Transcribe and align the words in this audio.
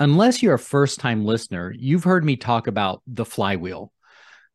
Unless 0.00 0.42
you're 0.42 0.54
a 0.54 0.58
first 0.58 0.98
time 0.98 1.24
listener, 1.24 1.72
you've 1.76 2.02
heard 2.02 2.24
me 2.24 2.36
talk 2.36 2.66
about 2.66 3.00
the 3.06 3.24
flywheel, 3.24 3.92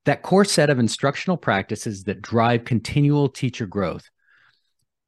that 0.03 0.21
core 0.21 0.43
set 0.43 0.69
of 0.69 0.79
instructional 0.79 1.37
practices 1.37 2.03
that 2.03 2.21
drive 2.21 2.65
continual 2.65 3.29
teacher 3.29 3.65
growth. 3.65 4.09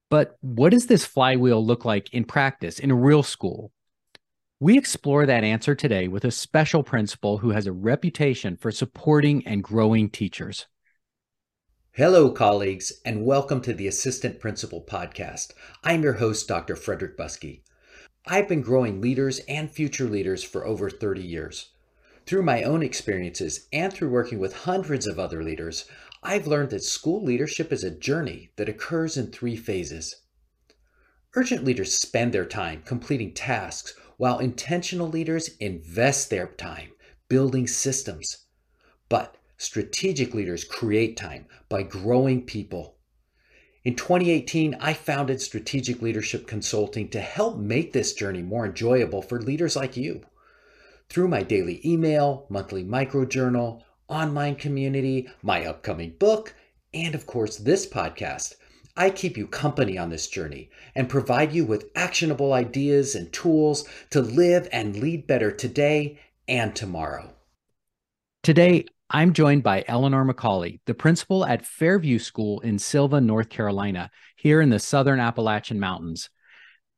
But 0.09 0.38
what 0.39 0.71
does 0.71 0.88
this 0.88 1.04
flywheel 1.04 1.65
look 1.65 1.83
like 1.83 2.13
in 2.13 2.23
practice 2.23 2.79
in 2.79 2.91
a 2.91 2.96
real 2.96 3.23
school? 3.23 3.73
We 4.62 4.78
explore 4.78 5.25
that 5.25 5.44
answer 5.44 5.75
today 5.75 6.07
with 6.07 6.23
a 6.23 6.32
special 6.32 6.82
principal 6.82 7.39
who 7.39 7.50
has 7.50 7.68
a 7.68 7.73
reputation 7.73 8.55
for 8.55 8.71
supporting 8.71 9.45
and 9.45 9.61
growing 9.61 10.09
teachers. 10.09 10.66
Hello, 11.91 12.32
colleagues, 12.32 12.93
and 13.04 13.25
welcome 13.25 13.59
to 13.61 13.73
the 13.73 13.88
Assistant 13.88 14.39
Principal 14.39 14.82
Podcast. 14.82 15.52
I'm 15.84 16.04
your 16.04 16.13
host, 16.13 16.48
Dr. 16.48 16.77
Frederick 16.77 17.18
Buskey. 17.18 17.63
I've 18.27 18.47
been 18.47 18.61
growing 18.61 19.01
leaders 19.01 19.39
and 19.47 19.71
future 19.71 20.05
leaders 20.05 20.43
for 20.43 20.65
over 20.65 20.91
30 20.91 21.23
years. 21.23 21.70
Through 22.27 22.43
my 22.43 22.62
own 22.62 22.84
experiences 22.84 23.67
and 23.73 23.91
through 23.91 24.12
working 24.12 24.38
with 24.38 24.53
hundreds 24.53 25.07
of 25.07 25.17
other 25.17 25.43
leaders, 25.43 25.85
I've 26.21 26.45
learned 26.45 26.70
that 26.70 26.84
school 26.84 27.23
leadership 27.23 27.73
is 27.73 27.84
a 27.84 27.89
journey 27.89 28.52
that 28.57 28.70
occurs 28.70 29.17
in 29.17 29.31
three 29.31 29.55
phases. 29.55 30.17
Urgent 31.35 31.63
leaders 31.63 31.95
spend 31.95 32.31
their 32.31 32.45
time 32.45 32.84
completing 32.84 33.34
tasks, 33.34 33.95
while 34.17 34.38
intentional 34.38 35.07
leaders 35.07 35.55
invest 35.59 36.29
their 36.29 36.45
time 36.45 36.91
building 37.27 37.65
systems. 37.65 38.45
But 39.09 39.35
strategic 39.57 40.35
leaders 40.35 40.63
create 40.63 41.17
time 41.17 41.48
by 41.70 41.81
growing 41.81 42.45
people. 42.45 42.98
In 43.84 43.95
2018, 43.95 44.76
I 44.80 44.94
founded 44.94 45.41
Strategic 45.41 46.03
Leadership 46.03 46.45
Consulting 46.45 47.09
to 47.09 47.20
help 47.20 47.58
make 47.58 47.94
this 47.94 48.13
journey 48.13 48.44
more 48.44 48.67
enjoyable 48.67 49.23
for 49.23 49.41
leaders 49.41 49.76
like 49.76 49.98
you. 49.98 50.21
Through 51.09 51.30
my 51.30 51.41
daily 51.41 51.81
email, 51.84 52.45
monthly 52.48 52.84
microjournal, 52.84 53.82
online 54.07 54.55
community, 54.55 55.27
my 55.41 55.65
upcoming 55.65 56.12
book, 56.20 56.54
and 56.93 57.15
of 57.15 57.26
course, 57.26 57.57
this 57.57 57.87
podcast, 57.87 58.54
I 58.96 59.09
keep 59.09 59.35
you 59.35 59.48
company 59.48 59.98
on 59.98 60.12
this 60.12 60.27
journey 60.27 60.70
and 60.93 61.09
provide 61.09 61.52
you 61.52 61.65
with 61.65 61.90
actionable 61.96 62.54
ideas 62.54 63.15
and 63.15 63.34
tools 63.34 63.84
to 64.12 64.22
live 64.22 64.69
and 64.72 64.96
lead 64.96 65.25
better 65.25 65.50
today 65.50 66.19
and 66.47 66.75
tomorrow. 66.75 67.34
Today, 68.44 68.85
I'm 69.13 69.34
joined 69.34 69.62
by 69.62 69.84
Eleanor 69.90 70.23
MaCauley, 70.23 70.79
the 70.85 70.94
principal 70.94 71.45
at 71.45 71.66
Fairview 71.66 72.17
School 72.17 72.62
in 72.62 72.79
Sylva, 72.79 73.19
North 73.19 73.50
Carolina, 73.50 74.09
here 74.38 74.62
in 74.62 74.69
the 74.69 74.79
southern 74.79 75.19
Appalachian 75.19 75.81
Mountains. 75.81 76.29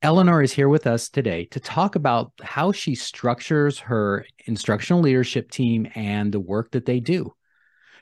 Eleanor 0.03 0.43
is 0.43 0.51
here 0.51 0.69
with 0.69 0.85
us 0.85 1.09
today 1.09 1.45
to 1.45 1.59
talk 1.59 1.95
about 1.95 2.31
how 2.39 2.71
she 2.71 2.93
structures 2.93 3.79
her 3.79 4.27
instructional 4.45 5.01
leadership 5.01 5.49
team 5.49 5.87
and 5.95 6.31
the 6.31 6.39
work 6.39 6.69
that 6.73 6.85
they 6.85 6.99
do. 6.99 7.33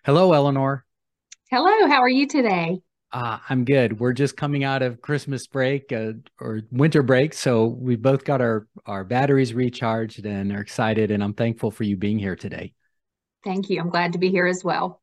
Hello, 0.04 0.34
Eleanor. 0.34 0.84
Hello, 1.50 1.88
how 1.88 2.02
are 2.02 2.10
you 2.10 2.28
today? 2.28 2.82
Uh, 3.14 3.38
I'm 3.48 3.64
good. 3.64 3.98
We're 3.98 4.12
just 4.12 4.36
coming 4.36 4.66
out 4.66 4.82
of 4.82 5.02
Christmas 5.02 5.48
break 5.48 5.94
uh, 5.94 6.14
or 6.38 6.64
winter 6.70 7.02
break, 7.02 7.34
so 7.34 7.66
we've 7.68 8.02
both 8.02 8.26
got 8.26 8.42
our 8.42 8.68
our 8.86 9.06
batteries 9.06 9.54
recharged 9.54 10.26
and 10.26 10.52
are 10.52 10.60
excited. 10.60 11.12
And 11.12 11.24
I'm 11.24 11.34
thankful 11.34 11.72
for 11.72 11.86
you 11.86 11.96
being 11.96 12.20
here 12.20 12.36
today. 12.36 12.74
Thank 13.44 13.70
you. 13.70 13.80
I'm 13.80 13.90
glad 13.90 14.14
to 14.14 14.20
be 14.20 14.30
here 14.30 14.48
as 14.48 14.64
well. 14.64 15.02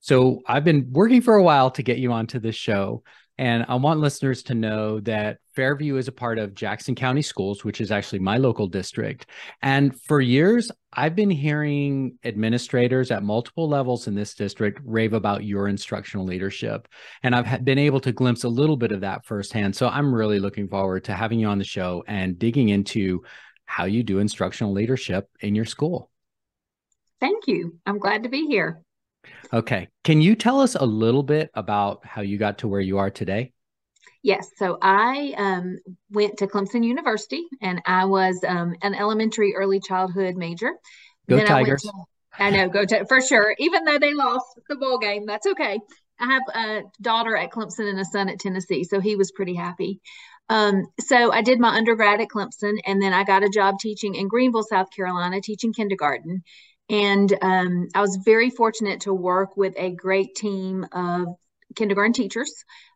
So 0.00 0.40
I've 0.46 0.64
been 0.64 0.88
working 0.92 1.20
for 1.20 1.34
a 1.34 1.42
while 1.42 1.70
to 1.72 1.82
get 1.82 1.98
you 1.98 2.12
onto 2.12 2.38
this 2.38 2.56
show. 2.56 3.02
And 3.36 3.64
I 3.68 3.76
want 3.76 4.00
listeners 4.00 4.42
to 4.44 4.54
know 4.54 5.00
that 5.00 5.38
Fairview 5.56 5.96
is 5.96 6.08
a 6.08 6.12
part 6.12 6.38
of 6.38 6.54
Jackson 6.54 6.94
County 6.94 7.22
Schools, 7.22 7.64
which 7.64 7.80
is 7.80 7.90
actually 7.90 8.18
my 8.18 8.36
local 8.36 8.66
district. 8.66 9.26
And 9.62 9.98
for 10.02 10.20
years, 10.20 10.70
I've 10.92 11.16
been 11.16 11.30
hearing 11.30 12.18
administrators 12.22 13.10
at 13.10 13.22
multiple 13.22 13.66
levels 13.66 14.06
in 14.08 14.14
this 14.14 14.34
district 14.34 14.80
rave 14.84 15.14
about 15.14 15.44
your 15.44 15.68
instructional 15.68 16.26
leadership. 16.26 16.86
And 17.22 17.34
I've 17.34 17.64
been 17.64 17.78
able 17.78 18.00
to 18.00 18.12
glimpse 18.12 18.44
a 18.44 18.48
little 18.48 18.76
bit 18.76 18.92
of 18.92 19.00
that 19.00 19.24
firsthand. 19.24 19.74
So 19.74 19.88
I'm 19.88 20.14
really 20.14 20.38
looking 20.38 20.68
forward 20.68 21.04
to 21.04 21.14
having 21.14 21.40
you 21.40 21.46
on 21.46 21.58
the 21.58 21.64
show 21.64 22.04
and 22.06 22.38
digging 22.38 22.68
into 22.68 23.22
how 23.64 23.84
you 23.84 24.02
do 24.02 24.18
instructional 24.18 24.74
leadership 24.74 25.30
in 25.40 25.54
your 25.54 25.64
school. 25.64 26.09
Thank 27.20 27.46
you. 27.46 27.78
I'm 27.86 27.98
glad 27.98 28.22
to 28.22 28.28
be 28.28 28.46
here. 28.46 28.80
Okay. 29.52 29.88
Can 30.04 30.22
you 30.22 30.34
tell 30.34 30.60
us 30.60 30.74
a 30.74 30.84
little 30.84 31.22
bit 31.22 31.50
about 31.54 32.04
how 32.04 32.22
you 32.22 32.38
got 32.38 32.58
to 32.58 32.68
where 32.68 32.80
you 32.80 32.98
are 32.98 33.10
today? 33.10 33.52
Yes. 34.22 34.48
So 34.56 34.78
I 34.80 35.34
um, 35.36 35.78
went 36.10 36.38
to 36.38 36.46
Clemson 36.46 36.84
University 36.84 37.46
and 37.62 37.80
I 37.86 38.04
was 38.04 38.42
um, 38.46 38.74
an 38.82 38.94
elementary 38.94 39.54
early 39.54 39.80
childhood 39.80 40.36
major. 40.36 40.72
Go 41.28 41.36
then 41.36 41.46
Tigers. 41.46 41.86
I, 41.86 42.38
to, 42.38 42.44
I 42.44 42.50
know, 42.50 42.68
go 42.68 42.84
to 42.84 43.06
for 43.06 43.20
sure. 43.20 43.54
Even 43.58 43.84
though 43.84 43.98
they 43.98 44.14
lost 44.14 44.46
the 44.68 44.76
bowl 44.76 44.98
game, 44.98 45.26
that's 45.26 45.46
okay. 45.46 45.78
I 46.18 46.26
have 46.26 46.42
a 46.54 46.82
daughter 47.00 47.36
at 47.36 47.50
Clemson 47.50 47.88
and 47.88 47.98
a 47.98 48.04
son 48.04 48.28
at 48.28 48.38
Tennessee, 48.38 48.84
so 48.84 49.00
he 49.00 49.16
was 49.16 49.32
pretty 49.32 49.54
happy. 49.54 50.00
Um, 50.50 50.86
so 51.00 51.32
I 51.32 51.42
did 51.42 51.60
my 51.60 51.74
undergrad 51.76 52.20
at 52.20 52.28
Clemson, 52.28 52.78
and 52.84 53.00
then 53.00 53.12
I 53.12 53.24
got 53.24 53.44
a 53.44 53.48
job 53.48 53.78
teaching 53.78 54.16
in 54.16 54.28
Greenville, 54.28 54.64
South 54.64 54.88
Carolina, 54.94 55.40
teaching 55.40 55.72
kindergarten. 55.72 56.42
And 56.90 57.32
um, 57.40 57.88
I 57.94 58.00
was 58.00 58.18
very 58.24 58.50
fortunate 58.50 59.00
to 59.02 59.14
work 59.14 59.56
with 59.56 59.74
a 59.76 59.92
great 59.92 60.34
team 60.34 60.84
of 60.92 61.28
kindergarten 61.76 62.12
teachers. 62.12 62.52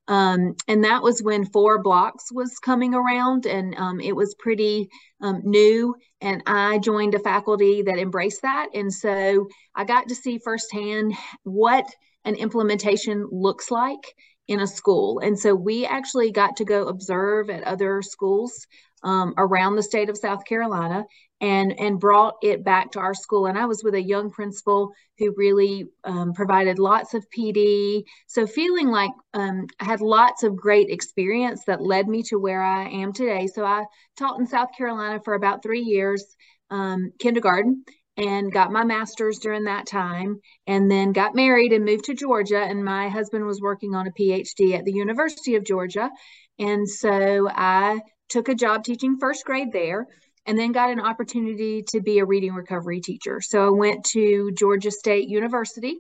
Um, 0.09 0.57
and 0.69 0.85
that 0.85 1.03
was 1.03 1.23
when 1.23 1.47
four 1.47 1.81
blocks 1.81 2.31
was 2.33 2.59
coming 2.59 2.93
around 2.93 3.47
and 3.47 3.75
um, 3.77 4.01
it 4.01 4.15
was 4.15 4.35
pretty 4.39 4.91
um, 5.23 5.41
new. 5.45 5.95
And 6.21 6.43
i 6.47 6.79
joined 6.79 7.15
a 7.15 7.21
faculty 7.21 7.83
that 7.83 7.99
embraced 7.99 8.43
that. 8.43 8.69
And 8.75 8.93
so 8.93 9.47
i 9.75 9.85
got 9.85 10.09
to 10.09 10.15
see 10.15 10.39
firsthand 10.39 11.15
what 11.45 11.87
an 12.25 12.35
implementation 12.35 13.27
looks 13.31 13.71
like 13.71 14.15
in 14.49 14.61
a 14.61 14.67
school. 14.67 15.21
And 15.21 15.39
so 15.39 15.55
we 15.55 15.87
actually 15.87 16.33
got 16.33 16.57
to 16.57 16.65
go 16.65 16.89
observe 16.89 17.49
at 17.49 17.63
other 17.63 18.03
schools 18.03 18.67
um, 19.05 19.35
around 19.37 19.77
the 19.77 19.83
state 19.83 20.09
of 20.09 20.19
south 20.19 20.45
carolina 20.45 21.05
and 21.41 21.79
and 21.79 22.01
brought 22.01 22.37
it 22.43 22.65
back 22.65 22.93
to 22.93 22.99
our 22.99 23.15
school. 23.15 23.47
And 23.47 23.59
i 23.59 23.67
was 23.67 23.83
with 23.85 23.95
a 23.95 24.03
young 24.03 24.31
principal 24.31 24.93
who 25.19 25.35
really 25.37 25.85
um, 26.05 26.33
provided 26.33 26.79
lots 26.79 27.15
of 27.15 27.25
pd 27.37 28.05
so 28.27 28.47
feeling 28.47 28.89
like 28.89 29.11
um, 29.35 29.67
i 29.81 29.85
had 29.85 30.01
lots 30.01 30.43
of 30.43 30.57
great 30.57 30.89
experience 30.91 31.63
that 31.67 31.83
led 31.83 32.09
me 32.09 32.23
to 32.25 32.39
where 32.39 32.63
i 32.63 32.89
am 32.89 33.13
today. 33.13 33.47
So 33.47 33.65
i 33.65 33.85
taught 34.19 34.41
in 34.41 34.47
south 34.47 34.71
carolina 34.77 35.21
for 35.25 35.35
about 35.35 35.63
three 35.63 35.83
years 35.83 36.25
um, 36.71 37.13
kindergarten 37.19 37.85
and 38.17 38.53
got 38.53 38.73
my 38.73 38.85
master's 38.85 39.39
during 39.41 39.65
that 39.65 39.87
time 39.87 40.41
and 40.67 40.89
then 40.91 41.13
got 41.13 41.35
married 41.35 41.73
and 41.73 41.85
moved 41.85 42.05
to 42.05 42.15
georgia. 42.15 42.61
And 42.61 42.85
my 42.85 43.09
husband 43.09 43.45
was 43.45 43.61
working 43.61 43.95
on 43.95 44.07
a 44.07 44.13
phd 44.13 44.73
at 44.73 44.85
the 44.85 44.93
university 44.93 45.57
of 45.57 45.65
georgia. 45.65 46.11
And 46.59 46.89
so 46.89 47.49
i 47.51 48.01
took 48.35 48.49
a 48.49 48.55
job 48.55 48.83
teaching 48.83 49.17
first 49.21 49.45
grade 49.45 49.71
there 49.73 50.09
and 50.45 50.59
then 50.59 50.73
got 50.73 50.91
an 50.91 51.01
opportunity 51.01 51.85
to 51.91 52.01
be 52.01 52.19
a 52.19 52.25
reading 52.25 52.53
recovery 52.53 53.01
teacher. 53.01 53.41
So 53.41 53.69
I 53.69 53.71
went 53.71 54.05
to 54.07 54.51
Georgia 54.59 54.91
State 54.91 55.29
University 55.29 55.99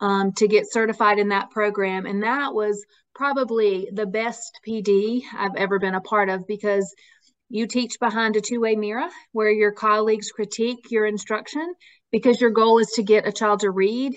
um, 0.00 0.32
to 0.32 0.48
get 0.48 0.64
certified 0.72 1.18
in 1.18 1.28
that 1.28 1.50
program. 1.50 2.06
And 2.06 2.22
that 2.22 2.54
was 2.54 2.82
probably 3.14 3.90
the 3.92 4.06
best 4.06 4.60
PD 4.66 5.20
I've 5.36 5.56
ever 5.56 5.78
been 5.78 5.94
a 5.94 6.00
part 6.00 6.30
of 6.30 6.46
because 6.46 6.92
you 7.50 7.66
teach 7.66 8.00
behind 8.00 8.36
a 8.36 8.40
two 8.40 8.62
way 8.62 8.76
mirror 8.76 9.08
where 9.32 9.50
your 9.50 9.72
colleagues 9.72 10.32
critique 10.32 10.90
your 10.90 11.04
instruction 11.04 11.74
because 12.10 12.40
your 12.40 12.50
goal 12.50 12.78
is 12.78 12.92
to 12.96 13.02
get 13.02 13.28
a 13.28 13.32
child 13.32 13.60
to 13.60 13.70
read 13.70 14.14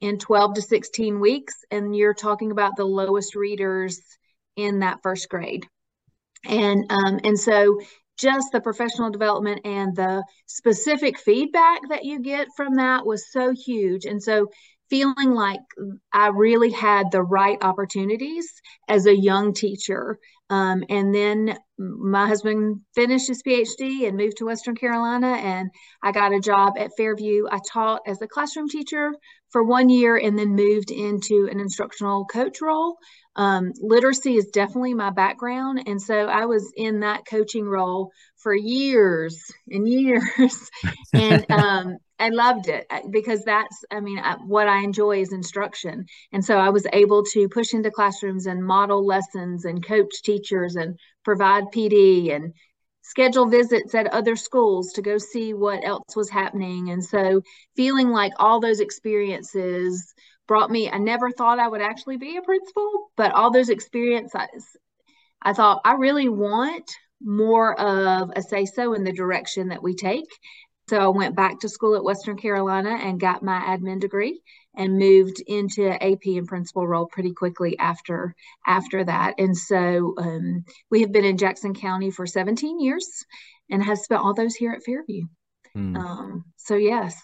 in 0.00 0.18
12 0.18 0.54
to 0.54 0.62
16 0.62 1.20
weeks. 1.20 1.54
And 1.70 1.94
you're 1.94 2.12
talking 2.12 2.50
about 2.50 2.74
the 2.76 2.84
lowest 2.84 3.36
readers 3.36 4.00
in 4.56 4.80
that 4.80 4.98
first 5.04 5.28
grade. 5.28 5.64
And 6.46 6.84
um, 6.90 7.20
and 7.24 7.38
so 7.38 7.80
just 8.16 8.52
the 8.52 8.60
professional 8.60 9.10
development 9.10 9.60
and 9.64 9.94
the 9.96 10.24
specific 10.46 11.18
feedback 11.18 11.80
that 11.90 12.04
you 12.04 12.20
get 12.20 12.48
from 12.56 12.76
that 12.76 13.04
was 13.04 13.30
so 13.32 13.52
huge. 13.52 14.04
And 14.04 14.22
so 14.22 14.48
feeling 14.90 15.32
like 15.32 15.60
I 16.12 16.28
really 16.28 16.70
had 16.70 17.10
the 17.10 17.22
right 17.22 17.58
opportunities 17.62 18.46
as 18.88 19.06
a 19.06 19.16
young 19.16 19.52
teacher. 19.52 20.18
Um, 20.50 20.84
and 20.88 21.14
then 21.14 21.56
my 21.78 22.28
husband 22.28 22.80
finished 22.94 23.28
his 23.28 23.42
PhD 23.42 24.06
and 24.06 24.16
moved 24.16 24.36
to 24.36 24.44
Western 24.44 24.76
Carolina, 24.76 25.32
and 25.32 25.70
I 26.02 26.12
got 26.12 26.34
a 26.34 26.38
job 26.38 26.74
at 26.78 26.92
Fairview. 26.96 27.46
I 27.50 27.58
taught 27.72 28.02
as 28.06 28.20
a 28.22 28.28
classroom 28.28 28.68
teacher 28.68 29.12
for 29.54 29.62
one 29.62 29.88
year 29.88 30.16
and 30.16 30.36
then 30.36 30.56
moved 30.56 30.90
into 30.90 31.48
an 31.48 31.60
instructional 31.60 32.24
coach 32.24 32.60
role 32.60 32.98
um, 33.36 33.72
literacy 33.80 34.34
is 34.34 34.46
definitely 34.46 34.94
my 34.94 35.10
background. 35.10 35.82
And 35.86 36.00
so 36.00 36.14
I 36.14 36.46
was 36.46 36.72
in 36.76 37.00
that 37.00 37.26
coaching 37.28 37.64
role 37.64 38.12
for 38.36 38.54
years 38.54 39.42
and 39.68 39.88
years. 39.88 40.70
and 41.12 41.50
um, 41.50 41.96
I 42.18 42.28
loved 42.28 42.68
it 42.68 42.86
uh, 42.90 43.00
because 43.10 43.42
that's, 43.44 43.84
I 43.90 44.00
mean, 44.00 44.18
I, 44.18 44.36
what 44.46 44.68
I 44.68 44.84
enjoy 44.84 45.20
is 45.20 45.32
instruction. 45.32 46.06
And 46.32 46.44
so 46.44 46.56
I 46.56 46.68
was 46.70 46.86
able 46.92 47.24
to 47.32 47.48
push 47.48 47.74
into 47.74 47.90
classrooms 47.90 48.46
and 48.46 48.64
model 48.64 49.04
lessons 49.04 49.64
and 49.64 49.84
coach 49.84 50.22
teachers 50.22 50.76
and 50.76 50.96
provide 51.24 51.64
PD 51.74 52.34
and 52.34 52.54
schedule 53.04 53.46
visits 53.46 53.94
at 53.94 54.06
other 54.08 54.34
schools 54.34 54.92
to 54.92 55.02
go 55.02 55.18
see 55.18 55.52
what 55.52 55.84
else 55.84 56.16
was 56.16 56.30
happening. 56.30 56.90
And 56.90 57.04
so 57.04 57.42
feeling 57.76 58.10
like 58.10 58.32
all 58.38 58.60
those 58.60 58.80
experiences 58.80 60.14
brought 60.48 60.70
me, 60.70 60.90
I 60.90 60.96
never 60.98 61.30
thought 61.30 61.58
I 61.58 61.68
would 61.68 61.82
actually 61.82 62.16
be 62.16 62.38
a 62.38 62.42
principal, 62.42 63.10
but 63.16 63.32
all 63.32 63.52
those 63.52 63.68
experiences, 63.68 64.64
I 65.42 65.52
thought 65.52 65.82
I 65.84 65.92
really 65.92 66.30
want 66.30 66.90
more 67.22 67.78
of 67.78 68.30
a 68.34 68.42
say 68.42 68.64
so 68.64 68.94
in 68.94 69.04
the 69.04 69.12
direction 69.12 69.68
that 69.68 69.82
we 69.82 69.94
take. 69.94 70.28
So 70.88 70.98
I 70.98 71.08
went 71.08 71.36
back 71.36 71.60
to 71.60 71.68
school 71.68 71.96
at 71.96 72.04
Western 72.04 72.36
Carolina 72.36 72.90
and 72.90 73.20
got 73.20 73.42
my 73.42 73.58
admin 73.60 74.00
degree 74.00 74.40
and 74.76 74.98
moved 74.98 75.42
into 75.46 75.90
AP 75.90 76.24
and 76.26 76.46
principal 76.46 76.86
role 76.86 77.06
pretty 77.06 77.32
quickly 77.32 77.78
after 77.78 78.34
after 78.66 79.04
that. 79.04 79.34
And 79.38 79.56
so 79.56 80.14
um, 80.18 80.64
we 80.90 81.00
have 81.02 81.12
been 81.12 81.24
in 81.24 81.38
Jackson 81.38 81.74
County 81.74 82.10
for 82.10 82.26
17 82.26 82.80
years 82.80 83.24
and 83.70 83.82
have 83.82 83.98
spent 83.98 84.22
all 84.22 84.34
those 84.34 84.54
here 84.54 84.72
at 84.72 84.82
Fairview. 84.82 85.24
Hmm. 85.72 85.96
Um, 85.96 86.44
so 86.56 86.76
yes. 86.76 87.20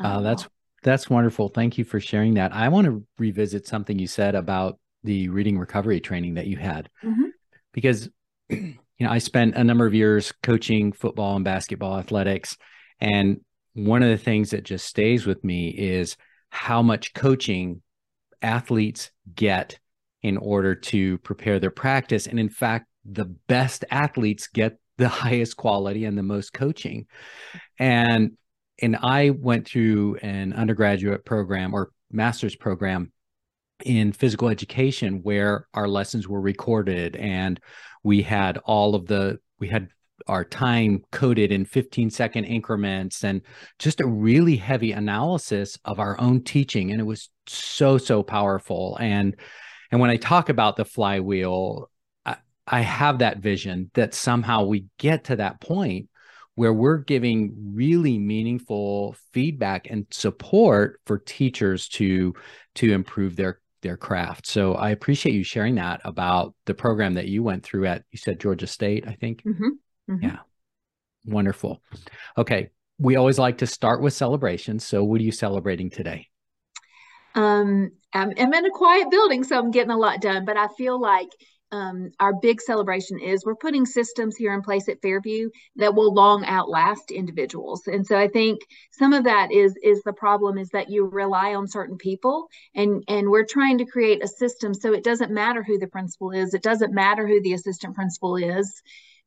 Uh, 0.00 0.20
that's 0.20 0.48
that's 0.82 1.10
wonderful. 1.10 1.48
Thank 1.48 1.76
you 1.78 1.84
for 1.84 2.00
sharing 2.00 2.34
that. 2.34 2.52
I 2.52 2.68
want 2.68 2.86
to 2.86 3.04
revisit 3.18 3.66
something 3.66 3.98
you 3.98 4.06
said 4.06 4.34
about 4.34 4.78
the 5.04 5.28
reading 5.28 5.58
recovery 5.58 6.00
training 6.00 6.34
that 6.34 6.46
you 6.46 6.56
had, 6.56 6.88
mm-hmm. 7.04 7.28
because 7.72 8.08
you 8.48 8.76
know 9.00 9.10
I 9.10 9.18
spent 9.18 9.56
a 9.56 9.64
number 9.64 9.86
of 9.86 9.94
years 9.94 10.32
coaching 10.42 10.92
football 10.92 11.36
and 11.36 11.44
basketball 11.44 11.98
athletics 11.98 12.56
and 13.00 13.40
one 13.74 14.02
of 14.02 14.08
the 14.08 14.18
things 14.18 14.50
that 14.50 14.64
just 14.64 14.86
stays 14.86 15.24
with 15.26 15.44
me 15.44 15.68
is 15.68 16.16
how 16.50 16.82
much 16.82 17.14
coaching 17.14 17.82
athletes 18.42 19.10
get 19.34 19.78
in 20.22 20.36
order 20.36 20.74
to 20.74 21.18
prepare 21.18 21.58
their 21.58 21.70
practice. 21.70 22.26
And 22.26 22.38
in 22.38 22.48
fact, 22.48 22.86
the 23.04 23.24
best 23.24 23.84
athletes 23.90 24.48
get 24.48 24.78
the 24.96 25.08
highest 25.08 25.56
quality 25.56 26.04
and 26.04 26.16
the 26.18 26.22
most 26.22 26.52
coaching. 26.52 27.06
And 27.78 28.32
and 28.80 28.96
I 28.96 29.30
went 29.30 29.66
through 29.66 30.16
an 30.22 30.52
undergraduate 30.52 31.24
program 31.24 31.74
or 31.74 31.90
master's 32.12 32.54
program 32.54 33.12
in 33.84 34.12
physical 34.12 34.48
education 34.48 35.20
where 35.22 35.66
our 35.74 35.88
lessons 35.88 36.28
were 36.28 36.40
recorded 36.40 37.16
and 37.16 37.60
we 38.02 38.22
had 38.22 38.58
all 38.58 38.94
of 38.94 39.06
the 39.06 39.38
we 39.58 39.68
had 39.68 39.88
our 40.26 40.44
time 40.44 41.02
coded 41.12 41.52
in 41.52 41.64
15 41.64 42.10
second 42.10 42.44
increments 42.44 43.24
and 43.24 43.42
just 43.78 44.00
a 44.00 44.06
really 44.06 44.56
heavy 44.56 44.92
analysis 44.92 45.78
of 45.84 46.00
our 46.00 46.20
own 46.20 46.42
teaching 46.42 46.90
and 46.90 47.00
it 47.00 47.04
was 47.04 47.30
so 47.46 47.98
so 47.98 48.22
powerful 48.22 48.96
and 49.00 49.36
and 49.90 50.00
when 50.00 50.10
i 50.10 50.16
talk 50.16 50.48
about 50.48 50.76
the 50.76 50.84
flywheel 50.84 51.90
I, 52.26 52.36
I 52.66 52.80
have 52.80 53.18
that 53.20 53.38
vision 53.38 53.90
that 53.94 54.14
somehow 54.14 54.64
we 54.64 54.86
get 54.98 55.24
to 55.24 55.36
that 55.36 55.60
point 55.60 56.08
where 56.58 56.72
we're 56.72 56.98
giving 56.98 57.54
really 57.72 58.18
meaningful 58.18 59.14
feedback 59.32 59.88
and 59.88 60.06
support 60.10 61.00
for 61.06 61.18
teachers 61.18 61.88
to 61.88 62.34
to 62.74 62.92
improve 62.92 63.36
their 63.36 63.60
their 63.82 63.96
craft. 63.96 64.46
So 64.46 64.74
I 64.74 64.90
appreciate 64.90 65.34
you 65.34 65.44
sharing 65.44 65.76
that 65.76 66.00
about 66.04 66.54
the 66.64 66.74
program 66.74 67.14
that 67.14 67.28
you 67.28 67.44
went 67.44 67.62
through 67.62 67.86
at 67.86 68.02
you 68.10 68.18
said 68.18 68.40
Georgia 68.40 68.66
State, 68.66 69.06
I 69.06 69.12
think. 69.12 69.44
Mm-hmm. 69.44 69.68
Mm-hmm. 70.08 70.24
Yeah. 70.24 70.38
Wonderful. 71.26 71.82
Okay. 72.36 72.70
We 72.98 73.16
always 73.16 73.38
like 73.38 73.58
to 73.58 73.66
start 73.66 74.02
with 74.02 74.12
celebrations. 74.12 74.84
So, 74.84 75.04
what 75.04 75.20
are 75.20 75.24
you 75.24 75.32
celebrating 75.32 75.90
today? 75.90 76.28
Um, 77.34 77.92
I'm, 78.12 78.32
I'm 78.36 78.52
in 78.52 78.66
a 78.66 78.70
quiet 78.70 79.10
building, 79.10 79.44
so 79.44 79.58
I'm 79.58 79.70
getting 79.70 79.92
a 79.92 79.96
lot 79.96 80.20
done, 80.20 80.44
but 80.44 80.56
I 80.56 80.66
feel 80.76 81.00
like 81.00 81.28
um, 81.70 82.10
our 82.18 82.32
big 82.32 82.60
celebration 82.60 83.18
is 83.18 83.44
we're 83.44 83.54
putting 83.54 83.84
systems 83.84 84.36
here 84.36 84.54
in 84.54 84.62
place 84.62 84.88
at 84.88 85.02
Fairview 85.02 85.50
that 85.76 85.94
will 85.94 86.14
long 86.14 86.44
outlast 86.46 87.10
individuals. 87.10 87.86
And 87.86 88.06
so 88.06 88.18
I 88.18 88.28
think 88.28 88.60
some 88.92 89.12
of 89.12 89.24
that 89.24 89.52
is 89.52 89.76
is 89.82 90.02
the 90.02 90.14
problem 90.14 90.56
is 90.56 90.70
that 90.70 90.88
you 90.88 91.04
rely 91.04 91.54
on 91.54 91.68
certain 91.68 91.98
people 91.98 92.48
and 92.74 93.04
and 93.06 93.28
we're 93.28 93.44
trying 93.44 93.78
to 93.78 93.84
create 93.84 94.24
a 94.24 94.28
system 94.28 94.72
so 94.72 94.94
it 94.94 95.04
doesn't 95.04 95.30
matter 95.30 95.62
who 95.62 95.78
the 95.78 95.86
principal 95.86 96.30
is, 96.30 96.54
it 96.54 96.62
doesn't 96.62 96.94
matter 96.94 97.26
who 97.26 97.42
the 97.42 97.52
assistant 97.52 97.94
principal 97.94 98.36
is 98.36 98.82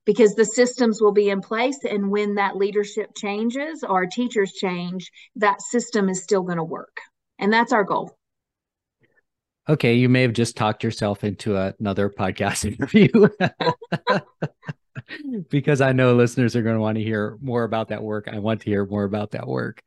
because 0.06 0.36
the 0.36 0.46
systems 0.46 1.02
will 1.02 1.12
be 1.12 1.30
in 1.30 1.42
place. 1.42 1.80
And 1.90 2.10
when 2.10 2.36
that 2.36 2.58
leadership 2.58 3.12
changes 3.16 3.84
or 3.84 4.06
teachers 4.06 4.54
change, 4.54 5.12
that 5.36 5.62
system 5.62 6.10
is 6.10 6.24
still 6.24 6.42
going 6.42 6.58
to 6.58 6.64
work. 6.64 6.98
And 7.40 7.52
that's 7.52 7.74
our 7.74 7.84
goal. 7.84 8.18
Okay, 9.70 9.96
you 9.96 10.10
may 10.10 10.24
have 10.24 10.34
just 10.34 10.58
talked 10.58 10.84
yourself 10.84 11.24
into 11.24 11.56
another 11.56 12.10
podcast 12.10 12.66
interview. 12.74 13.10
because 15.50 15.82
I 15.82 15.92
know 15.92 16.16
listeners 16.16 16.56
are 16.56 16.62
going 16.62 16.76
to 16.76 16.82
want 16.82 16.98
to 16.98 17.04
hear 17.04 17.38
more 17.42 17.64
about 17.64 17.90
that 17.90 18.04
work. 18.04 18.28
I 18.32 18.40
want 18.40 18.62
to 18.62 18.70
hear 18.70 18.86
more 18.86 19.04
about 19.04 19.32
that 19.32 19.48
work. 19.48 19.82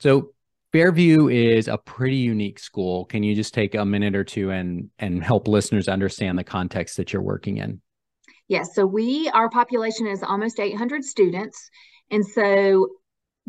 So, 0.00 0.32
Fairview 0.72 1.28
is 1.28 1.68
a 1.68 1.76
pretty 1.76 2.16
unique 2.16 2.58
school. 2.58 3.04
Can 3.04 3.22
you 3.22 3.34
just 3.34 3.52
take 3.52 3.74
a 3.74 3.84
minute 3.84 4.16
or 4.16 4.24
two 4.24 4.50
and 4.50 4.88
and 4.98 5.22
help 5.22 5.46
listeners 5.46 5.86
understand 5.86 6.38
the 6.38 6.44
context 6.44 6.96
that 6.96 7.12
you're 7.12 7.20
working 7.20 7.58
in? 7.58 7.82
Yes. 8.52 8.74
So 8.74 8.84
we, 8.84 9.30
our 9.30 9.48
population 9.48 10.06
is 10.06 10.22
almost 10.22 10.60
800 10.60 11.02
students. 11.06 11.70
And 12.10 12.22
so 12.22 12.86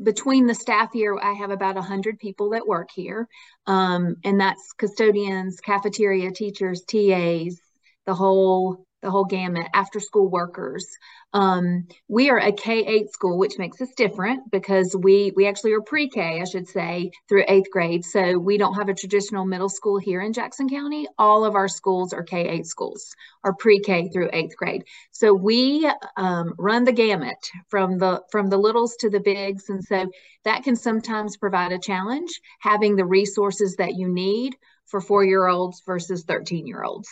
between 0.01 0.47
the 0.47 0.55
staff 0.55 0.91
here, 0.93 1.19
I 1.21 1.33
have 1.33 1.51
about 1.51 1.75
100 1.75 2.19
people 2.19 2.51
that 2.51 2.65
work 2.65 2.87
here. 2.95 3.27
Um, 3.67 4.15
and 4.23 4.39
that's 4.39 4.71
custodians, 4.77 5.59
cafeteria 5.59 6.31
teachers, 6.31 6.83
TAs, 6.87 7.59
the 8.05 8.13
whole 8.13 8.85
the 9.03 9.11
whole 9.11 9.25
gamut, 9.25 9.67
after 9.73 9.99
school 9.99 10.29
workers. 10.29 10.87
Um, 11.33 11.87
we 12.07 12.29
are 12.29 12.39
a 12.39 12.51
K-8 12.51 13.09
school, 13.09 13.37
which 13.37 13.57
makes 13.57 13.81
us 13.81 13.89
different 13.95 14.51
because 14.51 14.95
we 14.95 15.31
we 15.35 15.47
actually 15.47 15.73
are 15.73 15.81
pre-K, 15.81 16.41
I 16.41 16.45
should 16.45 16.67
say, 16.67 17.11
through 17.27 17.45
eighth 17.47 17.69
grade. 17.71 18.05
So 18.05 18.37
we 18.37 18.57
don't 18.57 18.75
have 18.75 18.89
a 18.89 18.93
traditional 18.93 19.45
middle 19.45 19.69
school 19.69 19.97
here 19.97 20.21
in 20.21 20.33
Jackson 20.33 20.69
County. 20.69 21.07
All 21.17 21.43
of 21.43 21.55
our 21.55 21.67
schools 21.67 22.13
are 22.13 22.23
K-8 22.23 22.65
schools, 22.65 23.15
are 23.43 23.53
pre-K 23.53 24.09
through 24.09 24.29
eighth 24.31 24.55
grade. 24.55 24.83
So 25.11 25.33
we 25.33 25.89
um, 26.17 26.53
run 26.57 26.83
the 26.83 26.91
gamut 26.91 27.49
from 27.67 27.97
the 27.97 28.21
from 28.31 28.49
the 28.49 28.57
littles 28.57 28.95
to 29.01 29.09
the 29.09 29.19
bigs, 29.19 29.69
and 29.69 29.83
so 29.83 30.09
that 30.45 30.63
can 30.63 30.75
sometimes 30.75 31.37
provide 31.37 31.71
a 31.71 31.79
challenge 31.79 32.41
having 32.59 32.95
the 32.95 33.05
resources 33.05 33.75
that 33.77 33.95
you 33.95 34.07
need 34.07 34.55
for 34.85 35.01
four 35.01 35.23
year 35.23 35.47
olds 35.47 35.81
versus 35.85 36.23
13 36.23 36.67
year 36.67 36.83
olds. 36.83 37.09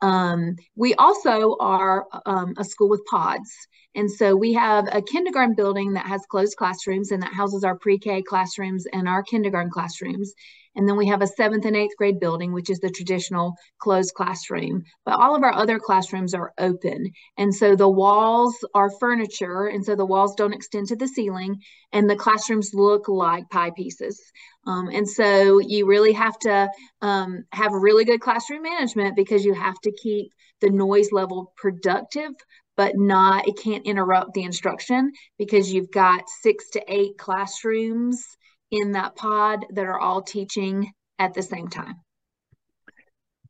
Um, 0.00 0.56
we 0.76 0.94
also 0.94 1.56
are 1.60 2.06
um, 2.26 2.54
a 2.58 2.64
school 2.64 2.88
with 2.88 3.04
pods. 3.06 3.50
And 3.94 4.10
so 4.10 4.34
we 4.34 4.52
have 4.54 4.88
a 4.92 5.00
kindergarten 5.00 5.54
building 5.54 5.92
that 5.92 6.06
has 6.06 6.26
closed 6.28 6.56
classrooms 6.56 7.10
and 7.12 7.22
that 7.22 7.32
houses 7.32 7.64
our 7.64 7.76
pre 7.76 7.98
K 7.98 8.22
classrooms 8.22 8.86
and 8.92 9.08
our 9.08 9.22
kindergarten 9.22 9.70
classrooms. 9.70 10.34
And 10.76 10.88
then 10.88 10.96
we 10.96 11.06
have 11.06 11.22
a 11.22 11.26
seventh 11.26 11.64
and 11.64 11.76
eighth 11.76 11.96
grade 11.96 12.20
building, 12.20 12.52
which 12.52 12.70
is 12.70 12.80
the 12.80 12.90
traditional 12.90 13.54
closed 13.78 14.14
classroom. 14.14 14.84
But 15.04 15.20
all 15.20 15.34
of 15.34 15.42
our 15.42 15.52
other 15.54 15.78
classrooms 15.78 16.34
are 16.34 16.52
open. 16.58 17.10
And 17.36 17.54
so 17.54 17.76
the 17.76 17.88
walls 17.88 18.56
are 18.74 18.90
furniture. 18.98 19.66
And 19.66 19.84
so 19.84 19.94
the 19.94 20.06
walls 20.06 20.34
don't 20.34 20.54
extend 20.54 20.88
to 20.88 20.96
the 20.96 21.08
ceiling. 21.08 21.60
And 21.92 22.08
the 22.08 22.16
classrooms 22.16 22.70
look 22.74 23.08
like 23.08 23.48
pie 23.50 23.70
pieces. 23.76 24.20
Um, 24.66 24.88
and 24.88 25.08
so 25.08 25.58
you 25.60 25.86
really 25.86 26.12
have 26.12 26.38
to 26.40 26.68
um, 27.02 27.44
have 27.52 27.72
really 27.72 28.04
good 28.04 28.20
classroom 28.20 28.62
management 28.62 29.16
because 29.16 29.44
you 29.44 29.54
have 29.54 29.78
to 29.82 29.92
keep 29.92 30.32
the 30.60 30.70
noise 30.70 31.12
level 31.12 31.52
productive 31.56 32.32
but 32.76 32.96
not 32.96 33.46
it 33.46 33.56
can't 33.62 33.86
interrupt 33.86 34.34
the 34.34 34.42
instruction 34.42 35.12
because 35.38 35.72
you've 35.72 35.90
got 35.90 36.28
six 36.28 36.70
to 36.70 36.82
eight 36.88 37.16
classrooms 37.18 38.36
in 38.74 38.92
that 38.92 39.14
pod 39.14 39.64
that 39.70 39.84
are 39.84 39.98
all 39.98 40.20
teaching 40.20 40.92
at 41.18 41.32
the 41.32 41.42
same 41.42 41.68
time. 41.68 41.94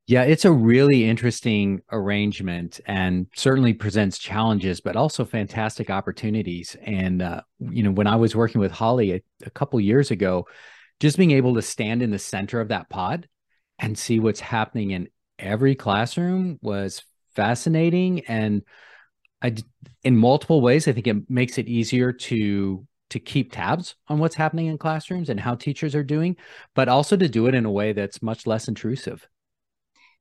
Yeah 0.06 0.22
it's 0.24 0.44
a 0.44 0.52
really 0.52 1.08
interesting 1.08 1.80
arrangement 1.90 2.78
and 2.86 3.26
certainly 3.34 3.72
presents 3.72 4.18
challenges 4.18 4.82
but 4.82 4.96
also 4.96 5.24
fantastic 5.24 5.88
opportunities. 5.88 6.76
And 6.84 7.22
uh, 7.22 7.40
you 7.58 7.82
know 7.82 7.90
when 7.90 8.06
i 8.06 8.16
was 8.16 8.36
working 8.36 8.60
with 8.60 8.70
holly 8.70 9.12
a, 9.12 9.22
a 9.46 9.50
couple 9.50 9.80
years 9.80 10.10
ago 10.10 10.46
just 11.00 11.16
being 11.16 11.30
able 11.30 11.54
to 11.54 11.62
stand 11.62 12.02
in 12.02 12.10
the 12.10 12.18
center 12.18 12.60
of 12.60 12.68
that 12.68 12.90
pod 12.90 13.28
and 13.78 13.98
see 13.98 14.20
what's 14.20 14.40
happening 14.40 14.90
in 14.90 15.08
every 15.38 15.74
classroom 15.74 16.58
was 16.62 17.02
fascinating. 17.34 18.20
And 18.26 18.62
I, 19.42 19.54
in 20.02 20.16
multiple 20.16 20.60
ways 20.60 20.88
i 20.88 20.92
think 20.92 21.06
it 21.06 21.28
makes 21.28 21.58
it 21.58 21.68
easier 21.68 22.12
to 22.12 22.86
to 23.10 23.18
keep 23.18 23.52
tabs 23.52 23.94
on 24.08 24.18
what's 24.18 24.34
happening 24.34 24.66
in 24.66 24.78
classrooms 24.78 25.28
and 25.28 25.40
how 25.40 25.54
teachers 25.54 25.94
are 25.94 26.02
doing 26.02 26.36
but 26.74 26.88
also 26.88 27.16
to 27.16 27.28
do 27.28 27.46
it 27.46 27.54
in 27.54 27.64
a 27.64 27.70
way 27.70 27.92
that's 27.92 28.22
much 28.22 28.46
less 28.46 28.68
intrusive. 28.68 29.28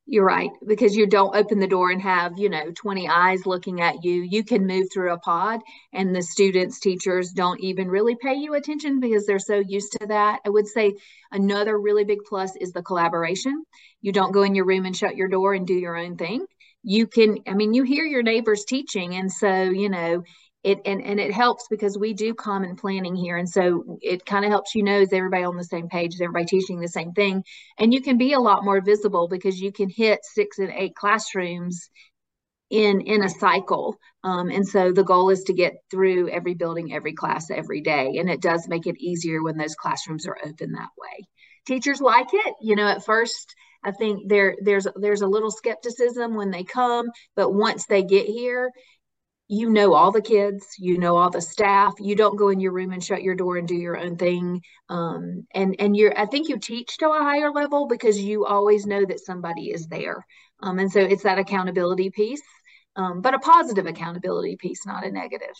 You're 0.05 0.25
right 0.25 0.49
because 0.67 0.97
you 0.97 1.07
don't 1.07 1.33
open 1.33 1.59
the 1.59 1.67
door 1.67 1.89
and 1.89 2.01
have 2.01 2.37
you 2.37 2.49
know 2.49 2.71
20 2.75 3.07
eyes 3.07 3.45
looking 3.45 3.79
at 3.79 4.03
you. 4.03 4.21
You 4.21 4.43
can 4.43 4.67
move 4.67 4.87
through 4.93 5.13
a 5.13 5.17
pod 5.17 5.61
and 5.93 6.13
the 6.13 6.21
students 6.21 6.79
teachers 6.81 7.31
don't 7.31 7.61
even 7.61 7.87
really 7.87 8.15
pay 8.21 8.33
you 8.33 8.53
attention 8.53 8.99
because 8.99 9.25
they're 9.25 9.39
so 9.39 9.63
used 9.65 9.93
to 9.93 10.07
that. 10.07 10.41
I 10.45 10.49
would 10.49 10.67
say 10.67 10.95
another 11.31 11.79
really 11.79 12.03
big 12.03 12.19
plus 12.27 12.53
is 12.57 12.73
the 12.73 12.83
collaboration. 12.83 13.63
You 14.01 14.11
don't 14.11 14.33
go 14.33 14.43
in 14.43 14.55
your 14.55 14.65
room 14.65 14.85
and 14.85 14.95
shut 14.95 15.15
your 15.15 15.29
door 15.29 15.53
and 15.53 15.65
do 15.65 15.73
your 15.73 15.95
own 15.95 16.17
thing. 16.17 16.45
You 16.83 17.07
can 17.07 17.37
i 17.47 17.53
mean 17.53 17.73
you 17.73 17.83
hear 17.83 18.03
your 18.03 18.23
neighbors 18.23 18.65
teaching 18.65 19.15
and 19.15 19.31
so 19.31 19.63
you 19.63 19.87
know 19.87 20.23
it 20.63 20.79
and, 20.85 21.01
and 21.01 21.19
it 21.19 21.33
helps 21.33 21.67
because 21.69 21.97
we 21.97 22.13
do 22.13 22.33
common 22.33 22.75
planning 22.75 23.15
here. 23.15 23.37
And 23.37 23.49
so 23.49 23.97
it 24.01 24.25
kind 24.25 24.45
of 24.45 24.51
helps 24.51 24.75
you 24.75 24.83
know 24.83 25.01
is 25.01 25.11
everybody 25.11 25.43
on 25.43 25.57
the 25.57 25.63
same 25.63 25.89
page? 25.89 26.13
Is 26.13 26.21
everybody 26.21 26.45
teaching 26.45 26.79
the 26.79 26.87
same 26.87 27.11
thing? 27.11 27.43
And 27.77 27.93
you 27.93 28.01
can 28.01 28.17
be 28.17 28.33
a 28.33 28.39
lot 28.39 28.63
more 28.63 28.81
visible 28.81 29.27
because 29.27 29.59
you 29.59 29.71
can 29.71 29.89
hit 29.89 30.19
six 30.23 30.59
and 30.59 30.71
eight 30.75 30.95
classrooms 30.95 31.89
in 32.69 33.01
in 33.01 33.23
a 33.23 33.29
cycle. 33.29 33.97
Um, 34.23 34.49
and 34.49 34.65
so 34.65 34.93
the 34.93 35.03
goal 35.03 35.29
is 35.29 35.43
to 35.43 35.53
get 35.53 35.73
through 35.91 36.29
every 36.29 36.53
building 36.53 36.93
every 36.93 37.13
class 37.13 37.51
every 37.51 37.81
day. 37.81 38.17
And 38.17 38.29
it 38.29 38.41
does 38.41 38.67
make 38.69 38.87
it 38.87 38.99
easier 38.99 39.43
when 39.43 39.57
those 39.57 39.75
classrooms 39.75 40.25
are 40.25 40.37
open 40.43 40.71
that 40.71 40.89
way. 40.97 41.27
Teachers 41.67 41.99
like 41.99 42.29
it. 42.33 42.55
You 42.61 42.75
know 42.75 42.87
at 42.87 43.05
first 43.05 43.53
i 43.85 43.91
think 43.91 44.29
there 44.29 44.55
there's 44.61 44.87
there's 44.95 45.21
a 45.21 45.27
little 45.27 45.51
skepticism 45.51 46.35
when 46.35 46.51
they 46.51 46.63
come 46.63 47.09
but 47.35 47.53
once 47.53 47.85
they 47.85 48.01
get 48.01 48.25
here 48.25 48.71
you 49.49 49.69
know 49.69 49.93
all 49.93 50.11
the 50.11 50.21
kids 50.21 50.65
you 50.79 50.97
know 50.97 51.17
all 51.17 51.29
the 51.29 51.41
staff 51.41 51.93
you 51.99 52.15
don't 52.15 52.37
go 52.37 52.49
in 52.49 52.59
your 52.59 52.71
room 52.71 52.91
and 52.91 53.03
shut 53.03 53.21
your 53.21 53.35
door 53.35 53.57
and 53.57 53.67
do 53.67 53.75
your 53.75 53.97
own 53.97 54.15
thing. 54.15 54.61
Um, 54.89 55.45
and 55.53 55.75
and 55.79 55.95
you're 55.97 56.17
i 56.17 56.25
think 56.25 56.49
you 56.49 56.59
teach 56.59 56.97
to 56.97 57.09
a 57.09 57.23
higher 57.23 57.51
level 57.51 57.87
because 57.87 58.19
you 58.19 58.45
always 58.45 58.85
know 58.85 59.05
that 59.05 59.19
somebody 59.19 59.71
is 59.71 59.87
there. 59.87 60.25
Um, 60.61 60.79
and 60.79 60.91
so 60.91 61.01
it's 61.01 61.23
that 61.23 61.39
accountability 61.39 62.09
piece 62.09 62.41
um, 62.95 63.21
but 63.21 63.33
a 63.33 63.39
positive 63.39 63.85
accountability 63.85 64.55
piece 64.55 64.85
not 64.85 65.05
a 65.05 65.11
negative. 65.11 65.55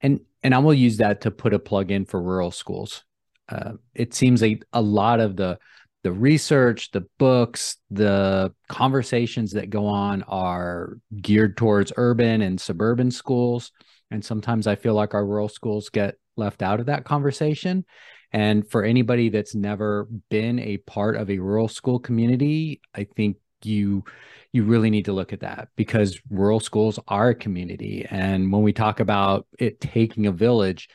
and 0.00 0.20
and 0.42 0.54
i 0.54 0.58
will 0.58 0.74
use 0.74 0.98
that 0.98 1.22
to 1.22 1.30
put 1.30 1.54
a 1.54 1.58
plug 1.58 1.90
in 1.90 2.04
for 2.04 2.22
rural 2.22 2.50
schools. 2.50 3.04
Uh, 3.48 3.72
it 3.94 4.12
seems 4.12 4.42
like 4.42 4.64
a 4.72 4.82
lot 4.82 5.20
of 5.20 5.36
the 5.36 5.58
the 6.06 6.12
research, 6.12 6.92
the 6.92 7.04
books, 7.18 7.78
the 7.90 8.54
conversations 8.68 9.54
that 9.54 9.70
go 9.70 9.86
on 9.86 10.22
are 10.28 10.98
geared 11.20 11.56
towards 11.56 11.92
urban 11.96 12.42
and 12.42 12.60
suburban 12.60 13.10
schools. 13.10 13.72
And 14.12 14.24
sometimes 14.24 14.68
I 14.68 14.76
feel 14.76 14.94
like 14.94 15.14
our 15.14 15.26
rural 15.26 15.48
schools 15.48 15.88
get 15.88 16.14
left 16.36 16.62
out 16.62 16.78
of 16.78 16.86
that 16.86 17.04
conversation. 17.04 17.84
And 18.30 18.70
for 18.70 18.84
anybody 18.84 19.30
that's 19.30 19.56
never 19.56 20.06
been 20.30 20.60
a 20.60 20.76
part 20.76 21.16
of 21.16 21.28
a 21.28 21.40
rural 21.40 21.66
school 21.66 21.98
community, 21.98 22.80
I 22.94 23.08
think 23.16 23.38
you 23.64 24.04
you 24.52 24.62
really 24.62 24.90
need 24.90 25.06
to 25.06 25.12
look 25.12 25.32
at 25.32 25.40
that 25.40 25.70
because 25.74 26.20
rural 26.30 26.60
schools 26.60 27.00
are 27.08 27.30
a 27.30 27.34
community. 27.34 28.06
And 28.08 28.52
when 28.52 28.62
we 28.62 28.72
talk 28.72 29.00
about 29.00 29.48
it 29.58 29.80
taking 29.80 30.26
a 30.26 30.32
village 30.32 30.88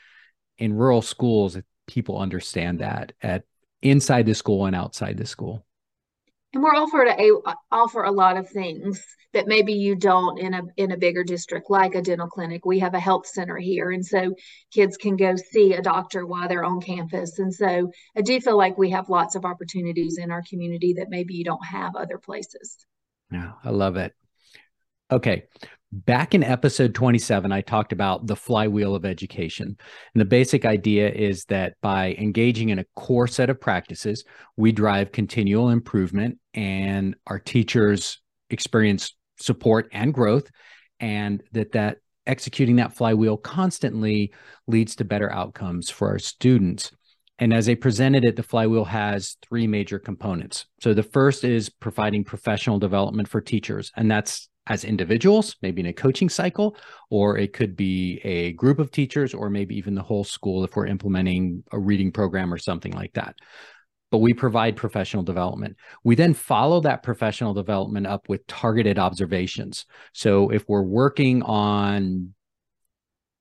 in 0.57 0.71
rural 0.71 1.01
schools, 1.01 1.57
people 1.85 2.17
understand 2.17 2.79
that 2.79 3.11
at 3.21 3.43
inside 3.81 4.25
the 4.25 4.35
school 4.35 4.65
and 4.65 4.75
outside 4.75 5.17
the 5.17 5.25
school. 5.25 5.65
And 6.53 6.61
we're 6.61 6.75
offered 6.75 7.07
a 7.07 7.31
offer 7.71 8.03
a 8.03 8.11
lot 8.11 8.37
of 8.37 8.49
things 8.49 9.01
that 9.33 9.47
maybe 9.47 9.73
you 9.73 9.95
don't 9.95 10.37
in 10.37 10.53
a 10.53 10.63
in 10.75 10.91
a 10.91 10.97
bigger 10.97 11.23
district 11.23 11.69
like 11.69 11.95
a 11.95 12.01
dental 12.01 12.27
clinic. 12.27 12.65
We 12.65 12.79
have 12.79 12.93
a 12.93 12.99
health 12.99 13.25
center 13.25 13.57
here 13.57 13.91
and 13.91 14.05
so 14.05 14.35
kids 14.73 14.97
can 14.97 15.15
go 15.15 15.35
see 15.37 15.73
a 15.73 15.81
doctor 15.81 16.25
while 16.25 16.49
they're 16.49 16.65
on 16.65 16.81
campus. 16.81 17.39
And 17.39 17.53
so 17.53 17.91
i 18.17 18.21
do 18.21 18.39
feel 18.41 18.57
like 18.57 18.77
we 18.77 18.89
have 18.89 19.09
lots 19.09 19.35
of 19.35 19.45
opportunities 19.45 20.17
in 20.17 20.31
our 20.31 20.43
community 20.49 20.93
that 20.93 21.09
maybe 21.09 21.35
you 21.35 21.45
don't 21.45 21.65
have 21.65 21.95
other 21.95 22.17
places. 22.17 22.85
Yeah 23.31 23.53
i 23.63 23.69
love 23.69 23.95
it. 23.95 24.13
Okay 25.09 25.45
Back 25.93 26.33
in 26.33 26.41
episode 26.41 26.95
27, 26.95 27.51
I 27.51 27.59
talked 27.59 27.91
about 27.91 28.25
the 28.25 28.35
flywheel 28.37 28.95
of 28.95 29.03
education. 29.03 29.75
And 30.13 30.21
the 30.21 30.25
basic 30.25 30.63
idea 30.63 31.09
is 31.09 31.43
that 31.45 31.73
by 31.81 32.13
engaging 32.13 32.69
in 32.69 32.79
a 32.79 32.85
core 32.95 33.27
set 33.27 33.49
of 33.49 33.59
practices, 33.59 34.23
we 34.55 34.71
drive 34.71 35.11
continual 35.11 35.69
improvement 35.69 36.37
and 36.53 37.15
our 37.27 37.39
teachers 37.39 38.21
experience 38.49 39.13
support 39.37 39.89
and 39.91 40.13
growth 40.13 40.49
and 41.01 41.43
that 41.51 41.73
that 41.73 41.97
executing 42.25 42.77
that 42.77 42.95
flywheel 42.95 43.35
constantly 43.35 44.31
leads 44.67 44.95
to 44.95 45.03
better 45.03 45.29
outcomes 45.29 45.89
for 45.89 46.07
our 46.07 46.19
students. 46.19 46.91
And 47.37 47.53
as 47.53 47.67
I 47.67 47.75
presented 47.75 48.23
it, 48.23 48.37
the 48.37 48.43
flywheel 48.43 48.85
has 48.85 49.35
three 49.41 49.67
major 49.67 49.99
components. 49.99 50.67
So 50.79 50.93
the 50.93 51.03
first 51.03 51.43
is 51.43 51.69
providing 51.69 52.23
professional 52.23 52.79
development 52.79 53.27
for 53.27 53.41
teachers, 53.41 53.91
and 53.97 54.09
that's 54.09 54.47
as 54.67 54.83
individuals, 54.83 55.55
maybe 55.61 55.81
in 55.81 55.87
a 55.87 55.93
coaching 55.93 56.29
cycle, 56.29 56.77
or 57.09 57.37
it 57.37 57.53
could 57.53 57.75
be 57.75 58.21
a 58.23 58.53
group 58.53 58.79
of 58.79 58.91
teachers, 58.91 59.33
or 59.33 59.49
maybe 59.49 59.75
even 59.75 59.95
the 59.95 60.03
whole 60.03 60.23
school 60.23 60.63
if 60.63 60.75
we're 60.75 60.85
implementing 60.85 61.63
a 61.71 61.79
reading 61.79 62.11
program 62.11 62.53
or 62.53 62.57
something 62.57 62.91
like 62.93 63.13
that. 63.13 63.35
But 64.11 64.19
we 64.19 64.33
provide 64.33 64.75
professional 64.75 65.23
development. 65.23 65.77
We 66.03 66.15
then 66.15 66.33
follow 66.33 66.81
that 66.81 67.01
professional 67.01 67.53
development 67.53 68.07
up 68.07 68.29
with 68.29 68.45
targeted 68.45 68.99
observations. 68.99 69.85
So 70.13 70.49
if 70.49 70.67
we're 70.67 70.83
working 70.83 71.41
on 71.43 72.33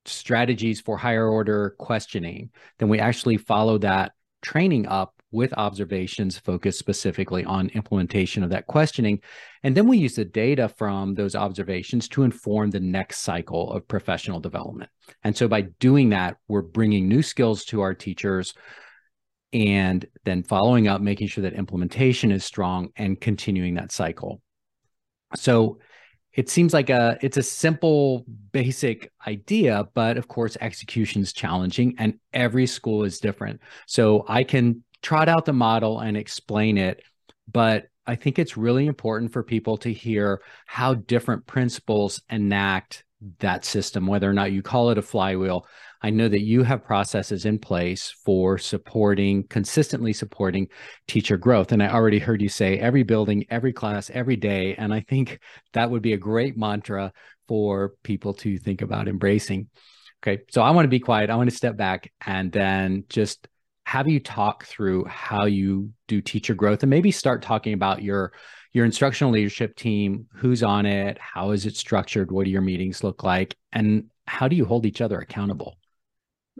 strategies 0.06 0.80
for 0.80 0.96
higher 0.96 1.28
order 1.28 1.74
questioning, 1.78 2.50
then 2.78 2.88
we 2.88 2.98
actually 2.98 3.36
follow 3.36 3.78
that 3.78 4.12
training 4.42 4.86
up 4.86 5.19
with 5.32 5.52
observations 5.54 6.38
focused 6.38 6.78
specifically 6.78 7.44
on 7.44 7.68
implementation 7.70 8.42
of 8.42 8.50
that 8.50 8.66
questioning. 8.66 9.20
And 9.62 9.76
then 9.76 9.86
we 9.86 9.98
use 9.98 10.16
the 10.16 10.24
data 10.24 10.68
from 10.68 11.14
those 11.14 11.34
observations 11.34 12.08
to 12.08 12.22
inform 12.22 12.70
the 12.70 12.80
next 12.80 13.18
cycle 13.18 13.72
of 13.72 13.86
professional 13.86 14.40
development. 14.40 14.90
And 15.22 15.36
so 15.36 15.46
by 15.46 15.62
doing 15.78 16.10
that, 16.10 16.36
we're 16.48 16.62
bringing 16.62 17.08
new 17.08 17.22
skills 17.22 17.64
to 17.66 17.80
our 17.80 17.94
teachers 17.94 18.54
and 19.52 20.06
then 20.24 20.42
following 20.42 20.88
up, 20.88 21.00
making 21.00 21.28
sure 21.28 21.42
that 21.42 21.54
implementation 21.54 22.30
is 22.30 22.44
strong 22.44 22.90
and 22.96 23.20
continuing 23.20 23.74
that 23.74 23.92
cycle. 23.92 24.40
So 25.36 25.78
it 26.32 26.48
seems 26.48 26.72
like 26.72 26.90
a 26.90 27.18
it's 27.20 27.36
a 27.36 27.42
simple 27.42 28.24
basic 28.52 29.10
idea 29.26 29.84
but 29.94 30.16
of 30.16 30.28
course 30.28 30.56
execution 30.60 31.22
is 31.22 31.32
challenging 31.32 31.94
and 31.98 32.18
every 32.32 32.66
school 32.66 33.02
is 33.02 33.18
different 33.18 33.60
so 33.86 34.24
i 34.28 34.44
can 34.44 34.82
trot 35.02 35.28
out 35.28 35.44
the 35.44 35.52
model 35.52 36.00
and 36.00 36.16
explain 36.16 36.78
it. 36.78 37.02
But 37.50 37.86
I 38.06 38.16
think 38.16 38.38
it's 38.38 38.56
really 38.56 38.86
important 38.86 39.32
for 39.32 39.42
people 39.42 39.76
to 39.78 39.92
hear 39.92 40.42
how 40.66 40.94
different 40.94 41.46
principals 41.46 42.20
enact 42.30 43.04
that 43.38 43.64
system, 43.64 44.06
whether 44.06 44.28
or 44.28 44.32
not 44.32 44.52
you 44.52 44.62
call 44.62 44.90
it 44.90 44.98
a 44.98 45.02
flywheel. 45.02 45.66
I 46.02 46.10
know 46.10 46.28
that 46.28 46.40
you 46.40 46.62
have 46.62 46.84
processes 46.84 47.44
in 47.44 47.58
place 47.58 48.14
for 48.24 48.56
supporting, 48.56 49.46
consistently 49.48 50.14
supporting 50.14 50.68
teacher 51.06 51.36
growth. 51.36 51.72
And 51.72 51.82
I 51.82 51.88
already 51.88 52.18
heard 52.18 52.40
you 52.40 52.48
say 52.48 52.78
every 52.78 53.02
building, 53.02 53.44
every 53.50 53.74
class, 53.74 54.10
every 54.10 54.36
day. 54.36 54.74
And 54.76 54.94
I 54.94 55.00
think 55.00 55.38
that 55.74 55.90
would 55.90 56.00
be 56.00 56.14
a 56.14 56.18
great 56.18 56.56
mantra 56.56 57.12
for 57.46 57.92
people 58.02 58.32
to 58.34 58.58
think 58.58 58.80
about 58.80 59.08
embracing. 59.08 59.68
Okay. 60.22 60.42
So 60.50 60.62
I 60.62 60.70
want 60.70 60.84
to 60.84 60.90
be 60.90 61.00
quiet. 61.00 61.30
I 61.30 61.36
want 61.36 61.50
to 61.50 61.56
step 61.56 61.76
back 61.76 62.10
and 62.26 62.50
then 62.50 63.04
just 63.08 63.46
have 63.90 64.06
you 64.06 64.20
talk 64.20 64.66
through 64.66 65.04
how 65.06 65.46
you 65.46 65.90
do 66.06 66.20
teacher 66.20 66.54
growth 66.54 66.84
and 66.84 66.90
maybe 66.90 67.10
start 67.10 67.42
talking 67.42 67.72
about 67.72 68.04
your 68.04 68.32
your 68.72 68.84
instructional 68.84 69.32
leadership 69.32 69.74
team 69.74 70.28
who's 70.32 70.62
on 70.62 70.86
it 70.86 71.18
how 71.18 71.50
is 71.50 71.66
it 71.66 71.74
structured 71.74 72.30
what 72.30 72.44
do 72.44 72.52
your 72.52 72.60
meetings 72.60 73.02
look 73.02 73.24
like 73.24 73.56
and 73.72 74.04
how 74.28 74.46
do 74.46 74.54
you 74.54 74.64
hold 74.64 74.86
each 74.86 75.00
other 75.00 75.18
accountable 75.18 75.76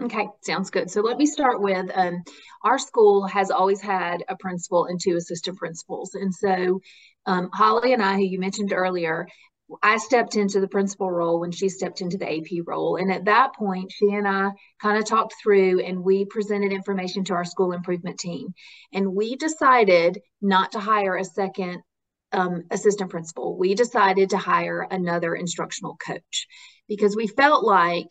Okay, 0.02 0.26
sounds 0.42 0.70
good. 0.70 0.90
So 0.90 1.02
let 1.02 1.18
me 1.18 1.26
start 1.26 1.60
with 1.60 1.90
um, 1.94 2.22
our 2.64 2.78
school 2.78 3.26
has 3.26 3.50
always 3.50 3.82
had 3.82 4.24
a 4.28 4.36
principal 4.36 4.86
and 4.86 4.98
two 4.98 5.16
assistant 5.16 5.58
principals. 5.58 6.14
And 6.14 6.32
so 6.34 6.80
um, 7.26 7.50
Holly 7.52 7.92
and 7.92 8.02
I, 8.02 8.14
who 8.14 8.22
you 8.22 8.38
mentioned 8.38 8.72
earlier, 8.72 9.26
I 9.82 9.98
stepped 9.98 10.36
into 10.36 10.60
the 10.60 10.68
principal 10.68 11.10
role 11.10 11.40
when 11.40 11.52
she 11.52 11.68
stepped 11.68 12.00
into 12.00 12.16
the 12.16 12.30
AP 12.30 12.66
role. 12.66 12.96
And 12.96 13.12
at 13.12 13.26
that 13.26 13.54
point, 13.54 13.92
she 13.92 14.08
and 14.12 14.26
I 14.26 14.50
kind 14.80 14.98
of 14.98 15.04
talked 15.04 15.34
through 15.42 15.80
and 15.80 16.02
we 16.02 16.24
presented 16.24 16.72
information 16.72 17.24
to 17.24 17.34
our 17.34 17.44
school 17.44 17.72
improvement 17.72 18.18
team. 18.18 18.48
And 18.92 19.14
we 19.14 19.36
decided 19.36 20.18
not 20.40 20.72
to 20.72 20.80
hire 20.80 21.16
a 21.16 21.24
second 21.24 21.82
um, 22.32 22.64
assistant 22.70 23.10
principal. 23.10 23.56
We 23.58 23.74
decided 23.74 24.30
to 24.30 24.38
hire 24.38 24.86
another 24.90 25.34
instructional 25.34 25.96
coach 25.96 26.46
because 26.88 27.16
we 27.16 27.26
felt 27.26 27.64
like 27.64 28.08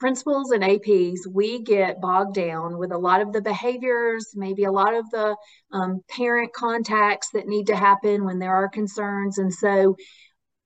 principals 0.00 0.50
and 0.50 0.62
APs, 0.62 1.18
we 1.30 1.62
get 1.62 2.00
bogged 2.00 2.34
down 2.34 2.78
with 2.78 2.90
a 2.90 2.98
lot 2.98 3.20
of 3.20 3.32
the 3.32 3.42
behaviors, 3.42 4.30
maybe 4.34 4.64
a 4.64 4.72
lot 4.72 4.94
of 4.94 5.08
the 5.10 5.36
um, 5.72 6.00
parent 6.08 6.52
contacts 6.54 7.28
that 7.34 7.46
need 7.46 7.66
to 7.66 7.76
happen 7.76 8.24
when 8.24 8.38
there 8.38 8.54
are 8.54 8.68
concerns. 8.68 9.36
And 9.38 9.52
so 9.52 9.96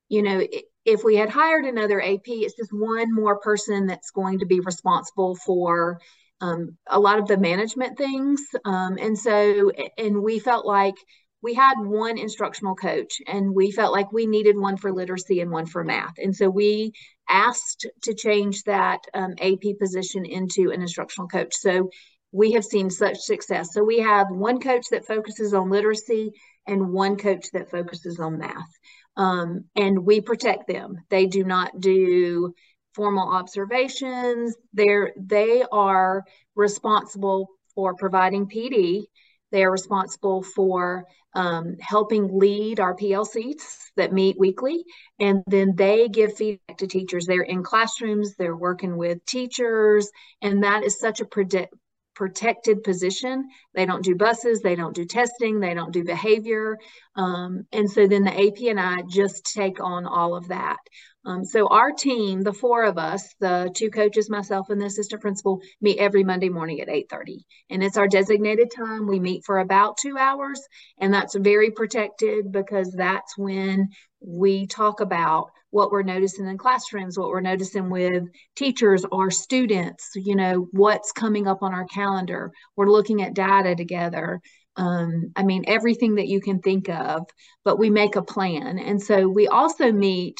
you 0.09 0.21
know, 0.21 0.45
if 0.85 1.03
we 1.03 1.15
had 1.15 1.29
hired 1.29 1.65
another 1.65 2.01
AP, 2.01 2.27
it's 2.27 2.55
just 2.55 2.71
one 2.71 3.13
more 3.13 3.39
person 3.39 3.87
that's 3.87 4.11
going 4.11 4.39
to 4.39 4.45
be 4.45 4.59
responsible 4.59 5.35
for 5.35 5.99
um, 6.41 6.77
a 6.87 6.99
lot 6.99 7.19
of 7.19 7.27
the 7.27 7.37
management 7.37 7.97
things. 7.97 8.41
Um, 8.65 8.97
and 8.99 9.17
so, 9.17 9.71
and 9.97 10.21
we 10.21 10.39
felt 10.39 10.65
like 10.65 10.95
we 11.41 11.53
had 11.53 11.75
one 11.79 12.17
instructional 12.17 12.75
coach 12.75 13.21
and 13.27 13.53
we 13.53 13.71
felt 13.71 13.93
like 13.93 14.11
we 14.11 14.25
needed 14.25 14.57
one 14.57 14.77
for 14.77 14.91
literacy 14.91 15.41
and 15.41 15.51
one 15.51 15.65
for 15.65 15.83
math. 15.83 16.13
And 16.17 16.35
so 16.35 16.49
we 16.49 16.91
asked 17.29 17.87
to 18.03 18.13
change 18.13 18.63
that 18.63 18.99
um, 19.13 19.35
AP 19.39 19.77
position 19.79 20.25
into 20.25 20.71
an 20.71 20.81
instructional 20.81 21.27
coach. 21.27 21.53
So 21.53 21.89
we 22.31 22.51
have 22.53 22.65
seen 22.65 22.89
such 22.89 23.17
success. 23.17 23.69
So 23.73 23.83
we 23.83 23.99
have 23.99 24.27
one 24.29 24.59
coach 24.59 24.85
that 24.91 25.05
focuses 25.05 25.53
on 25.53 25.69
literacy 25.69 26.31
and 26.67 26.91
one 26.91 27.15
coach 27.15 27.45
that 27.53 27.69
focuses 27.69 28.19
on 28.19 28.39
math. 28.39 28.71
Um, 29.17 29.65
and 29.75 30.05
we 30.05 30.21
protect 30.21 30.67
them. 30.67 30.97
They 31.09 31.25
do 31.25 31.43
not 31.43 31.79
do 31.79 32.53
formal 32.93 33.29
observations. 33.29 34.55
They're 34.73 35.13
they 35.17 35.63
are 35.71 36.23
responsible 36.55 37.49
for 37.75 37.95
providing 37.95 38.47
PD. 38.47 39.03
They 39.51 39.63
are 39.63 39.71
responsible 39.71 40.43
for 40.43 41.05
um, 41.33 41.75
helping 41.79 42.39
lead 42.39 42.79
our 42.79 42.95
PLCs 42.95 43.91
that 43.97 44.13
meet 44.13 44.39
weekly, 44.39 44.83
and 45.19 45.43
then 45.47 45.75
they 45.75 46.07
give 46.07 46.35
feedback 46.35 46.77
to 46.77 46.87
teachers. 46.87 47.25
They're 47.25 47.41
in 47.41 47.63
classrooms, 47.63 48.35
they're 48.35 48.55
working 48.55 48.97
with 48.97 49.25
teachers, 49.25 50.09
and 50.41 50.63
that 50.63 50.83
is 50.83 50.99
such 50.99 51.19
a 51.19 51.25
predict 51.25 51.73
protected 52.15 52.83
position. 52.83 53.47
They 53.73 53.85
don't 53.85 54.03
do 54.03 54.15
buses, 54.15 54.61
they 54.61 54.75
don't 54.75 54.95
do 54.95 55.05
testing, 55.05 55.59
they 55.59 55.73
don't 55.73 55.93
do 55.93 56.03
behavior. 56.03 56.77
Um, 57.15 57.65
and 57.71 57.89
so 57.89 58.07
then 58.07 58.23
the 58.23 58.31
AP 58.31 58.69
and 58.69 58.79
I 58.79 59.01
just 59.07 59.53
take 59.53 59.81
on 59.81 60.05
all 60.05 60.35
of 60.35 60.47
that. 60.47 60.77
Um, 61.25 61.43
so 61.43 61.67
our 61.67 61.91
team, 61.91 62.41
the 62.41 62.53
four 62.53 62.83
of 62.83 62.97
us, 62.99 63.33
the 63.39 63.71
two 63.75 63.89
coaches, 63.89 64.29
myself 64.29 64.69
and 64.69 64.79
the 64.79 64.85
assistant 64.85 65.21
principal, 65.21 65.59
meet 65.81 65.97
every 65.97 66.23
Monday 66.23 66.49
morning 66.49 66.81
at 66.81 66.89
8:30. 66.89 67.45
And 67.71 67.83
it's 67.83 67.97
our 67.97 68.07
designated 68.07 68.71
time. 68.71 69.07
We 69.07 69.19
meet 69.19 69.43
for 69.43 69.57
about 69.57 69.97
two 69.97 70.17
hours, 70.17 70.61
and 70.99 71.13
that's 71.13 71.35
very 71.35 71.71
protected 71.71 72.51
because 72.51 72.91
that's 72.91 73.35
when 73.37 73.89
we 74.21 74.67
talk 74.67 75.01
about 75.01 75.49
what 75.71 75.91
we're 75.91 76.03
noticing 76.03 76.47
in 76.47 76.57
classrooms, 76.57 77.17
what 77.17 77.29
we're 77.29 77.41
noticing 77.41 77.89
with 77.89 78.23
teachers 78.55 79.03
or 79.11 79.29
students, 79.29 80.11
you 80.15 80.35
know, 80.35 80.67
what's 80.71 81.11
coming 81.11 81.47
up 81.47 81.61
on 81.61 81.73
our 81.73 81.85
calendar. 81.85 82.51
We're 82.75 82.89
looking 82.89 83.21
at 83.21 83.33
data 83.33 83.75
together. 83.75 84.41
Um, 84.77 85.31
I 85.35 85.43
mean, 85.43 85.65
everything 85.67 86.15
that 86.15 86.27
you 86.27 86.41
can 86.41 86.59
think 86.59 86.89
of, 86.89 87.23
but 87.63 87.79
we 87.79 87.89
make 87.89 88.15
a 88.15 88.21
plan. 88.21 88.79
And 88.79 89.01
so 89.01 89.27
we 89.27 89.47
also 89.47 89.91
meet 89.91 90.39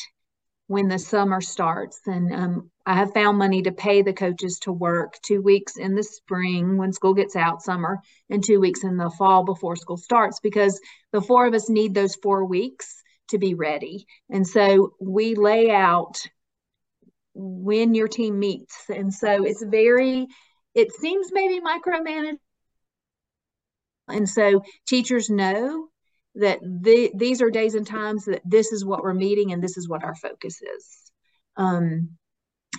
when 0.68 0.88
the 0.88 1.00
summer 1.00 1.42
starts. 1.42 2.00
And 2.06 2.34
um, 2.34 2.72
I 2.86 2.96
have 2.96 3.14
found 3.14 3.38
money 3.38 3.62
to 3.64 3.72
pay 3.72 4.02
the 4.02 4.14
coaches 4.14 4.60
to 4.64 4.72
work 4.72 5.16
two 5.22 5.42
weeks 5.42 5.78
in 5.78 5.96
the 5.96 6.04
spring 6.04 6.78
when 6.78 6.94
school 6.94 7.14
gets 7.14 7.36
out, 7.36 7.62
summer, 7.62 8.00
and 8.30 8.44
two 8.44 8.60
weeks 8.60 8.84
in 8.84 8.98
the 8.98 9.10
fall 9.12 9.44
before 9.44 9.76
school 9.76 9.98
starts 9.98 10.40
because 10.40 10.80
the 11.12 11.22
four 11.22 11.46
of 11.46 11.54
us 11.54 11.70
need 11.70 11.94
those 11.94 12.16
four 12.16 12.46
weeks 12.46 13.04
to 13.30 13.38
be 13.38 13.54
ready. 13.54 14.06
And 14.30 14.48
so 14.48 14.94
we 15.00 15.36
lay 15.36 15.72
out 15.72 16.22
when 17.34 17.94
your 17.94 18.08
team 18.08 18.40
meets. 18.40 18.86
And 18.90 19.14
so 19.14 19.46
it's 19.46 19.64
very, 19.64 20.28
it 20.74 20.92
seems 20.94 21.30
maybe 21.32 21.60
micromanaged. 21.62 22.38
And 24.08 24.30
so 24.30 24.62
teachers 24.88 25.30
know 25.30 25.88
that 26.36 26.60
the, 26.62 27.12
these 27.16 27.42
are 27.42 27.50
days 27.50 27.76
and 27.76 27.88
times 27.88 28.26
that 28.26 28.42
this 28.46 28.72
is 28.72 28.86
what 28.86 29.02
we're 29.02 29.14
meeting 29.14 29.52
and 29.52 29.64
this 29.64 29.78
is 29.78 29.90
what 29.90 30.04
our 30.04 30.16
focus 30.16 30.62
is. 30.62 31.12
Um, 31.58 32.18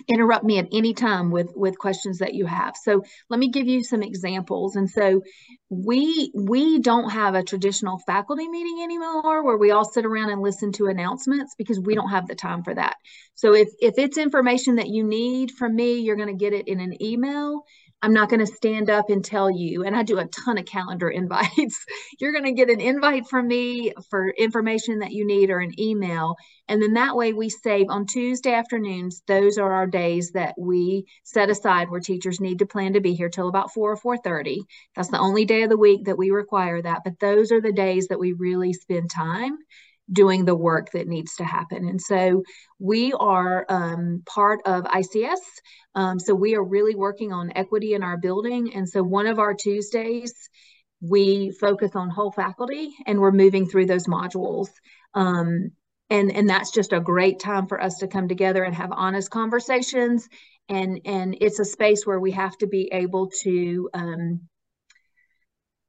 interrupt 0.07 0.43
me 0.43 0.57
at 0.59 0.67
any 0.71 0.93
time 0.93 1.31
with 1.31 1.51
with 1.55 1.77
questions 1.77 2.19
that 2.19 2.33
you 2.33 2.45
have. 2.45 2.75
So 2.77 3.03
let 3.29 3.39
me 3.39 3.49
give 3.49 3.67
you 3.67 3.83
some 3.83 4.03
examples. 4.03 4.75
And 4.75 4.89
so 4.89 5.21
we 5.69 6.31
we 6.33 6.79
don't 6.79 7.09
have 7.09 7.35
a 7.35 7.43
traditional 7.43 7.99
faculty 7.99 8.47
meeting 8.47 8.81
anymore 8.83 9.43
where 9.43 9.57
we 9.57 9.71
all 9.71 9.85
sit 9.85 10.05
around 10.05 10.29
and 10.29 10.41
listen 10.41 10.71
to 10.73 10.87
announcements 10.87 11.55
because 11.57 11.79
we 11.79 11.95
don't 11.95 12.09
have 12.09 12.27
the 12.27 12.35
time 12.35 12.63
for 12.63 12.73
that. 12.73 12.95
So 13.35 13.53
if 13.53 13.69
if 13.79 13.95
it's 13.97 14.17
information 14.17 14.75
that 14.75 14.87
you 14.87 15.03
need 15.03 15.51
from 15.51 15.75
me 15.75 15.99
you're 15.99 16.15
going 16.15 16.35
to 16.35 16.45
get 16.45 16.53
it 16.53 16.67
in 16.67 16.79
an 16.79 17.01
email 17.01 17.63
I'm 18.01 18.13
not 18.13 18.29
going 18.29 18.39
to 18.41 18.47
stand 18.47 18.89
up 18.89 19.09
and 19.09 19.25
tell 19.25 19.49
you. 19.49 19.83
And 19.83 19.95
I 19.95 20.03
do 20.03 20.19
a 20.19 20.27
ton 20.27 20.57
of 20.57 20.65
calendar 20.65 21.09
invites. 21.09 21.83
You're 22.19 22.31
going 22.31 22.45
to 22.45 22.51
get 22.51 22.69
an 22.69 22.79
invite 22.79 23.27
from 23.27 23.47
me 23.47 23.93
for 24.09 24.29
information 24.29 24.99
that 24.99 25.11
you 25.11 25.25
need 25.25 25.49
or 25.49 25.59
an 25.59 25.79
email. 25.79 26.35
And 26.67 26.81
then 26.81 26.93
that 26.93 27.15
way 27.15 27.33
we 27.33 27.49
save 27.49 27.87
on 27.89 28.05
Tuesday 28.05 28.53
afternoons. 28.53 29.23
Those 29.27 29.57
are 29.57 29.71
our 29.71 29.87
days 29.87 30.31
that 30.31 30.53
we 30.57 31.05
set 31.23 31.49
aside 31.49 31.89
where 31.89 31.99
teachers 31.99 32.39
need 32.39 32.59
to 32.59 32.65
plan 32.65 32.93
to 32.93 33.01
be 33.01 33.13
here 33.13 33.29
till 33.29 33.47
about 33.47 33.73
4 33.73 33.97
or 34.03 34.17
4.30. 34.17 34.59
That's 34.95 35.09
the 35.09 35.19
only 35.19 35.45
day 35.45 35.63
of 35.63 35.69
the 35.69 35.77
week 35.77 36.05
that 36.05 36.17
we 36.17 36.29
require 36.29 36.81
that. 36.81 37.01
But 37.03 37.19
those 37.19 37.51
are 37.51 37.61
the 37.61 37.73
days 37.73 38.07
that 38.07 38.19
we 38.19 38.33
really 38.33 38.73
spend 38.73 39.09
time 39.09 39.57
doing 40.11 40.45
the 40.45 40.55
work 40.55 40.91
that 40.91 41.07
needs 41.07 41.35
to 41.35 41.43
happen. 41.43 41.87
And 41.87 42.01
so 42.01 42.43
we 42.79 43.13
are 43.13 43.65
um, 43.69 44.23
part 44.25 44.61
of 44.65 44.85
ICS. 44.85 45.39
Um, 45.95 46.19
so 46.19 46.33
we 46.33 46.55
are 46.55 46.63
really 46.63 46.95
working 46.95 47.33
on 47.33 47.51
equity 47.55 47.93
in 47.93 48.03
our 48.03 48.17
building. 48.17 48.73
And 48.73 48.87
so 48.87 49.03
one 49.03 49.27
of 49.27 49.39
our 49.39 49.53
Tuesdays, 49.53 50.33
we 51.01 51.51
focus 51.51 51.91
on 51.95 52.09
whole 52.09 52.31
faculty 52.31 52.93
and 53.05 53.19
we're 53.19 53.31
moving 53.31 53.67
through 53.67 53.85
those 53.87 54.07
modules. 54.07 54.69
Um, 55.13 55.71
and, 56.09 56.31
and 56.31 56.49
that's 56.49 56.71
just 56.71 56.93
a 56.93 57.01
great 57.01 57.39
time 57.39 57.67
for 57.67 57.81
us 57.81 57.97
to 57.97 58.07
come 58.07 58.29
together 58.29 58.63
and 58.63 58.73
have 58.73 58.91
honest 58.93 59.29
conversations. 59.29 60.27
And, 60.69 61.01
and 61.05 61.37
it's 61.41 61.59
a 61.59 61.65
space 61.65 62.05
where 62.05 62.19
we 62.19 62.31
have 62.31 62.57
to 62.59 62.67
be 62.67 62.89
able 62.93 63.29
to 63.43 63.89
um, 63.93 64.41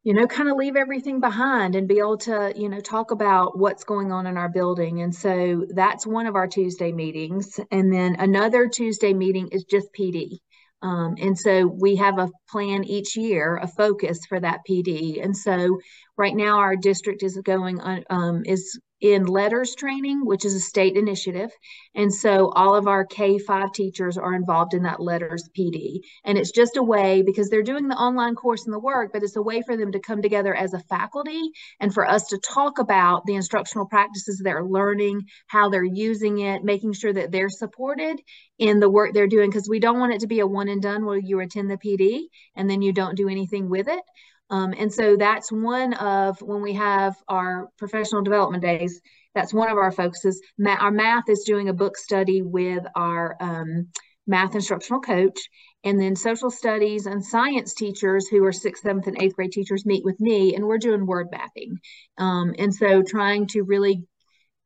you 0.09 0.15
know, 0.15 0.27
kind 0.27 0.49
of 0.49 0.57
leave 0.57 0.75
everything 0.75 1.21
behind 1.21 1.75
and 1.75 1.87
be 1.87 1.99
able 1.99 2.17
to, 2.17 2.51
you 2.57 2.71
know, 2.71 2.81
talk 2.81 3.11
about 3.11 3.59
what's 3.59 3.85
going 3.85 4.11
on 4.11 4.27
in 4.27 4.39
our 4.39 4.49
building. 4.49 5.03
And 5.03 5.15
so 5.15 5.67
that's 5.69 6.07
one 6.07 6.27
of 6.27 6.35
our 6.35 6.47
Tuesday 6.47 6.93
meetings. 6.93 7.61
And 7.71 7.93
then 7.93 8.17
another 8.19 8.69
Tuesday 8.69 9.13
meeting 9.13 9.51
is 9.53 9.65
just 9.65 9.89
PD. 9.93 10.39
Um, 10.81 11.17
and 11.21 11.39
so 11.39 11.67
we 11.67 11.97
have 11.97 12.19
a 12.19 12.31
plan 12.49 12.85
each 12.85 13.19
year, 13.19 13.57
a 13.57 13.69
focus 13.69 14.21
for 14.27 14.41
that 14.41 14.61
PD. 14.67 15.23
And 15.23 15.37
so 15.37 15.79
right 16.17 16.35
now 16.35 16.57
our 16.57 16.75
district 16.75 17.23
is 17.23 17.39
going 17.45 17.79
on, 17.79 18.05
um, 18.09 18.43
is 18.47 18.81
in 19.01 19.27
LETRS 19.27 19.77
training, 19.77 20.25
which 20.25 20.45
is 20.45 20.55
a 20.55 20.61
state 20.61 20.97
initiative. 20.97 21.51
And 21.95 22.13
so 22.13 22.51
all 22.51 22.75
of 22.75 22.89
our 22.89 23.05
K 23.05 23.39
5 23.39 23.73
teachers 23.73 24.19
are 24.19 24.35
involved 24.35 24.75
in 24.75 24.83
that 24.83 24.99
LETRS 24.99 25.51
PD. 25.57 26.01
And 26.25 26.37
it's 26.37 26.51
just 26.51 26.77
a 26.77 26.83
way 26.83 27.23
because 27.23 27.49
they're 27.49 27.63
doing 27.63 27.89
the 27.89 27.95
online 27.95 28.35
course 28.35 28.65
and 28.65 28.75
the 28.75 28.79
work, 28.79 29.13
but 29.13 29.23
it's 29.23 29.37
a 29.37 29.43
way 29.43 29.63
for 29.63 29.77
them 29.77 29.93
to 29.93 30.01
come 30.01 30.21
together 30.23 30.55
as 30.55 30.75
a 30.75 30.81
faculty 30.81 31.51
and 31.81 31.95
for 31.95 32.09
us 32.09 32.27
to 32.29 32.39
talk 32.39 32.79
about 32.79 33.25
the 33.27 33.35
instructional 33.35 33.87
practices 33.87 34.41
they're 34.43 34.65
learning, 34.65 35.23
how 35.47 35.69
they're 35.69 35.85
using 35.85 36.39
it, 36.39 36.65
making 36.65 36.93
sure 36.93 37.13
that 37.13 37.31
they're 37.31 37.51
supported 37.51 38.21
in 38.59 38.81
the 38.81 38.91
work 38.91 39.15
they're 39.15 39.29
doing 39.29 39.51
because 39.51 39.69
we 39.69 39.79
don't 39.79 40.01
want 40.01 40.13
it 40.13 40.21
to 40.21 40.27
be 40.27 40.41
a 40.41 40.47
one 40.47 40.69
and 40.69 40.83
done 40.83 41.05
where 41.05 41.19
you 41.19 41.41
attend 41.41 41.71
the 41.71 41.77
PD 41.77 42.23
and 42.57 42.69
then 42.69 42.83
you 42.83 42.93
don't 42.93 43.17
do 43.17 43.29
anything 43.29 43.69
with 43.69 43.89
it. 43.89 44.03
Um, 44.51 44.75
and 44.77 44.93
so 44.93 45.17
that's 45.17 45.53
one 45.53 45.95
of 45.95 46.41
when 46.41 46.63
we 46.63 46.73
have 46.75 47.17
our 47.29 47.69
professional 47.79 48.23
development 48.23 48.63
days, 48.63 49.01
that's 49.35 49.53
one 49.53 49.71
of 49.71 49.77
our 49.77 49.93
focuses. 49.93 50.41
Ma 50.59 50.77
our 50.81 50.91
math 50.91 51.29
is 51.29 51.45
doing 51.45 51.69
a 51.69 51.75
book 51.75 51.97
study 51.97 52.43
with 52.43 52.85
our 52.95 53.37
um, 53.41 53.89
math 54.27 54.55
instructional 54.55 55.01
coach. 55.01 55.39
And 55.85 56.01
then 56.01 56.17
social 56.17 56.51
studies 56.51 57.07
and 57.07 57.25
science 57.25 57.75
teachers 57.75 58.27
who 58.29 58.45
are 58.45 58.53
sixth, 58.53 58.83
seventh, 58.83 59.07
and 59.07 59.21
eighth 59.21 59.37
grade 59.37 59.53
teachers 59.53 59.87
meet 59.87 60.05
with 60.05 60.21
me, 60.21 60.55
and 60.55 60.67
we're 60.67 60.79
doing 60.79 61.07
word 61.07 61.29
mapping. 61.31 61.79
Um, 62.19 62.55
and 62.59 62.75
so 62.75 63.03
trying 63.03 63.47
to 63.49 63.63
really 63.63 64.05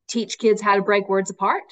teach 0.09 0.39
kids 0.39 0.61
how 0.61 0.77
to 0.77 0.83
break 0.83 1.09
words 1.09 1.31
apart 1.31 1.63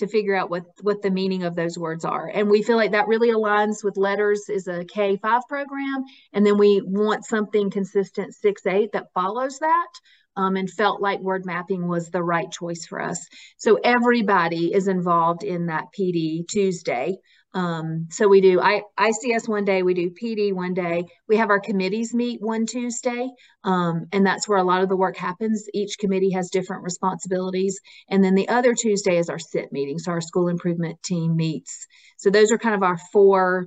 to 0.00 0.08
figure 0.08 0.34
out 0.34 0.50
what 0.50 0.64
what 0.82 1.00
the 1.02 1.10
meaning 1.10 1.44
of 1.44 1.54
those 1.54 1.78
words 1.78 2.04
are. 2.04 2.28
And 2.28 2.50
we 2.50 2.62
feel 2.62 2.76
like 2.76 2.92
that 2.92 3.08
really 3.08 3.30
aligns 3.30 3.84
with 3.84 3.94
LETRS 3.94 4.50
is 4.50 4.66
a 4.66 4.84
k5 4.84 5.42
program. 5.48 6.04
And 6.32 6.44
then 6.44 6.58
we 6.58 6.82
want 6.84 7.24
something 7.24 7.70
consistent 7.70 8.34
6-8 8.44 8.92
that 8.92 9.12
follows 9.14 9.58
that 9.60 9.88
um, 10.36 10.56
and 10.56 10.70
felt 10.70 11.00
like 11.00 11.20
word 11.20 11.44
mapping 11.44 11.86
was 11.86 12.10
the 12.10 12.22
right 12.22 12.50
choice 12.50 12.86
for 12.86 13.00
us. 13.00 13.26
So 13.56 13.78
everybody 13.82 14.72
is 14.72 14.88
involved 14.88 15.44
in 15.44 15.66
that 15.66 15.86
pd 15.96 16.46
tuesday 16.48 17.16
um, 17.52 18.06
so 18.10 18.28
we 18.28 18.40
do 18.40 18.60
I, 18.60 18.82
ICS 18.98 19.48
one 19.48 19.64
day, 19.64 19.82
we 19.82 19.94
do 19.94 20.10
PD 20.10 20.52
one 20.52 20.72
day. 20.72 21.04
We 21.28 21.36
have 21.36 21.50
our 21.50 21.58
committees 21.58 22.14
meet 22.14 22.40
one 22.40 22.64
Tuesday, 22.64 23.28
um, 23.64 24.06
and 24.12 24.24
that's 24.24 24.48
where 24.48 24.58
a 24.58 24.64
lot 24.64 24.82
of 24.82 24.88
the 24.88 24.96
work 24.96 25.16
happens. 25.16 25.66
Each 25.74 25.98
committee 25.98 26.30
has 26.30 26.50
different 26.50 26.84
responsibilities. 26.84 27.80
And 28.08 28.22
then 28.22 28.34
the 28.34 28.48
other 28.48 28.74
Tuesday 28.74 29.16
is 29.16 29.28
our 29.28 29.38
SIT 29.38 29.72
meeting. 29.72 29.98
So 29.98 30.12
our 30.12 30.20
school 30.20 30.48
improvement 30.48 31.02
team 31.02 31.36
meets. 31.36 31.86
So 32.18 32.30
those 32.30 32.52
are 32.52 32.58
kind 32.58 32.74
of 32.74 32.82
our 32.82 32.98
four 33.12 33.66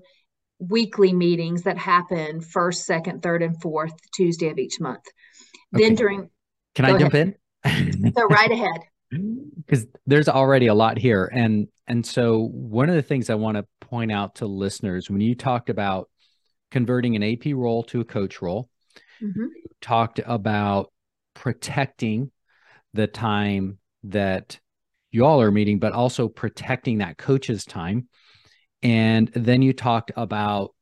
weekly 0.60 1.12
meetings 1.12 1.64
that 1.64 1.78
happen 1.78 2.40
first, 2.40 2.86
second, 2.86 3.22
third, 3.22 3.44
and 3.44 3.62
fourth 3.62 3.94
Tuesday 4.14 4.50
of 4.50 4.60
each 4.60 4.80
month. 4.80 5.04
Okay. 5.76 5.84
Then 5.84 5.96
during 5.96 6.30
Can 6.76 6.86
I 6.86 6.98
jump 6.98 7.14
ahead. 7.14 7.36
in? 7.66 8.14
so 8.16 8.24
right 8.30 8.52
ahead 8.52 8.82
because 9.58 9.86
there's 10.06 10.30
already 10.30 10.68
a 10.68 10.74
lot 10.74 10.98
here. 10.98 11.30
And 11.34 11.68
and 11.88 12.06
so 12.06 12.48
one 12.52 12.90
of 12.90 12.96
the 12.96 13.02
things 13.02 13.30
i 13.30 13.36
want 13.36 13.58
to 13.58 13.66
point 13.82 14.12
out 14.12 14.36
to 14.36 14.46
listeners 14.46 15.10
when 15.10 15.22
you 15.22 15.36
talked 15.36 15.70
about 15.70 16.10
converting 16.72 17.16
an 17.16 17.24
ap 17.24 17.46
role 17.54 17.84
to 17.84 18.02
a 18.02 18.06
coach 18.06 18.42
role 18.42 18.70
mm-hmm. 19.22 19.46
talked 19.82 20.20
about 20.26 20.92
protecting 21.34 22.32
the 22.94 23.08
time 23.08 23.78
that 24.04 24.60
you 25.12 25.26
all 25.26 25.42
are 25.42 25.52
meeting 25.52 25.80
but 25.80 25.94
also 25.94 26.28
protecting 26.28 27.00
that 27.00 27.18
coach's 27.18 27.66
time. 27.66 28.08
And 28.82 29.30
then 29.30 29.62
you 29.62 29.72
talked 29.72 30.12
about 30.16 30.74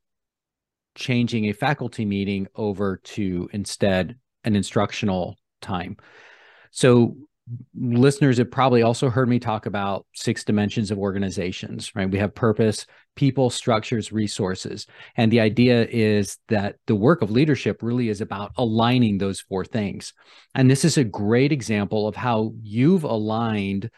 changing 0.96 1.46
a 1.46 1.54
faculty 1.54 2.06
meeting 2.06 2.48
over 2.56 2.98
to 2.98 3.50
instead 3.54 4.18
an 4.44 4.56
instructional 4.56 5.38
time. 5.62 5.98
So 6.72 7.16
listeners 7.76 8.38
have 8.38 8.52
probably 8.52 8.82
also 8.82 9.10
heard 9.10 9.28
me 9.28 9.40
talk 9.40 9.66
about 9.66 10.06
six 10.14 10.44
dimensions 10.44 10.92
of 10.92 10.98
organizations, 10.98 11.92
right? 11.96 12.10
We 12.10 12.20
have 12.20 12.34
purpose, 12.36 12.86
people, 13.16 13.50
structures, 13.50 14.12
resources. 14.12 14.88
And 15.18 15.32
the 15.32 15.42
idea 15.42 15.86
is 15.90 16.38
that 16.48 16.76
the 16.88 16.96
work 16.96 17.22
of 17.22 17.32
leadership 17.32 17.82
really 17.82 18.10
is 18.10 18.22
about 18.22 18.52
aligning 18.58 19.18
those 19.18 19.42
four 19.42 19.66
things. 19.66 20.14
And 20.56 20.70
this 20.70 20.86
is 20.86 20.98
a 20.98 21.04
great 21.04 21.52
example 21.52 22.08
of 22.08 22.16
how 22.16 22.54
you've 22.62 23.04
aligned 23.04 23.90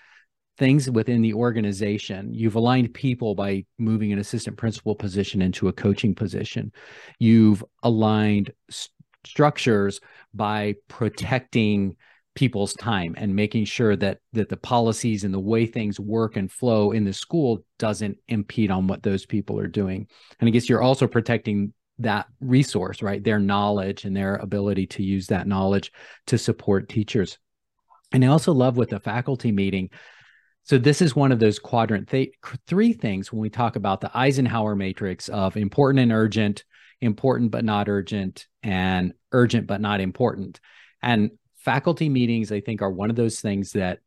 things 0.58 0.90
within 0.90 1.22
the 1.22 1.34
organization. 1.34 2.34
You've 2.34 2.56
aligned 2.56 2.94
people 2.94 3.36
by 3.36 3.66
moving 3.78 4.14
an 4.14 4.20
assistant 4.20 4.58
principal 4.58 4.96
position 4.96 5.42
into 5.42 5.68
a 5.68 5.74
coaching 5.74 6.16
position. 6.16 6.72
You've 7.20 7.64
aligned 7.82 8.52
st- 8.70 8.92
structures 9.26 10.02
by 10.34 10.76
protecting 10.88 11.96
people's 12.36 12.74
time 12.74 13.14
and 13.18 13.36
making 13.36 13.66
sure 13.66 13.96
that 13.96 14.20
that 14.34 14.50
the 14.50 14.58
policies 14.58 15.24
and 15.24 15.34
the 15.34 15.40
way 15.40 15.66
things 15.66 16.00
work 16.00 16.36
and 16.36 16.52
flow 16.52 16.92
in 16.92 17.04
the 17.04 17.14
school 17.14 17.64
doesn't 17.78 18.18
impede 18.28 18.72
on 18.72 18.88
what 18.88 19.04
those 19.04 19.26
people 19.26 19.60
are 19.60 19.68
doing. 19.68 20.08
And 20.40 20.48
i 20.48 20.52
guess 20.52 20.68
you're 20.68 20.82
also 20.82 21.08
protecting 21.08 21.74
that 22.00 22.26
resource 22.40 23.02
right? 23.02 23.24
Their 23.24 23.40
knowledge 23.40 24.06
and 24.06 24.16
their 24.16 24.36
ability 24.36 24.88
to 24.88 25.04
use 25.04 25.28
that 25.28 25.48
knowledge 25.48 25.92
to 26.28 26.38
support 26.38 26.90
teachers. 26.90 27.38
And 28.12 28.26
i 28.26 28.28
also 28.28 28.52
love 28.52 28.78
with 28.78 28.90
the 28.90 29.00
faculty 29.00 29.52
meeting. 29.52 29.90
So 30.64 30.78
this 30.78 31.02
is 31.02 31.16
one 31.16 31.32
of 31.32 31.40
those 31.40 31.60
quadrant 31.60 32.08
th- 32.08 32.34
three 32.68 32.94
things 32.94 33.32
when 33.32 33.42
we 33.42 33.50
talk 33.50 33.76
about 33.76 34.02
the 34.02 34.18
eisenhower 34.18 34.76
matrix 34.76 35.30
of 35.30 35.58
important 35.58 36.02
and 36.02 36.12
urgent 36.12 36.64
important 37.02 37.52
but 37.52 37.66
not 37.66 37.90
urgent 37.90 38.48
and 38.64 39.14
urgent 39.32 39.68
but 39.68 39.82
not 39.82 40.00
important. 40.00 40.60
And 41.02 41.32
faculty 41.64 42.10
meetings 42.10 42.52
i 42.52 42.60
think 42.60 42.82
are 42.82 42.92
one 42.92 43.10
of 43.10 43.16
those 43.16 43.40
things 43.40 43.72
that 43.72 44.00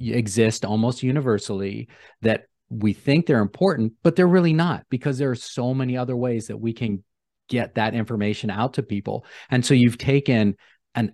exist 0.00 0.64
almost 0.64 1.02
universally 1.02 1.88
that 2.22 2.44
we 2.68 2.92
think 2.92 3.26
they're 3.26 3.40
important 3.40 3.92
but 4.02 4.16
they're 4.16 4.26
really 4.26 4.52
not 4.52 4.84
because 4.90 5.18
there 5.18 5.30
are 5.30 5.36
so 5.36 5.72
many 5.72 5.96
other 5.96 6.16
ways 6.16 6.48
that 6.48 6.56
we 6.56 6.72
can 6.72 7.02
get 7.48 7.74
that 7.74 7.94
information 7.94 8.50
out 8.50 8.74
to 8.74 8.82
people. 8.82 9.24
And 9.50 9.64
so 9.64 9.74
you've 9.74 9.98
taken 9.98 10.56
an 10.94 11.12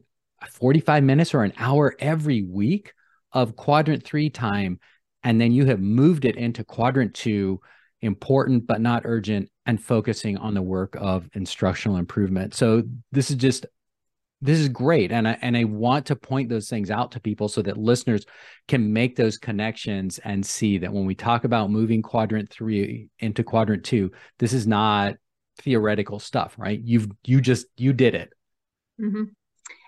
45 0.52 1.04
minutes 1.04 1.34
or 1.34 1.42
an 1.42 1.52
hour 1.58 1.94
every 1.98 2.42
week 2.42 2.92
of 3.32 3.56
quadrant 3.56 4.04
3 4.04 4.30
time 4.30 4.80
and 5.22 5.40
then 5.40 5.52
you 5.52 5.66
have 5.66 5.80
moved 5.80 6.24
it 6.24 6.36
into 6.36 6.64
quadrant 6.64 7.14
2 7.14 7.60
important 8.00 8.66
but 8.66 8.80
not 8.80 9.02
urgent 9.04 9.50
and 9.66 9.82
focusing 9.82 10.38
on 10.38 10.54
the 10.54 10.62
work 10.62 10.96
of 10.98 11.28
instructional 11.34 11.98
improvement. 11.98 12.54
So 12.54 12.82
this 13.12 13.30
is 13.30 13.36
just 13.36 13.66
this 14.42 14.58
is 14.58 14.68
great 14.68 15.12
and 15.12 15.28
I, 15.28 15.38
and 15.42 15.56
I 15.56 15.64
want 15.64 16.06
to 16.06 16.16
point 16.16 16.48
those 16.48 16.68
things 16.68 16.90
out 16.90 17.12
to 17.12 17.20
people 17.20 17.48
so 17.48 17.62
that 17.62 17.76
listeners 17.76 18.24
can 18.68 18.92
make 18.92 19.16
those 19.16 19.38
connections 19.38 20.18
and 20.18 20.44
see 20.44 20.78
that 20.78 20.92
when 20.92 21.04
we 21.04 21.14
talk 21.14 21.44
about 21.44 21.70
moving 21.70 22.02
quadrant 22.02 22.50
3 22.50 23.08
into 23.18 23.44
quadrant 23.44 23.84
2 23.84 24.10
this 24.38 24.52
is 24.52 24.66
not 24.66 25.16
theoretical 25.60 26.18
stuff 26.18 26.54
right? 26.58 26.80
You've 26.82 27.08
you 27.24 27.40
just 27.40 27.66
you 27.76 27.92
did 27.92 28.14
it. 28.14 28.32
Mm-hmm. 29.00 29.24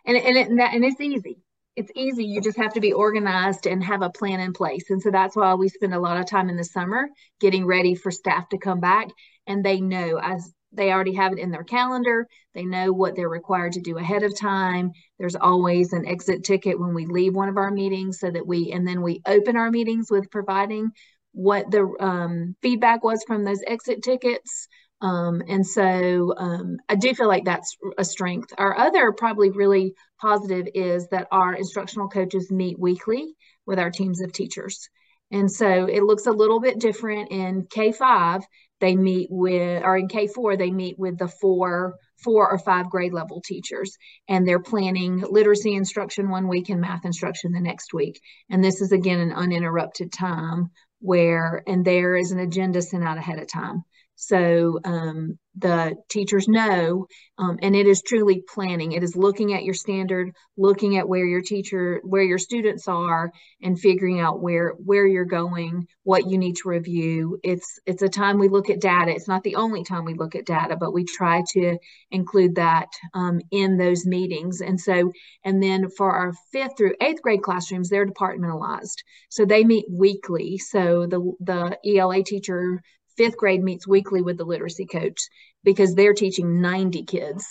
and 0.06 0.16
and 0.16 0.36
it, 0.36 0.48
and, 0.48 0.58
that, 0.58 0.74
and 0.74 0.84
it's 0.84 1.00
easy. 1.00 1.38
It's 1.74 1.90
easy. 1.94 2.24
You 2.24 2.42
just 2.42 2.58
have 2.58 2.74
to 2.74 2.80
be 2.80 2.92
organized 2.92 3.66
and 3.66 3.82
have 3.82 4.02
a 4.02 4.10
plan 4.10 4.40
in 4.40 4.52
place. 4.52 4.90
And 4.90 5.00
so 5.00 5.10
that's 5.10 5.34
why 5.34 5.54
we 5.54 5.68
spend 5.68 5.94
a 5.94 6.00
lot 6.00 6.18
of 6.18 6.26
time 6.26 6.50
in 6.50 6.56
the 6.56 6.64
summer 6.64 7.08
getting 7.40 7.64
ready 7.64 7.94
for 7.94 8.10
staff 8.10 8.50
to 8.50 8.58
come 8.58 8.78
back 8.80 9.08
and 9.46 9.64
they 9.64 9.80
know 9.80 10.20
as 10.22 10.52
they 10.72 10.90
already 10.90 11.14
have 11.14 11.32
it 11.32 11.38
in 11.38 11.50
their 11.50 11.64
calendar. 11.64 12.26
They 12.54 12.64
know 12.64 12.92
what 12.92 13.14
they're 13.14 13.28
required 13.28 13.72
to 13.72 13.80
do 13.80 13.98
ahead 13.98 14.22
of 14.22 14.38
time. 14.38 14.92
There's 15.18 15.36
always 15.36 15.92
an 15.92 16.06
exit 16.06 16.44
ticket 16.44 16.78
when 16.78 16.94
we 16.94 17.06
leave 17.06 17.34
one 17.34 17.48
of 17.48 17.56
our 17.56 17.70
meetings 17.70 18.18
so 18.18 18.30
that 18.30 18.46
we, 18.46 18.72
and 18.72 18.86
then 18.86 19.02
we 19.02 19.20
open 19.26 19.56
our 19.56 19.70
meetings 19.70 20.10
with 20.10 20.30
providing 20.30 20.90
what 21.32 21.70
the 21.70 21.90
um, 22.00 22.56
feedback 22.62 23.02
was 23.04 23.22
from 23.26 23.44
those 23.44 23.62
exit 23.66 24.02
tickets. 24.02 24.68
Um, 25.00 25.42
and 25.48 25.66
so 25.66 26.32
um, 26.36 26.76
I 26.88 26.94
do 26.94 27.12
feel 27.12 27.28
like 27.28 27.44
that's 27.44 27.76
a 27.98 28.04
strength. 28.04 28.52
Our 28.56 28.76
other 28.78 29.12
probably 29.12 29.50
really 29.50 29.94
positive 30.20 30.68
is 30.74 31.08
that 31.08 31.26
our 31.32 31.54
instructional 31.54 32.08
coaches 32.08 32.50
meet 32.50 32.78
weekly 32.78 33.34
with 33.66 33.78
our 33.78 33.90
teams 33.90 34.20
of 34.20 34.32
teachers. 34.32 34.88
And 35.32 35.50
so 35.50 35.86
it 35.86 36.02
looks 36.02 36.26
a 36.26 36.30
little 36.32 36.60
bit 36.60 36.78
different 36.78 37.32
in 37.32 37.64
K5 37.64 38.42
they 38.82 38.96
meet 38.96 39.28
with, 39.30 39.82
or 39.84 39.96
in 39.96 40.08
K4, 40.08 40.58
they 40.58 40.70
meet 40.72 40.98
with 40.98 41.16
the 41.16 41.28
four, 41.28 41.94
four 42.22 42.50
or 42.50 42.58
five 42.58 42.90
grade 42.90 43.12
level 43.12 43.40
teachers, 43.40 43.96
and 44.28 44.46
they're 44.46 44.60
planning 44.60 45.24
literacy 45.30 45.74
instruction 45.74 46.28
one 46.28 46.48
week 46.48 46.68
and 46.68 46.80
math 46.80 47.04
instruction 47.04 47.52
the 47.52 47.60
next 47.60 47.94
week. 47.94 48.20
And 48.50 48.62
this 48.62 48.80
is 48.80 48.90
again 48.90 49.20
an 49.20 49.32
uninterrupted 49.32 50.12
time 50.12 50.70
where, 50.98 51.62
and 51.66 51.84
there 51.84 52.16
is 52.16 52.32
an 52.32 52.40
agenda 52.40 52.82
sent 52.82 53.04
out 53.04 53.18
ahead 53.18 53.38
of 53.38 53.50
time. 53.50 53.84
So 54.24 54.78
um, 54.84 55.36
the 55.56 55.96
teachers 56.08 56.46
know, 56.46 57.06
um, 57.38 57.58
and 57.60 57.74
it 57.74 57.88
is 57.88 58.02
truly 58.02 58.44
planning. 58.54 58.92
It 58.92 59.02
is 59.02 59.16
looking 59.16 59.52
at 59.52 59.64
your 59.64 59.74
standard, 59.74 60.30
looking 60.56 60.96
at 60.96 61.08
where 61.08 61.26
your 61.26 61.42
teacher, 61.42 62.00
where 62.04 62.22
your 62.22 62.38
students 62.38 62.86
are, 62.86 63.32
and 63.60 63.78
figuring 63.78 64.20
out 64.20 64.40
where 64.40 64.74
where 64.78 65.08
you're 65.08 65.24
going, 65.24 65.88
what 66.04 66.30
you 66.30 66.38
need 66.38 66.54
to 66.58 66.68
review. 66.68 67.40
It's 67.42 67.80
it's 67.84 68.02
a 68.02 68.08
time 68.08 68.38
we 68.38 68.48
look 68.48 68.70
at 68.70 68.80
data. 68.80 69.10
It's 69.10 69.26
not 69.26 69.42
the 69.42 69.56
only 69.56 69.82
time 69.82 70.04
we 70.04 70.14
look 70.14 70.36
at 70.36 70.46
data, 70.46 70.76
but 70.76 70.92
we 70.92 71.04
try 71.04 71.42
to 71.54 71.76
include 72.12 72.54
that 72.54 72.86
um, 73.12 73.40
in 73.50 73.76
those 73.76 74.06
meetings. 74.06 74.60
And 74.60 74.80
so, 74.80 75.10
and 75.44 75.60
then 75.60 75.90
for 75.90 76.12
our 76.12 76.32
fifth 76.52 76.76
through 76.78 76.94
eighth 77.00 77.22
grade 77.22 77.42
classrooms, 77.42 77.88
they're 77.88 78.06
departmentalized, 78.06 79.02
so 79.30 79.44
they 79.44 79.64
meet 79.64 79.86
weekly. 79.90 80.58
So 80.58 81.06
the 81.06 81.32
the 81.40 81.76
ELA 81.84 82.22
teacher 82.22 82.80
fifth 83.16 83.36
grade 83.36 83.62
meets 83.62 83.86
weekly 83.86 84.22
with 84.22 84.38
the 84.38 84.44
literacy 84.44 84.86
coach 84.86 85.18
because 85.64 85.94
they're 85.94 86.14
teaching 86.14 86.60
90 86.60 87.04
kids 87.04 87.46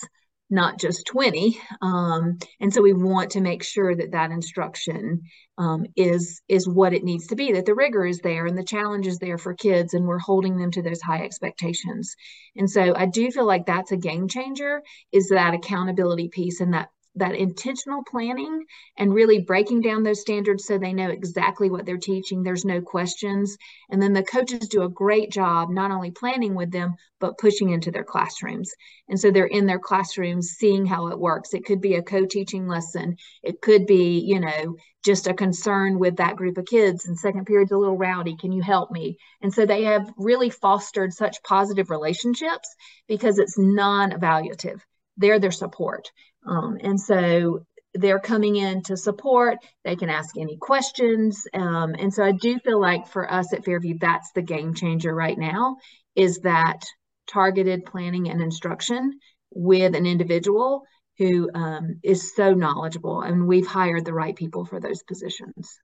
not 0.51 0.77
just 0.77 1.07
20 1.07 1.57
um, 1.81 2.37
and 2.59 2.73
so 2.73 2.81
we 2.81 2.91
want 2.91 3.31
to 3.31 3.41
make 3.41 3.63
sure 3.63 3.95
that 3.95 4.11
that 4.11 4.31
instruction 4.31 5.21
um, 5.57 5.85
is 5.95 6.41
is 6.49 6.67
what 6.67 6.93
it 6.93 7.05
needs 7.05 7.27
to 7.27 7.35
be 7.35 7.53
that 7.53 7.65
the 7.65 7.73
rigor 7.73 8.05
is 8.05 8.19
there 8.19 8.45
and 8.45 8.57
the 8.57 8.63
challenge 8.63 9.07
is 9.07 9.17
there 9.17 9.37
for 9.37 9.53
kids 9.53 9.93
and 9.93 10.05
we're 10.05 10.19
holding 10.19 10.57
them 10.57 10.69
to 10.69 10.81
those 10.81 11.01
high 11.01 11.23
expectations. 11.23 12.15
And 12.55 12.69
so 12.69 12.93
i 12.95 13.05
do 13.05 13.31
feel 13.31 13.45
like 13.45 13.65
that's 13.65 13.93
a 13.93 13.97
game 13.97 14.27
changer 14.27 14.83
is 15.11 15.29
that 15.29 15.53
accountability 15.53 16.27
piece 16.27 16.59
and 16.59 16.73
that 16.73 16.89
that 17.15 17.35
intentional 17.35 18.03
planning 18.09 18.65
and 18.97 19.13
really 19.13 19.39
breaking 19.39 19.81
down 19.81 20.03
those 20.03 20.21
standards 20.21 20.65
so 20.65 20.77
they 20.77 20.93
know 20.93 21.09
exactly 21.09 21.69
what 21.69 21.85
they're 21.85 21.97
teaching 21.97 22.41
there's 22.41 22.63
no 22.63 22.81
questions. 22.81 23.57
And 23.89 24.01
then 24.01 24.13
the 24.13 24.23
coaches 24.23 24.69
do 24.69 24.83
a 24.83 24.89
great 24.89 25.31
job 25.31 25.69
not 25.69 25.91
only 25.91 26.11
planning 26.11 26.55
with 26.55 26.71
them 26.71 26.95
but 27.19 27.37
pushing 27.37 27.69
into 27.69 27.91
their 27.91 28.03
classrooms. 28.03 28.71
And 29.09 29.19
so 29.19 29.29
they're 29.29 29.45
in 29.45 29.65
their 29.65 29.79
classrooms 29.79 30.55
seeing 30.57 30.85
how 30.85 31.07
it 31.07 31.19
works. 31.19 31.53
It 31.53 31.65
could 31.65 31.81
be 31.81 31.95
a 31.95 32.01
co-teaching 32.01 32.67
lesson. 32.67 33.17
It 33.43 33.61
could 33.61 33.85
be 33.85 34.19
you 34.19 34.39
know 34.39 34.77
just 35.03 35.27
a 35.27 35.33
concern 35.33 35.99
with 35.99 36.15
that 36.17 36.37
group 36.37 36.57
of 36.57 36.65
kids 36.65 37.07
and 37.07 37.17
second 37.17 37.45
period's 37.45 37.71
a 37.71 37.77
little 37.77 37.97
rowdy. 37.97 38.37
Can 38.37 38.51
you 38.51 38.61
help 38.61 38.89
me? 38.91 39.17
And 39.41 39.53
so 39.53 39.65
they 39.65 39.83
have 39.83 40.13
really 40.15 40.49
fostered 40.49 41.11
such 41.11 41.43
positive 41.43 41.89
relationships 41.89 42.73
because 43.07 43.37
it's 43.37 43.57
non-evaluative. 43.57 44.79
They're 45.17 45.39
their 45.39 45.51
support 45.51 46.09
um, 46.45 46.77
and 46.81 46.99
so 46.99 47.65
they're 47.93 48.19
coming 48.19 48.55
in 48.55 48.81
to 48.83 48.95
support. 48.95 49.57
They 49.83 49.95
can 49.95 50.09
ask 50.09 50.37
any 50.37 50.57
questions. 50.57 51.45
Um, 51.53 51.95
and 51.99 52.13
so 52.13 52.23
I 52.23 52.31
do 52.31 52.57
feel 52.59 52.79
like 52.79 53.07
for 53.07 53.31
us 53.31 53.53
at 53.53 53.65
Fairview, 53.65 53.97
that's 53.99 54.31
the 54.31 54.41
game 54.41 54.73
changer 54.73 55.13
right 55.13 55.37
now 55.37 55.77
is 56.15 56.39
that 56.39 56.83
targeted 57.27 57.85
planning 57.85 58.29
and 58.29 58.41
instruction 58.41 59.19
with 59.51 59.95
an 59.95 60.05
individual 60.05 60.83
who 61.17 61.49
um, 61.53 61.99
is 62.03 62.35
so 62.35 62.53
knowledgeable. 62.53 63.21
And 63.21 63.47
we've 63.47 63.67
hired 63.67 64.05
the 64.05 64.13
right 64.13 64.35
people 64.35 64.65
for 64.65 64.79
those 64.79 65.03
positions. 65.03 65.77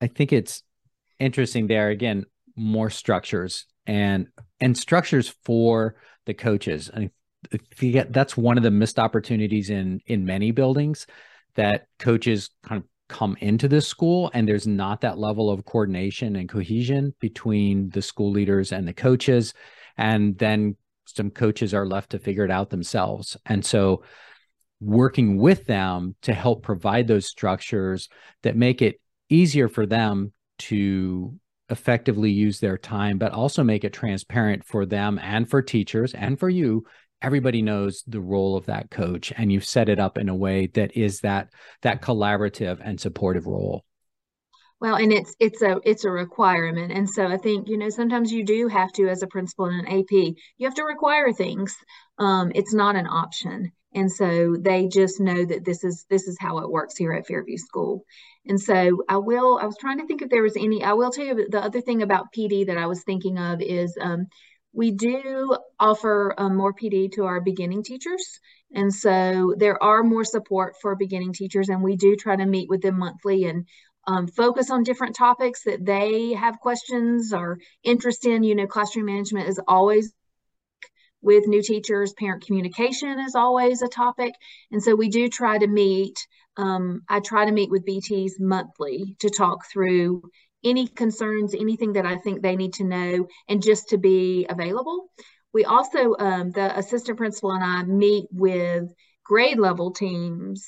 I 0.00 0.06
think 0.06 0.32
it's 0.32 0.62
interesting 1.18 1.66
there 1.66 1.88
again, 1.88 2.24
more 2.56 2.90
structures 2.90 3.66
and 3.86 4.28
and 4.60 4.76
structures 4.76 5.34
for 5.44 5.96
the 6.26 6.34
coaches. 6.34 6.90
I 6.94 7.10
that's 8.10 8.36
one 8.36 8.56
of 8.56 8.64
the 8.64 8.70
missed 8.70 8.98
opportunities 8.98 9.70
in 9.70 10.00
in 10.06 10.24
many 10.24 10.50
buildings 10.50 11.06
that 11.54 11.86
coaches 11.98 12.50
kind 12.64 12.82
of 12.82 12.88
come 13.08 13.36
into 13.40 13.68
this 13.68 13.86
school 13.86 14.30
and 14.34 14.46
there's 14.46 14.66
not 14.66 15.00
that 15.00 15.18
level 15.18 15.50
of 15.50 15.64
coordination 15.64 16.36
and 16.36 16.48
cohesion 16.48 17.14
between 17.20 17.88
the 17.90 18.02
school 18.02 18.30
leaders 18.30 18.70
and 18.72 18.86
the 18.86 18.92
coaches 18.92 19.54
and 19.96 20.36
then 20.38 20.76
some 21.16 21.30
coaches 21.30 21.72
are 21.72 21.86
left 21.86 22.10
to 22.10 22.18
figure 22.18 22.44
it 22.44 22.50
out 22.50 22.70
themselves. 22.70 23.36
And 23.46 23.64
so 23.64 24.02
working 24.80 25.38
with 25.38 25.64
them 25.64 26.14
to 26.22 26.34
help 26.34 26.62
provide 26.62 27.08
those 27.08 27.26
structures 27.26 28.08
that 28.42 28.56
make 28.56 28.82
it 28.82 29.00
easier 29.28 29.68
for 29.68 29.86
them 29.86 30.32
to 30.58 31.34
effectively 31.70 32.30
use 32.30 32.60
their 32.60 32.78
time 32.78 33.18
but 33.18 33.32
also 33.32 33.62
make 33.62 33.84
it 33.84 33.92
transparent 33.92 34.64
for 34.64 34.86
them 34.86 35.18
and 35.22 35.50
for 35.50 35.60
teachers 35.60 36.14
and 36.14 36.38
for 36.38 36.48
you 36.48 36.84
everybody 37.22 37.62
knows 37.62 38.02
the 38.06 38.20
role 38.20 38.56
of 38.56 38.66
that 38.66 38.90
coach 38.90 39.32
and 39.36 39.52
you've 39.52 39.64
set 39.64 39.88
it 39.88 39.98
up 39.98 40.18
in 40.18 40.28
a 40.28 40.34
way 40.34 40.66
that 40.68 40.96
is 40.96 41.20
that 41.20 41.50
that 41.82 42.02
collaborative 42.02 42.80
and 42.82 43.00
supportive 43.00 43.46
role. 43.46 43.84
Well 44.80 44.94
and 44.94 45.12
it's 45.12 45.34
it's 45.40 45.60
a 45.62 45.80
it's 45.84 46.04
a 46.04 46.10
requirement. 46.10 46.92
And 46.92 47.08
so 47.08 47.26
i 47.26 47.36
think 47.36 47.68
you 47.68 47.76
know 47.76 47.88
sometimes 47.88 48.32
you 48.32 48.44
do 48.44 48.68
have 48.68 48.92
to 48.92 49.08
as 49.08 49.22
a 49.22 49.26
principal 49.26 49.66
in 49.66 49.80
an 49.80 49.86
ap 49.86 50.10
you 50.10 50.36
have 50.62 50.74
to 50.74 50.84
require 50.84 51.32
things. 51.32 51.76
Um, 52.18 52.52
it's 52.54 52.74
not 52.74 52.96
an 52.96 53.06
option. 53.06 53.72
And 53.94 54.12
so 54.12 54.54
they 54.56 54.86
just 54.86 55.18
know 55.18 55.44
that 55.44 55.64
this 55.64 55.82
is 55.82 56.04
this 56.10 56.28
is 56.28 56.36
how 56.38 56.58
it 56.58 56.70
works 56.70 56.96
here 56.96 57.12
at 57.12 57.26
fairview 57.26 57.56
school. 57.56 58.04
And 58.46 58.60
so 58.60 59.02
i 59.08 59.16
will 59.16 59.58
i 59.60 59.66
was 59.66 59.76
trying 59.78 59.98
to 59.98 60.06
think 60.06 60.22
if 60.22 60.30
there 60.30 60.42
was 60.42 60.56
any 60.56 60.82
i 60.82 60.92
will 60.92 61.10
tell 61.10 61.26
you 61.26 61.48
the 61.50 61.62
other 61.62 61.82
thing 61.82 62.02
about 62.02 62.32
pd 62.34 62.66
that 62.66 62.78
i 62.78 62.86
was 62.86 63.02
thinking 63.02 63.38
of 63.38 63.60
is 63.60 63.94
um, 64.00 64.26
we 64.72 64.90
do 64.90 65.56
offer 65.80 66.34
um, 66.38 66.56
more 66.56 66.72
PD 66.72 67.10
to 67.12 67.24
our 67.24 67.40
beginning 67.40 67.82
teachers. 67.82 68.40
And 68.72 68.92
so 68.92 69.54
there 69.56 69.82
are 69.82 70.02
more 70.02 70.24
support 70.24 70.76
for 70.80 70.94
beginning 70.94 71.32
teachers, 71.32 71.68
and 71.68 71.82
we 71.82 71.96
do 71.96 72.16
try 72.16 72.36
to 72.36 72.46
meet 72.46 72.68
with 72.68 72.82
them 72.82 72.98
monthly 72.98 73.44
and 73.44 73.66
um, 74.06 74.26
focus 74.26 74.70
on 74.70 74.82
different 74.84 75.16
topics 75.16 75.64
that 75.64 75.84
they 75.84 76.32
have 76.32 76.60
questions 76.60 77.32
or 77.32 77.58
interest 77.82 78.26
in. 78.26 78.42
You 78.42 78.54
know, 78.54 78.66
classroom 78.66 79.06
management 79.06 79.48
is 79.48 79.60
always 79.66 80.12
with 81.20 81.46
new 81.46 81.62
teachers, 81.62 82.12
parent 82.12 82.46
communication 82.46 83.18
is 83.20 83.34
always 83.34 83.82
a 83.82 83.88
topic. 83.88 84.32
And 84.70 84.82
so 84.82 84.94
we 84.94 85.08
do 85.08 85.28
try 85.28 85.58
to 85.58 85.66
meet. 85.66 86.14
Um, 86.56 87.02
I 87.08 87.20
try 87.20 87.44
to 87.44 87.52
meet 87.52 87.70
with 87.70 87.86
BTs 87.86 88.32
monthly 88.38 89.16
to 89.20 89.30
talk 89.30 89.66
through 89.72 90.22
any 90.64 90.86
concerns, 90.88 91.54
anything 91.54 91.92
that 91.94 92.06
I 92.06 92.16
think 92.16 92.42
they 92.42 92.56
need 92.56 92.74
to 92.74 92.84
know, 92.84 93.26
and 93.48 93.62
just 93.62 93.88
to 93.90 93.98
be 93.98 94.46
available. 94.48 95.10
We 95.52 95.64
also, 95.64 96.14
um, 96.18 96.50
the 96.50 96.76
assistant 96.78 97.16
principal 97.16 97.52
and 97.52 97.64
I 97.64 97.82
meet 97.84 98.26
with 98.30 98.92
grade 99.24 99.58
level 99.58 99.92
teams. 99.92 100.66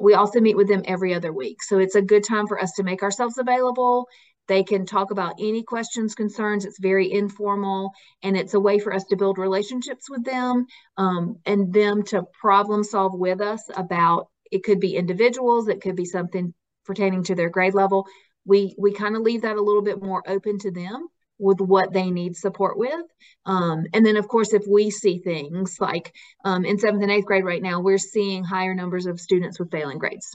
We 0.00 0.14
also 0.14 0.40
meet 0.40 0.56
with 0.56 0.68
them 0.68 0.82
every 0.84 1.14
other 1.14 1.32
week. 1.32 1.62
So 1.62 1.78
it's 1.78 1.94
a 1.94 2.02
good 2.02 2.24
time 2.24 2.46
for 2.46 2.60
us 2.60 2.72
to 2.72 2.82
make 2.82 3.02
ourselves 3.02 3.38
available. 3.38 4.06
They 4.46 4.62
can 4.64 4.86
talk 4.86 5.10
about 5.10 5.34
any 5.38 5.62
questions, 5.62 6.14
concerns. 6.14 6.64
It's 6.64 6.80
very 6.80 7.12
informal, 7.12 7.90
and 8.22 8.36
it's 8.36 8.54
a 8.54 8.60
way 8.60 8.78
for 8.78 8.94
us 8.94 9.04
to 9.04 9.16
build 9.16 9.38
relationships 9.38 10.08
with 10.08 10.24
them 10.24 10.66
um, 10.96 11.36
and 11.44 11.72
them 11.72 12.02
to 12.04 12.24
problem 12.40 12.82
solve 12.82 13.12
with 13.14 13.40
us 13.40 13.62
about 13.76 14.28
it 14.50 14.64
could 14.64 14.80
be 14.80 14.96
individuals, 14.96 15.68
it 15.68 15.82
could 15.82 15.96
be 15.96 16.06
something 16.06 16.54
pertaining 16.86 17.22
to 17.24 17.34
their 17.34 17.50
grade 17.50 17.74
level, 17.74 18.06
we 18.48 18.74
we 18.78 18.92
kind 18.92 19.14
of 19.14 19.22
leave 19.22 19.42
that 19.42 19.56
a 19.56 19.62
little 19.62 19.82
bit 19.82 20.02
more 20.02 20.22
open 20.26 20.58
to 20.60 20.70
them 20.70 21.08
with 21.38 21.60
what 21.60 21.92
they 21.92 22.10
need 22.10 22.36
support 22.36 22.76
with. 22.76 23.04
Um, 23.46 23.84
and 23.94 24.04
then, 24.04 24.16
of 24.16 24.26
course, 24.26 24.52
if 24.52 24.64
we 24.68 24.90
see 24.90 25.18
things 25.18 25.76
like 25.80 26.12
um, 26.44 26.64
in 26.64 26.78
seventh 26.78 27.02
and 27.02 27.12
eighth 27.12 27.26
grade 27.26 27.44
right 27.44 27.62
now, 27.62 27.80
we're 27.80 27.98
seeing 27.98 28.42
higher 28.42 28.74
numbers 28.74 29.06
of 29.06 29.20
students 29.20 29.58
with 29.60 29.70
failing 29.70 29.98
grades. 29.98 30.34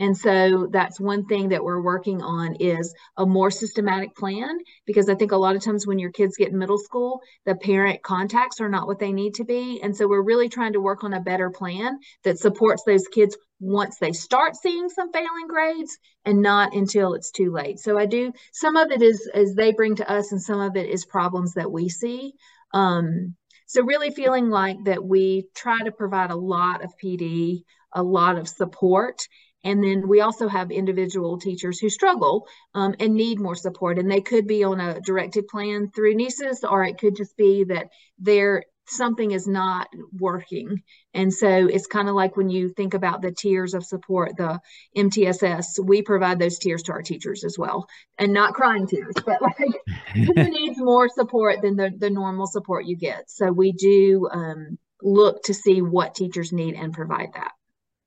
And 0.00 0.16
so 0.16 0.68
that's 0.72 0.98
one 0.98 1.26
thing 1.26 1.50
that 1.50 1.62
we're 1.62 1.82
working 1.82 2.20
on 2.20 2.56
is 2.56 2.92
a 3.16 3.24
more 3.24 3.50
systematic 3.50 4.16
plan 4.16 4.58
because 4.86 5.08
I 5.08 5.14
think 5.14 5.30
a 5.30 5.36
lot 5.36 5.54
of 5.54 5.62
times 5.62 5.86
when 5.86 6.00
your 6.00 6.10
kids 6.10 6.36
get 6.36 6.50
in 6.50 6.58
middle 6.58 6.78
school, 6.78 7.20
the 7.46 7.54
parent 7.54 8.02
contacts 8.02 8.60
are 8.60 8.68
not 8.68 8.88
what 8.88 8.98
they 8.98 9.12
need 9.12 9.34
to 9.34 9.44
be. 9.44 9.80
And 9.82 9.96
so 9.96 10.08
we're 10.08 10.22
really 10.22 10.48
trying 10.48 10.72
to 10.72 10.80
work 10.80 11.04
on 11.04 11.14
a 11.14 11.20
better 11.20 11.48
plan 11.50 11.98
that 12.24 12.40
supports 12.40 12.82
those 12.84 13.06
kids 13.06 13.36
once 13.60 13.98
they 14.00 14.12
start 14.12 14.56
seeing 14.56 14.88
some 14.88 15.12
failing 15.12 15.46
grades 15.48 15.96
and 16.24 16.42
not 16.42 16.74
until 16.74 17.14
it's 17.14 17.30
too 17.30 17.52
late. 17.52 17.78
So 17.78 17.96
I 17.96 18.06
do 18.06 18.32
some 18.52 18.76
of 18.76 18.90
it 18.90 19.00
is 19.00 19.30
as 19.32 19.54
they 19.54 19.72
bring 19.72 19.94
to 19.96 20.10
us 20.10 20.32
and 20.32 20.42
some 20.42 20.60
of 20.60 20.76
it 20.76 20.88
is 20.88 21.04
problems 21.04 21.54
that 21.54 21.70
we 21.70 21.88
see. 21.88 22.32
Um, 22.72 23.36
so 23.66 23.82
really 23.82 24.10
feeling 24.10 24.50
like 24.50 24.76
that 24.84 25.04
we 25.04 25.46
try 25.54 25.82
to 25.82 25.92
provide 25.92 26.30
a 26.30 26.36
lot 26.36 26.84
of 26.84 26.92
PD, 27.02 27.62
a 27.92 28.02
lot 28.02 28.36
of 28.36 28.48
support, 28.48 29.20
and 29.64 29.82
then 29.82 30.06
we 30.06 30.20
also 30.20 30.46
have 30.46 30.70
individual 30.70 31.38
teachers 31.38 31.80
who 31.80 31.88
struggle 31.88 32.46
um, 32.74 32.94
and 33.00 33.14
need 33.14 33.40
more 33.40 33.56
support. 33.56 33.98
And 33.98 34.10
they 34.10 34.20
could 34.20 34.46
be 34.46 34.62
on 34.62 34.78
a 34.78 35.00
directed 35.00 35.48
plan 35.48 35.90
through 35.90 36.14
NCEES, 36.14 36.70
or 36.70 36.84
it 36.84 36.98
could 36.98 37.16
just 37.16 37.36
be 37.36 37.64
that 37.64 37.88
they're 38.18 38.64
something 38.86 39.30
is 39.30 39.48
not 39.48 39.88
working. 40.18 40.82
And 41.14 41.32
so 41.32 41.48
it's 41.48 41.86
kind 41.86 42.10
of 42.10 42.14
like 42.14 42.36
when 42.36 42.50
you 42.50 42.68
think 42.68 42.92
about 42.92 43.22
the 43.22 43.32
tiers 43.32 43.72
of 43.72 43.82
support, 43.82 44.36
the 44.36 44.60
MTSS, 44.94 45.82
we 45.82 46.02
provide 46.02 46.38
those 46.38 46.58
tiers 46.58 46.82
to 46.82 46.92
our 46.92 47.00
teachers 47.00 47.44
as 47.44 47.58
well. 47.58 47.86
And 48.18 48.34
not 48.34 48.52
crying 48.52 48.86
tears, 48.86 49.14
but 49.24 49.40
like 49.40 49.56
who 50.12 50.34
needs 50.34 50.76
more 50.78 51.08
support 51.08 51.62
than 51.62 51.76
the, 51.76 51.90
the 51.96 52.10
normal 52.10 52.46
support 52.46 52.84
you 52.84 52.98
get. 52.98 53.30
So 53.30 53.50
we 53.50 53.72
do 53.72 54.28
um, 54.30 54.78
look 55.00 55.42
to 55.44 55.54
see 55.54 55.80
what 55.80 56.14
teachers 56.14 56.52
need 56.52 56.74
and 56.74 56.92
provide 56.92 57.32
that. 57.32 57.52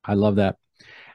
I 0.06 0.14
love 0.14 0.36
that 0.36 0.58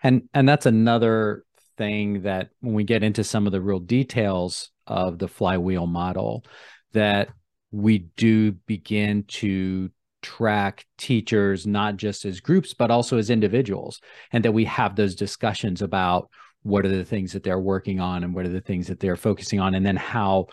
and 0.02 0.28
and 0.34 0.48
that's 0.48 0.66
another 0.66 1.44
thing 1.76 2.22
that 2.22 2.50
when 2.60 2.74
we 2.74 2.84
get 2.84 3.02
into 3.02 3.24
some 3.24 3.46
of 3.46 3.52
the 3.52 3.60
real 3.60 3.78
details 3.78 4.70
of 4.86 5.18
the 5.18 5.28
flywheel 5.28 5.86
model 5.86 6.44
that 6.92 7.28
we 7.70 7.98
do 7.98 8.52
begin 8.52 9.24
to 9.24 9.90
track 10.20 10.86
teachers 10.98 11.66
not 11.66 11.96
just 11.96 12.24
as 12.24 12.40
groups 12.40 12.74
but 12.74 12.90
also 12.90 13.18
as 13.18 13.30
individuals 13.30 14.00
and 14.32 14.44
that 14.44 14.52
we 14.52 14.64
have 14.64 14.94
those 14.94 15.14
discussions 15.14 15.82
about 15.82 16.28
what 16.62 16.84
are 16.84 16.90
the 16.96 17.04
things 17.04 17.32
that 17.32 17.42
they're 17.42 17.58
working 17.58 17.98
on 17.98 18.22
and 18.22 18.34
what 18.34 18.46
are 18.46 18.50
the 18.50 18.60
things 18.60 18.86
that 18.86 19.00
they're 19.00 19.16
focusing 19.16 19.58
on 19.58 19.74
and 19.74 19.84
then 19.84 19.96
how 19.96 20.46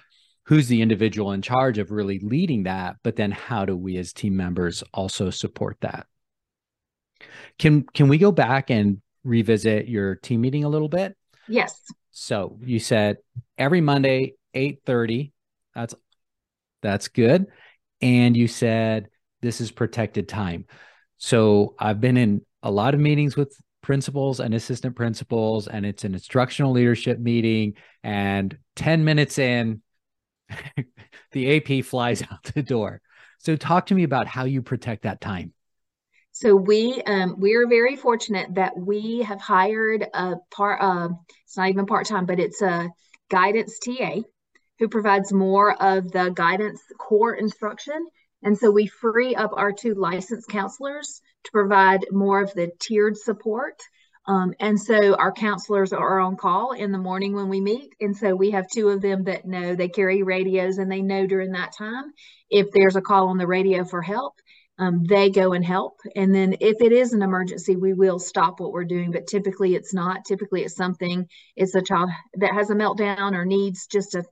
who's 0.45 0.67
the 0.67 0.81
individual 0.81 1.31
in 1.31 1.41
charge 1.43 1.77
of 1.77 1.91
really 1.91 2.19
leading 2.19 2.63
that 2.63 2.95
but 3.03 3.15
then 3.15 3.31
how 3.31 3.65
do 3.65 3.77
we 3.77 3.97
as 3.97 4.11
team 4.11 4.35
members 4.35 4.83
also 4.93 5.29
support 5.29 5.77
that? 5.81 6.07
Can 7.59 7.83
can 7.93 8.07
we 8.07 8.17
go 8.17 8.31
back 8.31 8.71
and 8.71 9.01
revisit 9.23 9.87
your 9.87 10.15
team 10.15 10.41
meeting 10.41 10.63
a 10.63 10.69
little 10.69 10.89
bit? 10.89 11.15
Yes. 11.47 11.81
So 12.11 12.57
you 12.63 12.79
said 12.79 13.17
every 13.57 13.81
Monday, 13.81 14.33
8:30. 14.53 15.31
That's 15.75 15.95
that's 16.81 17.07
good. 17.07 17.47
And 18.01 18.35
you 18.35 18.47
said 18.47 19.09
this 19.41 19.61
is 19.61 19.71
protected 19.71 20.27
time. 20.27 20.65
So 21.17 21.75
I've 21.79 21.99
been 21.99 22.17
in 22.17 22.41
a 22.63 22.71
lot 22.71 22.93
of 22.93 22.99
meetings 22.99 23.35
with 23.35 23.55
principals 23.81 24.39
and 24.39 24.53
assistant 24.53 24.95
principals, 24.95 25.67
and 25.67 25.85
it's 25.85 26.03
an 26.03 26.13
instructional 26.13 26.71
leadership 26.71 27.19
meeting. 27.19 27.73
And 28.03 28.57
10 28.75 29.03
minutes 29.03 29.37
in, 29.37 29.81
the 31.31 31.57
AP 31.57 31.85
flies 31.85 32.21
out 32.31 32.43
the 32.53 32.63
door. 32.63 33.01
So 33.39 33.55
talk 33.55 33.87
to 33.87 33.95
me 33.95 34.03
about 34.03 34.27
how 34.27 34.45
you 34.45 34.61
protect 34.61 35.03
that 35.03 35.21
time. 35.21 35.53
So 36.41 36.55
we 36.55 37.01
um, 37.05 37.35
we're 37.37 37.67
very 37.67 37.97
fortunate 37.97 38.55
that 38.55 38.71
we 38.77 39.23
have 39.23 39.41
hired 39.41 40.07
a 40.13 40.37
part. 40.49 40.81
Uh, 40.81 41.09
it's 41.43 41.57
not 41.57 41.67
even 41.67 41.85
part 41.85 42.05
time, 42.05 42.25
but 42.25 42.39
it's 42.39 42.61
a 42.61 42.89
guidance 43.29 43.77
TA 43.77 44.21
who 44.79 44.87
provides 44.87 45.33
more 45.33 45.73
of 45.83 46.09
the 46.13 46.29
guidance 46.29 46.81
core 46.97 47.35
instruction. 47.35 48.07
And 48.41 48.57
so 48.57 48.71
we 48.71 48.87
free 48.87 49.35
up 49.35 49.51
our 49.53 49.73
two 49.73 49.95
licensed 49.95 50.47
counselors 50.47 51.21
to 51.43 51.51
provide 51.51 52.05
more 52.09 52.41
of 52.41 52.53
the 52.53 52.71
tiered 52.79 53.17
support. 53.17 53.77
Um, 54.25 54.53
and 54.61 54.79
so 54.79 55.15
our 55.15 55.33
counselors 55.33 55.91
are 55.91 56.21
on 56.21 56.37
call 56.37 56.71
in 56.71 56.93
the 56.93 56.97
morning 56.97 57.35
when 57.35 57.49
we 57.49 57.59
meet. 57.59 57.91
And 57.99 58.15
so 58.15 58.33
we 58.33 58.51
have 58.51 58.69
two 58.73 58.87
of 58.87 59.01
them 59.01 59.25
that 59.25 59.45
know 59.45 59.75
they 59.75 59.89
carry 59.89 60.23
radios 60.23 60.77
and 60.77 60.89
they 60.89 61.01
know 61.01 61.27
during 61.27 61.51
that 61.51 61.75
time 61.77 62.13
if 62.49 62.67
there's 62.71 62.95
a 62.95 63.01
call 63.01 63.27
on 63.27 63.37
the 63.37 63.47
radio 63.47 63.83
for 63.83 64.01
help 64.01 64.35
um, 64.79 65.03
they 65.03 65.29
go 65.29 65.51
and 65.51 65.63
help. 65.63 65.99
And 66.15 66.33
then 66.33 66.55
if 66.61 66.81
it 66.81 66.93
is 66.93 67.11
an 67.13 67.21
emergency, 67.21 67.75
we 67.75 67.93
will 67.93 68.17
stop 68.17 68.59
what 68.59 68.71
we're 68.71 68.85
doing. 68.85 69.11
But 69.11 69.27
typically 69.27 69.75
it's 69.75 69.93
not. 69.93 70.23
Typically 70.25 70.63
it's 70.63 70.75
something, 70.75 71.27
it's 71.55 71.75
a 71.75 71.81
child 71.81 72.09
that 72.35 72.53
has 72.53 72.69
a 72.69 72.75
meltdown 72.75 73.33
or 73.33 73.45
needs 73.45 73.87
just 73.87 74.13
to 74.13 74.23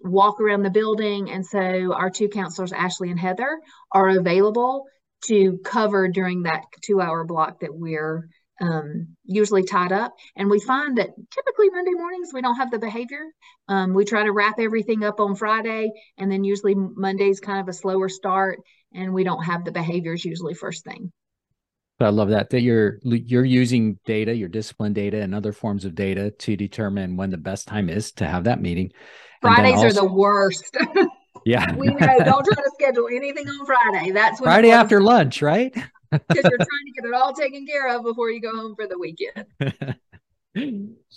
walk 0.00 0.40
around 0.40 0.64
the 0.64 0.70
building. 0.70 1.30
And 1.30 1.46
so 1.46 1.94
our 1.94 2.10
two 2.10 2.28
counselors, 2.28 2.72
Ashley 2.72 3.10
and 3.10 3.20
Heather, 3.20 3.60
are 3.92 4.08
available 4.08 4.86
to 5.26 5.58
cover 5.64 6.08
during 6.08 6.42
that 6.42 6.64
two 6.84 7.00
hour 7.00 7.24
block 7.24 7.60
that 7.60 7.72
we're 7.72 8.28
um, 8.60 9.16
usually 9.24 9.62
tied 9.62 9.92
up. 9.92 10.14
And 10.34 10.50
we 10.50 10.58
find 10.60 10.98
that 10.98 11.10
typically 11.30 11.70
Monday 11.70 11.92
mornings 11.92 12.30
we 12.32 12.42
don't 12.42 12.56
have 12.56 12.72
the 12.72 12.78
behavior. 12.80 13.26
Um, 13.68 13.94
we 13.94 14.04
try 14.04 14.24
to 14.24 14.32
wrap 14.32 14.58
everything 14.58 15.04
up 15.04 15.20
on 15.20 15.36
Friday, 15.36 15.92
and 16.18 16.30
then 16.30 16.42
usually 16.42 16.74
Monday's 16.74 17.40
kind 17.40 17.60
of 17.60 17.68
a 17.68 17.72
slower 17.72 18.08
start 18.08 18.58
and 18.94 19.12
we 19.12 19.24
don't 19.24 19.42
have 19.44 19.64
the 19.64 19.72
behaviors 19.72 20.24
usually 20.24 20.54
first 20.54 20.84
thing. 20.84 21.12
I 22.00 22.08
love 22.08 22.30
that 22.30 22.50
that 22.50 22.62
you're 22.62 22.98
you're 23.02 23.44
using 23.44 23.98
data, 24.04 24.34
your 24.34 24.48
discipline 24.48 24.92
data, 24.92 25.20
and 25.20 25.34
other 25.34 25.52
forms 25.52 25.84
of 25.84 25.94
data 25.94 26.30
to 26.30 26.56
determine 26.56 27.16
when 27.16 27.30
the 27.30 27.36
best 27.36 27.68
time 27.68 27.88
is 27.88 28.12
to 28.12 28.26
have 28.26 28.44
that 28.44 28.60
meeting. 28.60 28.90
Fridays 29.40 29.74
also, 29.74 29.86
are 29.86 29.92
the 29.92 30.12
worst. 30.12 30.76
Yeah, 31.44 31.74
we 31.74 31.88
know. 31.88 31.96
Don't 31.96 32.44
try 32.44 32.54
to 32.54 32.70
schedule 32.74 33.08
anything 33.08 33.48
on 33.48 33.66
Friday. 33.66 34.12
That's 34.12 34.40
when 34.40 34.46
Friday 34.46 34.70
after 34.70 35.00
lunch, 35.00 35.42
right? 35.42 35.74
Because 36.10 36.44
you're 36.44 36.58
trying 36.58 36.58
to 36.58 36.92
get 36.94 37.08
it 37.08 37.14
all 37.14 37.32
taken 37.32 37.66
care 37.66 37.88
of 37.88 38.02
before 38.02 38.30
you 38.30 38.38
go 38.38 38.54
home 38.54 38.74
for 38.76 38.86
the 38.86 38.98
weekend. 38.98 39.46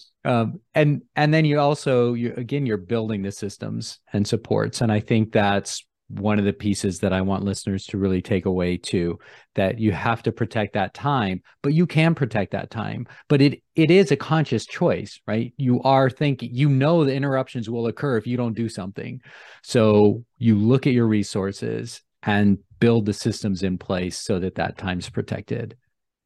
um, 0.23 0.61
and 0.73 1.01
and 1.17 1.33
then 1.33 1.43
you 1.43 1.59
also 1.59 2.13
you 2.13 2.33
again 2.37 2.65
you're 2.65 2.77
building 2.77 3.21
the 3.21 3.33
systems 3.33 3.99
and 4.13 4.25
supports, 4.25 4.79
and 4.79 4.89
I 4.89 5.01
think 5.01 5.33
that's 5.33 5.85
one 6.07 6.37
of 6.37 6.45
the 6.45 6.53
pieces 6.53 6.99
that 6.99 7.13
I 7.13 7.21
want 7.21 7.43
listeners 7.43 7.85
to 7.87 7.97
really 7.97 8.21
take 8.21 8.45
away 8.45 8.77
too 8.77 9.17
that 9.55 9.79
you 9.79 9.91
have 9.91 10.21
to 10.23 10.31
protect 10.31 10.73
that 10.73 10.93
time 10.93 11.41
but 11.63 11.73
you 11.73 11.87
can 11.87 12.13
protect 12.13 12.51
that 12.51 12.69
time. 12.69 13.07
But 13.27 13.41
it 13.41 13.63
it 13.75 13.89
is 13.89 14.11
a 14.11 14.15
conscious 14.15 14.65
choice 14.65 15.19
right? 15.27 15.53
You 15.57 15.81
are 15.81 16.09
thinking 16.09 16.49
you 16.53 16.69
know 16.69 17.03
the 17.03 17.13
interruptions 17.13 17.69
will 17.69 17.87
occur 17.87 18.17
if 18.17 18.27
you 18.27 18.37
don't 18.37 18.53
do 18.53 18.69
something. 18.69 19.21
So 19.63 20.23
you 20.37 20.57
look 20.57 20.85
at 20.85 20.93
your 20.93 21.07
resources 21.07 22.01
and 22.23 22.59
build 22.79 23.05
the 23.05 23.13
systems 23.13 23.63
in 23.63 23.77
place 23.77 24.19
so 24.19 24.39
that 24.39 24.55
that 24.55 24.77
time's 24.77 25.09
protected 25.09 25.75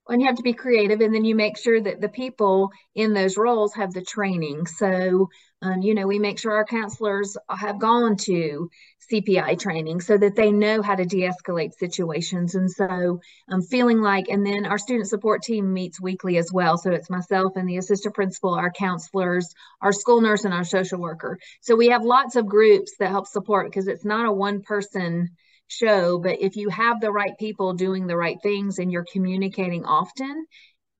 and 0.10 0.22
you 0.22 0.28
have 0.28 0.38
to 0.38 0.44
be 0.44 0.54
creative 0.54 1.02
and 1.02 1.14
then 1.14 1.24
you 1.24 1.36
make 1.36 1.58
sure 1.58 1.80
that 1.80 2.02
the 2.02 2.10
people 2.10 2.72
in 2.96 3.14
those 3.14 3.38
roles 3.38 3.74
have 3.76 3.94
the 3.94 4.02
training. 4.02 4.66
So 4.66 5.30
um, 5.62 5.82
you 5.82 5.94
know 5.94 6.08
we 6.08 6.20
make 6.20 6.40
sure 6.40 6.54
our 6.54 6.66
counselors 6.66 7.38
have 7.50 7.80
gone 7.80 8.16
to 8.16 8.70
cpi 9.12 9.60
training 9.60 10.00
so 10.00 10.18
that 10.18 10.36
they 10.36 10.52
know 10.52 10.82
how 10.82 10.96
to 10.96 11.06
de-escalate 11.06 11.74
situations. 11.74 12.56
And 12.56 12.70
so 12.70 12.86
i'm 12.86 13.56
um, 13.56 13.62
feeling 13.62 14.02
like 14.02 14.30
and 14.30 14.46
then 14.46 14.66
our 14.66 14.78
student 14.78 15.08
support 15.08 15.42
team 15.42 15.74
meets 15.74 16.02
weekly 16.02 16.38
as 16.38 16.52
well. 16.52 16.78
So 16.78 16.92
it's 16.92 17.10
myself 17.10 17.54
and 17.56 17.68
the 17.68 17.78
assistant 17.78 18.16
principal 18.16 18.54
our 18.54 18.72
counselors 18.72 19.54
our 19.82 19.92
school 19.92 20.22
nurse 20.22 20.46
and 20.46 20.54
our 20.54 20.64
social 20.64 21.00
worker. 21.00 21.38
So 21.62 21.76
we 21.76 21.88
have 21.90 22.04
lots 22.04 22.36
of 22.36 22.48
groups 22.48 22.94
that 23.00 23.10
help 23.10 23.28
support 23.28 23.68
because 23.68 23.88
it's 23.88 24.06
not 24.06 24.26
a 24.26 24.32
one 24.32 24.62
person 24.62 25.30
show 25.72 26.20
but 26.20 26.42
if 26.42 26.56
you 26.56 26.70
have 26.70 27.00
the 27.00 27.12
right 27.12 27.38
people 27.38 27.74
doing 27.74 28.08
the 28.08 28.18
right 28.18 28.38
things 28.42 28.80
and 28.80 28.92
you're 28.92 29.06
communicating 29.12 29.86
often 29.86 30.46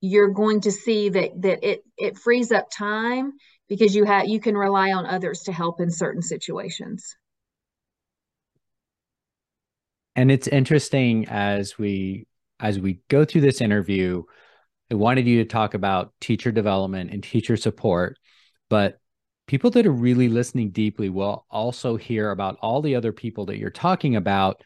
you're 0.02 0.30
going 0.30 0.62
to 0.62 0.72
see 0.72 1.10
that 1.10 1.32
that 1.42 1.68
it 1.68 1.84
it 1.98 2.18
frees 2.18 2.52
up 2.52 2.70
time 2.72 3.34
because 3.68 3.96
you 3.96 4.06
have 4.06 4.28
you 4.28 4.40
can 4.40 4.56
rely 4.56 4.92
on 4.92 5.06
others 5.06 5.42
to 5.42 5.52
help 5.52 5.80
in 5.80 5.92
certain 5.92 6.22
situations. 6.22 7.16
And 10.16 10.32
it's 10.32 10.48
interesting 10.48 11.28
as 11.30 11.78
we 11.78 12.28
as 12.60 12.80
we 12.80 13.00
go 13.08 13.24
through 13.24 13.42
this 13.42 13.62
interview 13.62 14.24
i 14.92 14.96
wanted 14.96 15.26
you 15.26 15.38
to 15.38 15.46
talk 15.46 15.76
about 15.76 16.12
teacher 16.20 16.52
development 16.52 17.10
and 17.12 17.24
teacher 17.24 17.56
support 17.56 18.18
but 18.70 19.00
people 19.50 19.72
that 19.72 19.88
are 19.88 19.92
really 19.92 20.30
listening 20.30 20.70
deeply 20.70 21.10
will 21.10 21.44
also 21.50 21.96
hear 21.96 22.30
about 22.30 22.56
all 22.62 22.84
the 22.84 22.96
other 22.96 23.12
people 23.12 23.48
that 23.48 23.58
you're 23.58 23.72
talking 23.72 24.16
about 24.16 24.62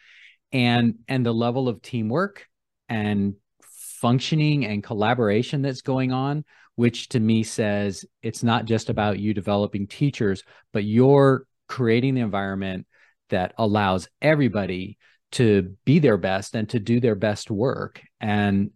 and 0.52 0.96
and 1.08 1.26
the 1.26 1.34
level 1.34 1.70
of 1.70 1.82
teamwork 1.82 2.46
and 2.90 3.34
functioning 3.64 4.66
and 4.66 4.84
collaboration 4.84 5.62
that's 5.62 5.82
going 5.82 6.12
on 6.12 6.44
which 6.76 7.08
to 7.08 7.20
me 7.22 7.44
says 7.44 8.04
it's 8.22 8.44
not 8.44 8.66
just 8.66 8.90
about 8.90 9.20
you 9.20 9.34
developing 9.34 9.88
teachers 9.88 10.44
but 10.74 10.84
you're 10.84 11.48
creating 11.70 12.14
the 12.14 12.22
environment 12.22 12.86
that 13.30 13.54
allows 13.58 14.10
everybody 14.22 14.98
to 15.32 15.76
be 15.86 16.00
their 16.00 16.18
best 16.18 16.56
and 16.56 16.68
to 16.70 16.80
do 16.80 17.00
their 17.00 17.16
best 17.16 17.50
work. 17.50 18.02
And 18.20 18.72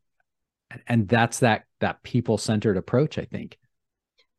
and 0.87 1.07
that's 1.07 1.39
that 1.39 1.65
that 1.81 2.01
people 2.03 2.37
centered 2.37 2.75
approach 2.75 3.17
i 3.17 3.23
think 3.23 3.57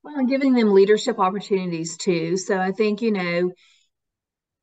well, 0.02 0.24
giving 0.26 0.54
them 0.54 0.72
leadership 0.72 1.18
opportunities 1.18 1.96
too. 1.96 2.36
So 2.36 2.58
I 2.58 2.72
think, 2.72 3.02
you 3.02 3.12
know, 3.12 3.52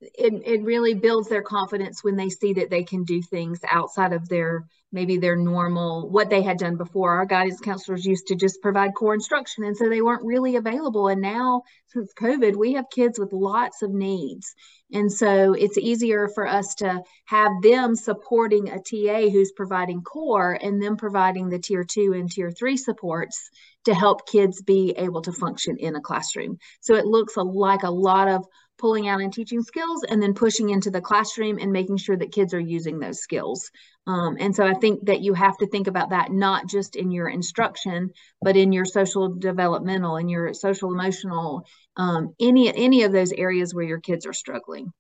it, 0.02 0.34
it 0.46 0.64
really 0.64 0.94
builds 0.94 1.30
their 1.30 1.42
confidence 1.42 2.04
when 2.04 2.16
they 2.16 2.30
see 2.30 2.54
that 2.54 2.70
they 2.70 2.84
can 2.84 3.04
do 3.04 3.22
things 3.22 3.60
outside 3.70 4.14
of 4.14 4.28
their 4.30 4.66
maybe 4.92 5.18
their 5.18 5.36
normal 5.36 6.10
what 6.10 6.30
they 6.30 6.42
had 6.42 6.58
done 6.58 6.78
before. 6.78 7.14
Our 7.14 7.26
guidance 7.26 7.60
counselors 7.60 8.06
used 8.06 8.28
to 8.28 8.36
just 8.36 8.62
provide 8.62 8.94
core 8.96 9.14
instruction 9.14 9.64
and 9.64 9.76
so 9.76 9.90
they 9.90 10.02
weren't 10.02 10.24
really 10.24 10.58
available. 10.58 11.08
And 11.08 11.22
now 11.22 11.64
since 11.88 12.14
covid 12.14 12.56
we 12.56 12.74
have 12.74 12.86
kids 12.90 13.18
with 13.18 13.34
lots 13.34 13.82
of 13.82 13.92
needs. 13.92 14.54
And 14.92 15.12
so 15.12 15.54
it's 15.54 15.78
easier 15.78 16.28
for 16.28 16.48
us 16.48 16.76
to 16.76 17.02
have 17.26 17.52
them 17.64 17.96
supporting 17.96 18.70
a 18.70 18.78
ta 18.78 19.30
who's 19.30 19.52
providing 19.54 20.02
core 20.02 20.58
and 20.62 20.82
them 20.82 20.98
providing 20.98 21.50
the 21.50 21.60
tier 21.60 21.84
two 21.84 22.14
and 22.14 22.30
tier 22.30 22.52
three 22.52 22.78
supports 22.78 23.50
to 23.86 23.94
help 23.94 24.28
kids 24.28 24.62
be 24.62 24.94
able 24.98 25.22
to 25.22 25.32
function 25.32 25.78
in 25.78 25.96
a 25.96 26.02
classroom 26.02 26.58
so 26.82 26.96
it 26.96 27.06
looks 27.06 27.38
like 27.38 27.84
a 27.84 27.90
lot 27.90 28.28
of 28.28 28.46
pulling 28.78 29.08
out 29.08 29.22
and 29.22 29.34
teaching 29.34 29.62
skills 29.62 30.04
and 30.04 30.22
then 30.22 30.34
pushing 30.34 30.70
into 30.70 30.92
the 30.92 31.02
classroom 31.02 31.58
and 31.60 31.72
making 31.72 31.98
sure 31.98 32.18
that 32.18 32.32
kids 32.32 32.54
are 32.54 32.60
using 32.60 33.00
those 33.00 33.20
skills. 33.20 33.72
Um, 34.08 34.38
and 34.40 34.56
so 34.56 34.66
I 34.66 34.74
think 34.74 35.06
that 35.06 35.22
you 35.22 35.34
have 35.34 35.58
to 35.58 35.68
think 35.68 35.88
about 35.88 36.10
that 36.10 36.32
not 36.32 36.68
just 36.68 36.96
in 36.96 37.12
your 37.12 37.30
instruction, 37.30 38.12
but 38.42 38.58
in 38.58 38.72
your 38.72 38.86
social 38.86 39.34
developmental 39.34 40.18
and 40.18 40.30
your 40.30 40.54
social 40.54 40.92
emotional, 40.92 41.66
um, 41.98 42.36
any 42.40 42.74
any 42.76 43.04
of 43.04 43.12
those 43.12 43.32
areas 43.32 43.74
where 43.74 43.86
your 43.86 44.00
kids 44.00 44.26
are 44.26 44.34
struggling. 44.34 44.92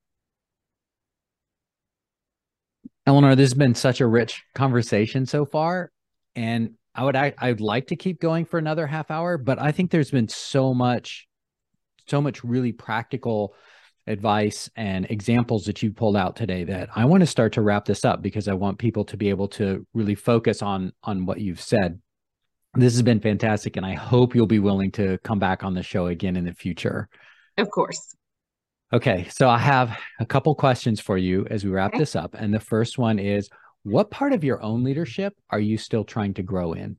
Eleanor, 3.05 3.35
this 3.35 3.51
has 3.51 3.53
been 3.53 3.75
such 3.75 4.01
a 4.01 4.07
rich 4.07 4.43
conversation 4.55 5.27
so 5.27 5.45
far, 5.45 5.91
and 6.35 6.73
I 6.95 7.03
would 7.03 7.15
I, 7.15 7.33
I'd 7.37 7.61
like 7.61 7.87
to 7.87 7.95
keep 7.95 8.19
going 8.19 8.45
for 8.45 8.57
another 8.57 8.87
half 8.87 9.11
hour, 9.11 9.37
but 9.37 9.61
I 9.61 9.71
think 9.71 9.91
there's 9.91 10.11
been 10.11 10.27
so 10.27 10.73
much 10.73 11.27
so 12.07 12.21
much 12.21 12.43
really 12.43 12.71
practical 12.71 13.55
advice 14.07 14.69
and 14.75 15.07
examples 15.09 15.65
that 15.65 15.81
you 15.81 15.91
pulled 15.91 16.15
out 16.15 16.35
today 16.35 16.63
that 16.63 16.89
I 16.95 17.05
want 17.05 17.21
to 17.21 17.27
start 17.27 17.53
to 17.53 17.61
wrap 17.61 17.85
this 17.85 18.05
up 18.05 18.21
because 18.21 18.47
I 18.47 18.53
want 18.53 18.77
people 18.77 19.03
to 19.05 19.17
be 19.17 19.29
able 19.29 19.47
to 19.49 19.85
really 19.93 20.15
focus 20.15 20.61
on 20.61 20.93
on 21.03 21.25
what 21.25 21.41
you've 21.41 21.61
said. 21.61 21.99
This 22.75 22.93
has 22.93 23.01
been 23.01 23.19
fantastic 23.19 23.77
and 23.77 23.85
I 23.85 23.93
hope 23.93 24.35
you'll 24.35 24.45
be 24.45 24.59
willing 24.59 24.91
to 24.93 25.17
come 25.19 25.39
back 25.39 25.63
on 25.63 25.73
the 25.73 25.83
show 25.83 26.07
again 26.07 26.35
in 26.35 26.45
the 26.45 26.53
future. 26.53 27.09
Of 27.57 27.69
course. 27.71 28.15
Okay, 28.93 29.27
so 29.29 29.49
I 29.49 29.57
have 29.57 29.97
a 30.19 30.25
couple 30.25 30.53
questions 30.53 30.99
for 30.99 31.17
you 31.17 31.47
as 31.49 31.65
we 31.65 31.71
wrap 31.71 31.93
okay. 31.93 31.99
this 31.99 32.15
up 32.15 32.35
and 32.35 32.53
the 32.53 32.59
first 32.59 32.97
one 32.97 33.17
is 33.17 33.49
what 33.85 34.11
part 34.11 34.33
of 34.33 34.43
your 34.43 34.61
own 34.61 34.83
leadership 34.83 35.33
are 35.49 35.59
you 35.59 35.77
still 35.77 36.03
trying 36.03 36.33
to 36.33 36.43
grow 36.43 36.73
in? 36.73 36.97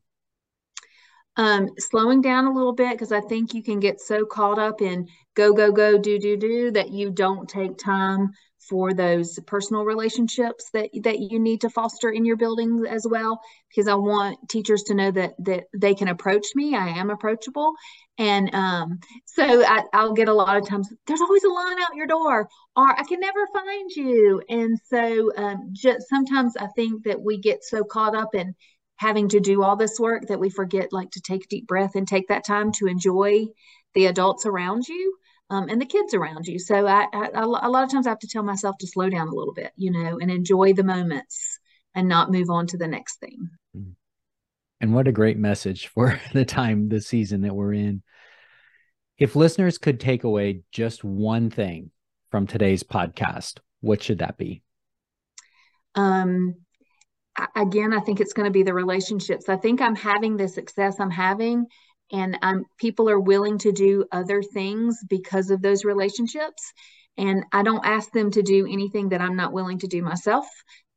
um, 1.36 1.68
slowing 1.78 2.22
down 2.22 2.46
a 2.46 2.52
little 2.52 2.72
bit 2.72 2.92
because 2.92 3.12
I 3.12 3.20
think 3.20 3.52
you 3.52 3.62
can 3.62 3.78
get 3.78 4.00
so 4.00 4.24
caught 4.24 4.58
up 4.58 4.80
in 4.80 5.06
go, 5.34 5.52
go, 5.52 5.70
go, 5.70 5.98
do, 5.98 6.18
do, 6.18 6.36
do 6.36 6.70
that 6.72 6.90
you 6.90 7.10
don't 7.10 7.48
take 7.48 7.76
time 7.76 8.32
for 8.58 8.94
those 8.94 9.38
personal 9.46 9.84
relationships 9.84 10.70
that 10.72 10.90
that 11.04 11.20
you 11.20 11.38
need 11.38 11.60
to 11.60 11.70
foster 11.70 12.10
in 12.10 12.24
your 12.24 12.36
building 12.36 12.84
as 12.88 13.06
well. 13.08 13.40
Because 13.68 13.86
I 13.86 13.94
want 13.94 14.38
teachers 14.48 14.82
to 14.84 14.94
know 14.94 15.10
that 15.10 15.34
that 15.40 15.64
they 15.76 15.94
can 15.94 16.08
approach 16.08 16.46
me. 16.54 16.74
I 16.74 16.88
am 16.88 17.10
approachable 17.10 17.74
and 18.18 18.54
um, 18.54 18.98
so 19.26 19.64
I, 19.64 19.84
will 19.94 20.14
get 20.14 20.28
a 20.28 20.34
lot 20.34 20.56
of 20.56 20.66
times 20.66 20.92
there's 21.06 21.20
always 21.20 21.44
a 21.44 21.48
line 21.48 21.78
out 21.80 21.94
your 21.94 22.06
door 22.06 22.48
or 22.76 22.98
I 22.98 23.02
can 23.04 23.20
never 23.20 23.46
find 23.52 23.90
you 23.90 24.42
and 24.48 24.78
so 24.84 25.32
um, 25.36 25.70
just 25.72 26.08
sometimes 26.08 26.56
I 26.56 26.68
think 26.68 27.04
that 27.04 27.20
we 27.20 27.38
get 27.38 27.64
so 27.64 27.84
caught 27.84 28.16
up 28.16 28.34
in 28.34 28.54
having 28.96 29.28
to 29.28 29.40
do 29.40 29.62
all 29.62 29.76
this 29.76 30.00
work 30.00 30.28
that 30.28 30.40
we 30.40 30.50
forget 30.50 30.92
like 30.92 31.10
to 31.10 31.20
take 31.20 31.44
a 31.44 31.48
deep 31.48 31.66
breath 31.66 31.94
and 31.94 32.08
take 32.08 32.28
that 32.28 32.46
time 32.46 32.72
to 32.72 32.86
enjoy 32.86 33.46
the 33.94 34.06
adults 34.06 34.46
around 34.46 34.88
you 34.88 35.16
um, 35.50 35.68
and 35.68 35.80
the 35.80 35.86
kids 35.86 36.14
around 36.14 36.46
you. 36.46 36.58
So 36.58 36.86
I, 36.86 37.06
I, 37.12 37.28
a 37.34 37.46
lot 37.46 37.84
of 37.84 37.90
times 37.90 38.06
I 38.06 38.10
have 38.10 38.18
to 38.20 38.28
tell 38.28 38.42
myself 38.42 38.76
to 38.78 38.86
slow 38.86 39.08
down 39.08 39.28
a 39.28 39.34
little 39.34 39.54
bit, 39.54 39.72
you 39.76 39.90
know, 39.90 40.18
and 40.18 40.30
enjoy 40.30 40.72
the 40.72 40.84
moments 40.84 41.58
and 41.94 42.08
not 42.08 42.30
move 42.30 42.50
on 42.50 42.66
to 42.68 42.78
the 42.78 42.88
next 42.88 43.20
thing. 43.20 43.50
Mm. 43.76 43.92
And 44.80 44.94
what 44.94 45.08
a 45.08 45.12
great 45.12 45.38
message 45.38 45.88
for 45.88 46.20
the 46.32 46.44
time, 46.44 46.88
the 46.88 47.00
season 47.00 47.42
that 47.42 47.54
we're 47.54 47.74
in. 47.74 48.02
If 49.18 49.34
listeners 49.34 49.78
could 49.78 49.98
take 49.98 50.24
away 50.24 50.62
just 50.72 51.02
one 51.02 51.48
thing 51.48 51.90
from 52.30 52.46
today's 52.46 52.82
podcast, 52.82 53.60
what 53.80 54.02
should 54.02 54.18
that 54.18 54.36
be? 54.36 54.62
Um, 55.94 56.54
again, 57.54 57.94
I 57.94 58.00
think 58.00 58.20
it's 58.20 58.34
going 58.34 58.44
to 58.44 58.52
be 58.52 58.62
the 58.62 58.74
relationships. 58.74 59.48
I 59.48 59.56
think 59.56 59.80
I'm 59.80 59.96
having 59.96 60.36
the 60.36 60.48
success 60.48 61.00
I'm 61.00 61.10
having, 61.10 61.66
and 62.12 62.38
I'm 62.42 62.64
people 62.78 63.08
are 63.08 63.18
willing 63.18 63.58
to 63.58 63.72
do 63.72 64.04
other 64.12 64.42
things 64.42 64.98
because 65.08 65.50
of 65.50 65.62
those 65.62 65.84
relationships. 65.84 66.72
And 67.16 67.44
I 67.52 67.62
don't 67.62 67.86
ask 67.86 68.12
them 68.12 68.30
to 68.32 68.42
do 68.42 68.66
anything 68.66 69.08
that 69.08 69.22
I'm 69.22 69.36
not 69.36 69.54
willing 69.54 69.78
to 69.78 69.86
do 69.86 70.02
myself. 70.02 70.46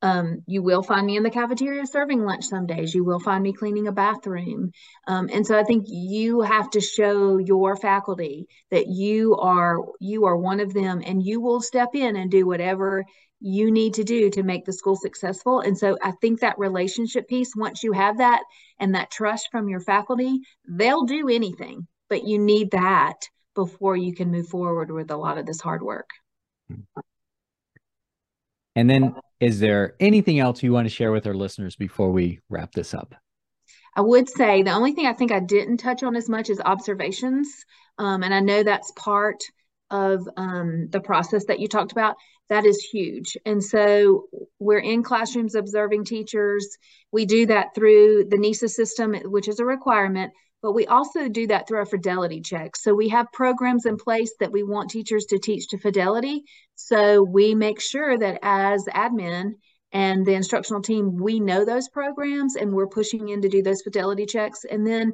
Um, 0.02 0.44
you 0.48 0.64
will 0.64 0.82
find 0.82 1.06
me 1.06 1.18
in 1.18 1.24
the 1.24 1.30
cafeteria 1.30 1.86
serving 1.86 2.24
lunch 2.24 2.46
some 2.46 2.66
days. 2.66 2.96
You 2.96 3.04
will 3.04 3.20
find 3.20 3.44
me 3.44 3.52
cleaning 3.52 3.88
a 3.88 3.92
bathroom. 3.92 4.72
Um, 5.08 5.30
and 5.32 5.46
so 5.46 5.60
I 5.60 5.64
think 5.64 5.86
you 5.88 6.42
have 6.42 6.70
to 6.72 6.82
show 6.82 7.38
your 7.38 7.76
faculty 7.76 8.48
that 8.72 8.88
you 8.88 9.36
are 9.36 9.80
you 10.00 10.26
are 10.26 10.38
one 10.38 10.62
of 10.62 10.74
them, 10.74 11.02
and 11.06 11.22
you 11.22 11.42
will 11.42 11.62
step 11.62 11.90
in 11.96 12.16
and 12.16 12.32
do 12.32 12.48
whatever 12.48 13.04
you 13.42 13.72
need 13.72 13.94
to 13.96 14.04
do 14.04 14.30
to 14.30 14.44
make 14.44 14.66
the 14.66 14.74
school 14.74 14.96
successful. 14.96 15.62
And 15.62 15.78
so 15.78 15.98
I 16.02 16.12
think 16.12 16.40
that 16.40 16.60
relationship 16.60 17.28
piece, 17.28 17.54
once 17.56 17.84
you 17.84 17.94
have 17.94 18.18
that 18.18 18.44
and 18.80 18.96
that 18.96 19.12
trust 19.12 19.50
from 19.52 19.70
your 19.70 19.80
faculty, 19.80 20.40
they'll 20.68 21.06
do 21.06 21.30
anything, 21.30 21.88
but 22.10 22.26
you 22.26 22.38
need 22.40 22.72
that 22.72 23.16
before 23.56 23.96
you 23.96 24.14
can 24.14 24.32
move 24.32 24.48
forward 24.48 24.92
with 24.92 25.12
a 25.12 25.18
lot 25.18 25.38
of 25.38 25.46
this 25.46 25.62
hard 25.62 25.82
work. 25.82 26.10
And 28.76 28.90
then, 28.90 29.16
is 29.40 29.60
there 29.60 29.96
anything 30.00 30.40
else 30.40 30.64
you 30.64 30.72
want 30.72 30.86
to 30.86 30.94
share 30.94 31.12
with 31.12 31.28
our 31.28 31.34
listeners 31.34 31.76
before 31.76 32.12
we 32.12 32.40
wrap 32.50 32.72
this 32.74 32.94
up? 32.94 33.16
I 33.96 34.02
would 34.02 34.30
say 34.30 34.64
the 34.64 34.72
only 34.72 34.94
thing 34.94 35.08
I 35.08 35.14
think 35.14 35.32
I 35.32 35.40
didn't 35.40 35.78
touch 35.78 36.04
on 36.04 36.16
as 36.16 36.30
much 36.30 36.50
is 36.50 36.62
observations. 36.64 37.50
Um, 37.98 38.24
and 38.24 38.34
I 38.34 38.40
know 38.40 38.64
that's 38.64 38.92
part 38.96 39.44
of 39.92 40.28
um, 40.38 40.88
the 40.90 41.02
process 41.02 41.46
that 41.46 41.60
you 41.60 41.68
talked 41.68 41.92
about 41.92 42.16
that 42.50 42.66
is 42.66 42.82
huge. 42.92 43.38
And 43.46 43.64
so 43.64 44.26
we're 44.60 44.80
in 44.80 45.04
classrooms 45.04 45.56
observing 45.56 46.06
teachers. 46.06 46.78
We 47.12 47.26
do 47.26 47.46
that 47.48 47.76
through 47.76 48.26
the 48.30 48.38
NCEES 48.38 48.70
system, 48.70 49.14
which 49.26 49.48
is 49.48 49.60
a 49.60 49.66
requirement, 49.66 50.34
but 50.62 50.74
we 50.74 50.86
also 50.88 51.30
do 51.30 51.48
that 51.48 51.68
through 51.68 51.80
our 51.80 51.86
fidelity 51.86 52.42
checks. 52.42 52.84
So 52.84 52.94
we 52.94 53.10
have 53.10 53.32
programs 53.32 53.86
in 53.86 53.98
place 53.98 54.34
that 54.40 54.52
we 54.52 54.64
want 54.64 54.90
teachers 54.90 55.26
to 55.28 55.40
teach 55.40 55.68
to 55.70 55.78
fidelity. 55.78 56.44
So 56.76 57.24
we 57.24 57.56
make 57.56 57.80
sure 57.80 58.18
that 58.18 58.40
as 58.42 58.84
admin 58.86 59.52
and 59.92 60.26
the 60.26 60.34
instructional 60.34 60.82
team, 60.82 61.16
we 61.16 61.40
know 61.40 61.66
those 61.66 61.90
programs 61.90 62.56
and 62.56 62.74
we're 62.74 62.88
pushing 62.88 63.30
in 63.30 63.42
to 63.42 63.50
do 63.50 63.64
those 63.64 63.82
fidelity 63.82 64.26
checks. 64.26 64.66
And 64.70 64.86
then 64.86 65.14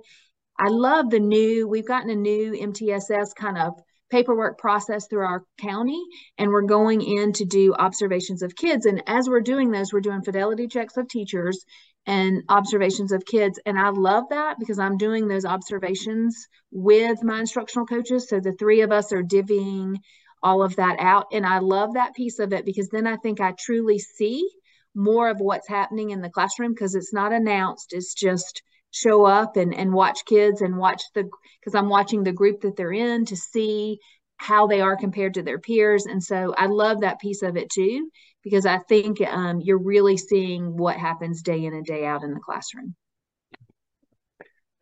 I 0.60 0.70
love 0.70 1.10
the 1.10 1.20
new, 1.20 1.68
we've 1.68 1.88
gotten 1.88 2.10
a 2.10 2.16
new 2.16 2.54
MTSS 2.54 3.36
kind 3.36 3.58
of 3.58 3.74
paperwork 4.10 4.58
process 4.58 5.08
through 5.08 5.26
our 5.26 5.44
county 5.60 6.02
and 6.38 6.50
we're 6.50 6.62
going 6.62 7.02
in 7.02 7.34
to 7.34 7.46
do 7.46 7.74
observations 7.74 8.44
of 8.44 8.56
kids 8.56 8.86
and 8.86 9.02
as 9.08 9.28
we're 9.28 9.42
doing 9.42 9.72
those 9.72 9.92
we're 9.92 10.00
doing 10.00 10.22
fidelity 10.22 10.68
checks 10.68 10.96
of 10.96 11.08
teachers 11.08 11.66
and 12.08 12.44
observations 12.50 13.12
of 13.12 13.26
kids. 13.26 13.60
And 13.66 13.78
i 13.78 13.90
love 13.90 14.26
that 14.30 14.58
because 14.60 14.80
i'm 14.80 14.98
doing 14.98 15.28
those 15.28 15.46
observations 15.46 16.48
with 16.72 17.24
my 17.24 17.40
instructional 17.40 17.86
coaches. 17.86 18.28
So 18.30 18.40
the 18.40 18.54
three 18.54 18.82
of 18.82 18.92
us 18.92 19.12
are 19.12 19.24
divvying 19.24 19.98
all 20.44 20.64
of 20.64 20.76
that 20.76 20.98
out. 21.00 21.28
And 21.32 21.46
i 21.46 21.60
love 21.60 21.94
that 21.94 22.16
piece 22.16 22.40
of 22.40 22.54
it 22.54 22.66
because 22.66 22.90
then 22.90 23.08
i 23.08 23.18
think 23.18 23.42
i 23.42 23.54
truly 23.58 24.00
see 24.00 24.50
more 24.96 25.30
of 25.30 25.40
what's 25.40 25.68
happening 25.68 26.12
in 26.12 26.22
the 26.22 26.30
classroom 26.30 26.74
because 26.74 26.96
it's 26.96 27.14
not 27.14 27.34
announced. 27.34 27.92
It's 27.92 28.14
just 28.14 28.64
show 28.92 29.26
up 29.26 29.58
and, 29.58 29.76
and 29.76 29.94
watch 29.94 30.24
kids 30.26 30.62
and 30.62 30.78
watch 30.78 31.04
the 31.14 31.30
because 31.60 31.76
I'm 31.76 31.90
watching 31.90 32.24
the 32.24 32.32
group 32.32 32.62
that 32.62 32.78
they're 32.78 32.94
in 32.94 33.26
to 33.26 33.36
see 33.36 34.00
how 34.38 34.68
they 34.68 34.82
are 34.82 34.96
compared 34.96 35.34
to 35.36 35.44
their 35.44 35.60
peers. 35.60 36.06
And 36.06 36.24
so 36.24 36.54
I 36.58 36.68
love 36.68 37.02
that 37.02 37.20
piece 37.20 37.42
of 37.42 37.58
it 37.58 37.70
too, 37.70 38.10
because 38.46 38.66
I 38.68 38.78
think 38.78 39.20
um, 39.22 39.60
you're 39.60 39.82
really 39.82 40.16
seeing 40.16 40.78
what 40.78 40.96
happens 40.96 41.42
day 41.42 41.66
in 41.66 41.74
and 41.74 41.84
day 41.84 42.06
out 42.06 42.24
in 42.24 42.34
the 42.34 42.40
classroom. 42.40 42.96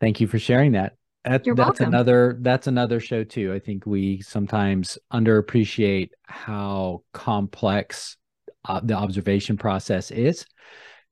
Thank 0.02 0.20
you 0.20 0.28
for 0.28 0.38
sharing 0.38 0.74
that. 0.74 0.98
that 1.24 1.46
You're 1.46 1.56
that's 1.56 1.80
welcome. 1.80 1.88
another 1.88 2.38
that's 2.42 2.68
another 2.68 3.00
show 3.00 3.24
too. 3.24 3.54
I 3.54 3.60
think 3.60 3.86
we 3.86 4.22
sometimes 4.22 5.00
underappreciate 5.12 6.10
how 6.24 7.04
complex 7.14 8.18
uh, 8.66 8.82
the 8.84 8.96
observation 8.96 9.56
process 9.56 10.12
is 10.12 10.46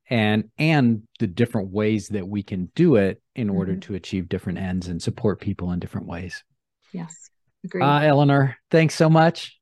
and 0.09 0.49
and 0.57 1.03
the 1.19 1.27
different 1.27 1.69
ways 1.69 2.09
that 2.09 2.27
we 2.27 2.43
can 2.43 2.69
do 2.75 2.97
it 2.97 3.21
in 3.33 3.49
order 3.49 3.71
mm-hmm. 3.71 3.79
to 3.79 3.95
achieve 3.95 4.27
different 4.27 4.59
ends 4.59 4.89
and 4.89 5.01
support 5.01 5.39
people 5.39 5.71
in 5.71 5.79
different 5.79 6.07
ways. 6.07 6.43
Yes. 6.91 7.15
Agreed. 7.63 7.83
Uh, 7.83 7.99
Eleanor, 7.99 8.57
thanks 8.71 8.95
so 8.95 9.09
much. 9.09 9.57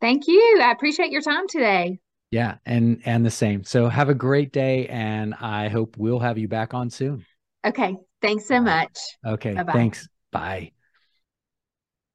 Thank 0.00 0.28
you. 0.28 0.60
I 0.62 0.70
appreciate 0.70 1.10
your 1.10 1.22
time 1.22 1.48
today. 1.48 1.98
Yeah, 2.30 2.56
and 2.66 3.00
and 3.04 3.24
the 3.24 3.30
same. 3.30 3.64
So 3.64 3.88
have 3.88 4.08
a 4.08 4.14
great 4.14 4.52
day 4.52 4.86
and 4.88 5.34
I 5.34 5.68
hope 5.68 5.96
we'll 5.96 6.18
have 6.18 6.38
you 6.38 6.48
back 6.48 6.74
on 6.74 6.90
soon. 6.90 7.24
Okay. 7.64 7.96
Thanks 8.20 8.46
so 8.46 8.60
much. 8.60 8.98
Okay. 9.24 9.54
Bye-bye. 9.54 9.72
Thanks. 9.72 10.08
Bye. 10.32 10.72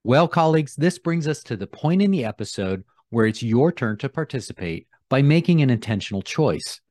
Well, 0.04 0.28
colleagues, 0.28 0.76
this 0.76 1.00
brings 1.00 1.28
us 1.28 1.42
to 1.44 1.56
the 1.56 1.68
point 1.68 2.02
in 2.02 2.12
the 2.12 2.26
episode 2.26 2.84
where 3.10 3.26
it's 3.26 3.42
your 3.42 3.72
turn 3.72 3.98
to 4.00 4.10
participate 4.10 4.88
by 5.10 5.22
making 5.22 5.62
an 5.62 5.70
intentional 5.70 6.22
choice. 6.22 6.82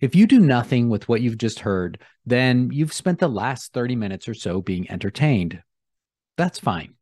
If 0.00 0.14
you 0.14 0.26
do 0.26 0.38
nothing 0.38 0.90
with 0.90 1.08
what 1.08 1.22
you've 1.22 1.38
just 1.38 1.60
heard, 1.60 1.98
then 2.26 2.70
you've 2.70 2.92
spent 2.92 3.18
the 3.18 3.28
last 3.28 3.72
30 3.72 3.96
minutes 3.96 4.28
or 4.28 4.34
so 4.34 4.60
being 4.60 4.90
entertained. 4.90 5.62
That's 6.36 6.58
fine. 6.58 6.94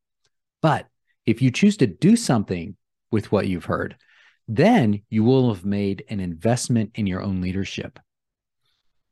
But 0.60 0.86
if 1.26 1.42
you 1.42 1.50
choose 1.50 1.76
to 1.78 1.86
do 1.86 2.14
something 2.14 2.76
with 3.10 3.32
what 3.32 3.48
you've 3.48 3.64
heard, 3.64 3.96
then 4.48 5.02
you 5.08 5.24
will 5.24 5.52
have 5.52 5.64
made 5.64 6.04
an 6.08 6.20
investment 6.20 6.92
in 6.94 7.06
your 7.06 7.22
own 7.22 7.40
leadership. 7.40 7.98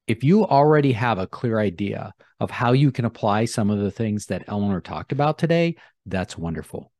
If 0.07 0.24
you 0.24 0.45
already 0.45 0.93
have 0.93 1.18
a 1.18 1.26
clear 1.26 1.59
idea 1.61 2.12
of 2.41 2.51
how 2.51 2.72
you 2.72 2.91
can 2.91 3.05
apply 3.05 3.45
some 3.45 3.70
of 3.70 3.78
the 3.78 3.91
things 3.91 4.26
that 4.26 4.45
Eleanor 4.49 4.81
talked 4.81 5.12
about 5.12 5.39
today, 5.39 5.76
that's 6.07 6.37
wonderful. 6.37 6.91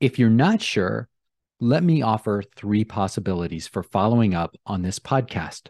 If 0.00 0.18
you're 0.18 0.30
not 0.30 0.62
sure, 0.62 1.08
let 1.60 1.82
me 1.84 2.02
offer 2.02 2.42
three 2.56 2.84
possibilities 2.84 3.68
for 3.68 3.82
following 3.82 4.34
up 4.34 4.56
on 4.66 4.82
this 4.82 4.98
podcast. 4.98 5.68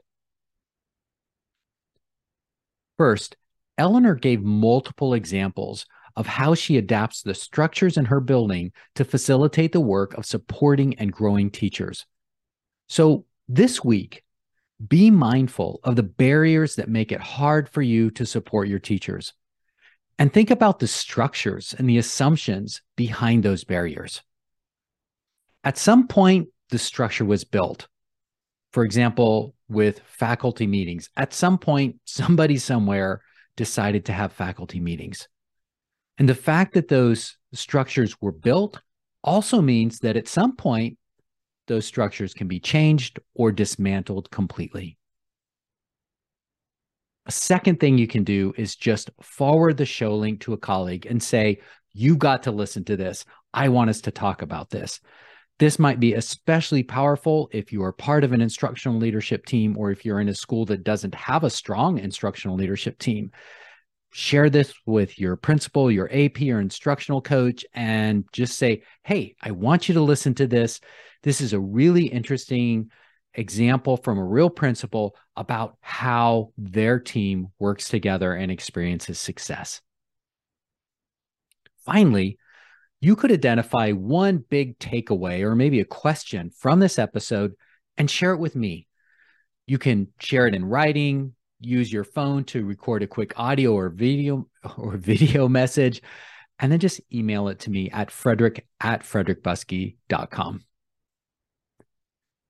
First, 2.97 3.37
Eleanor 3.77 4.15
gave 4.15 4.43
multiple 4.43 5.15
examples 5.15 5.87
of 6.17 6.27
how 6.27 6.55
she 6.55 6.77
adapts 6.77 7.23
the 7.23 7.35
structures 7.35 7.97
in 7.97 8.05
her 8.07 8.21
building 8.21 8.73
to 8.95 9.05
facilitate 9.05 9.73
the 9.73 9.81
work 9.81 10.15
of 10.15 10.27
supporting 10.27 10.95
and 10.99 11.13
growing 11.13 11.51
teachers. 11.51 12.07
So, 12.89 13.27
this 13.49 13.85
week, 13.85 14.23
be 14.87 15.11
mindful 15.11 15.81
of 15.85 15.97
the 15.97 16.03
barriers 16.03 16.77
that 16.77 16.89
make 16.89 17.13
it 17.13 17.21
hard 17.21 17.69
for 17.69 17.83
you 17.83 18.11
to 18.13 18.27
support 18.27 18.69
your 18.69 18.79
teachers. 18.79 19.33
And 20.19 20.33
think 20.33 20.51
about 20.51 20.79
the 20.79 20.87
structures 20.87 21.75
and 21.77 21.89
the 21.89 21.99
assumptions 21.99 22.83
behind 22.97 23.43
those 23.43 23.65
barriers. 23.65 24.23
At 25.63 25.79
some 25.79 26.07
point, 26.09 26.49
the 26.71 26.79
structure 26.79 27.25
was 27.25 27.45
built. 27.45 27.89
For 28.73 28.85
example, 28.85 29.55
with 29.69 30.01
faculty 30.01 30.67
meetings. 30.67 31.09
At 31.17 31.33
some 31.33 31.59
point, 31.59 31.97
somebody 32.05 32.59
somewhere 32.59 33.21
decided 33.57 34.07
to 34.07 34.13
have 34.13 34.33
faculty 34.33 34.81
meetings. 34.81 35.29
And 36.19 36.29
the 36.29 36.35
fact 36.35 36.75
that 36.75 36.89
those 36.89 37.37
structures 37.53 38.21
were 38.21 38.33
built 38.33 38.81
also 39.23 39.61
means 39.61 40.01
that 40.01 40.17
at 40.17 40.29
some 40.29 40.57
point, 40.57 40.99
those 41.67 41.87
structures 41.87 42.35
can 42.35 42.47
be 42.47 42.61
changed 42.61 43.19
or 43.35 43.51
dismantled 43.51 44.31
completely. 44.31 44.99
A 47.27 47.33
second 47.33 47.81
thing 47.81 47.97
you 47.97 48.07
can 48.07 48.23
do 48.23 48.53
is 48.57 48.77
just 48.77 49.11
forward 49.23 49.79
the 49.79 49.87
show 49.87 50.15
link 50.15 50.41
to 50.41 50.53
a 50.53 50.59
colleague 50.59 51.07
and 51.07 51.23
say, 51.23 51.61
You 51.93 52.17
got 52.17 52.43
to 52.43 52.51
listen 52.51 52.85
to 52.85 52.97
this. 52.97 53.25
I 53.55 53.71
want 53.71 53.89
us 53.89 54.03
to 54.03 54.11
talk 54.11 54.43
about 54.43 54.69
this. 54.69 55.01
This 55.59 55.79
might 55.79 56.01
be 56.01 56.15
especially 56.15 56.83
powerful 56.83 57.49
if 57.53 57.73
you 57.73 57.83
are 57.85 57.93
part 57.93 58.25
of 58.25 58.33
an 58.33 58.41
instructional 58.41 58.99
leadership 58.99 59.47
team 59.47 59.77
or 59.79 59.91
if 59.91 60.05
you're 60.05 60.21
in 60.21 60.29
a 60.29 60.35
school 60.35 60.67
that 60.67 60.85
doesn't 60.85 61.15
have 61.15 61.45
a 61.45 61.51
strong 61.51 61.99
instructional 61.99 62.57
leadership 62.57 62.99
team. 62.99 63.31
Share 64.17 64.49
this 64.49 64.73
with 64.87 65.19
your 65.19 65.35
principal, 65.35 65.91
your 65.91 66.09
AP, 66.13 66.41
or 66.43 66.61
instructional 66.61 67.21
coach, 67.21 67.65
and 67.75 68.25
just 68.31 68.57
say, 68.57 68.85
Hey, 69.03 69.35
I 69.43 69.51
want 69.51 69.89
you 69.89 69.95
to 69.95 70.03
listen 70.03 70.35
to 70.35 70.47
this. 70.47 70.81
This 71.25 71.41
is 71.41 71.53
a 71.53 71.59
really 71.59 72.07
interesting 72.07 72.93
example 73.35 73.97
from 73.97 74.19
a 74.19 74.25
real 74.25 74.51
principal 74.51 75.17
about 75.35 75.79
how 75.81 76.53
their 76.57 77.01
team 77.01 77.49
works 77.59 77.89
together 77.89 78.33
and 78.33 78.53
experiences 78.53 79.19
success. 79.19 79.81
Finally, 81.85 82.39
you 83.01 83.17
could 83.17 83.33
identify 83.33 83.91
one 83.91 84.45
big 84.49 84.79
takeaway 84.79 85.43
or 85.43 85.57
maybe 85.57 85.81
a 85.81 85.85
question 85.85 86.53
from 86.57 86.79
this 86.79 87.01
episode 87.01 87.55
and 87.97 88.09
share 88.09 88.33
it 88.33 88.39
with 88.39 88.55
me. 88.55 88.87
You 89.67 89.79
can 89.79 90.13
share 90.21 90.47
it 90.47 90.55
in 90.55 90.65
writing, 90.65 91.35
use 91.65 91.93
your 91.93 92.05
phone 92.05 92.45
to 92.45 92.65
record 92.65 93.03
a 93.03 93.07
quick 93.07 93.39
audio 93.39 93.73
or 93.75 93.89
video 93.89 94.49
or 94.77 94.97
video 94.97 95.49
message, 95.61 96.03
and 96.59 96.71
then 96.71 96.79
just 96.79 97.01
email 97.13 97.49
it 97.49 97.61
to 97.61 97.71
me 97.71 97.91
at 97.91 98.11
frederick 98.11 98.67
at 98.81 99.03
frederickbuskey.com. 99.03 100.63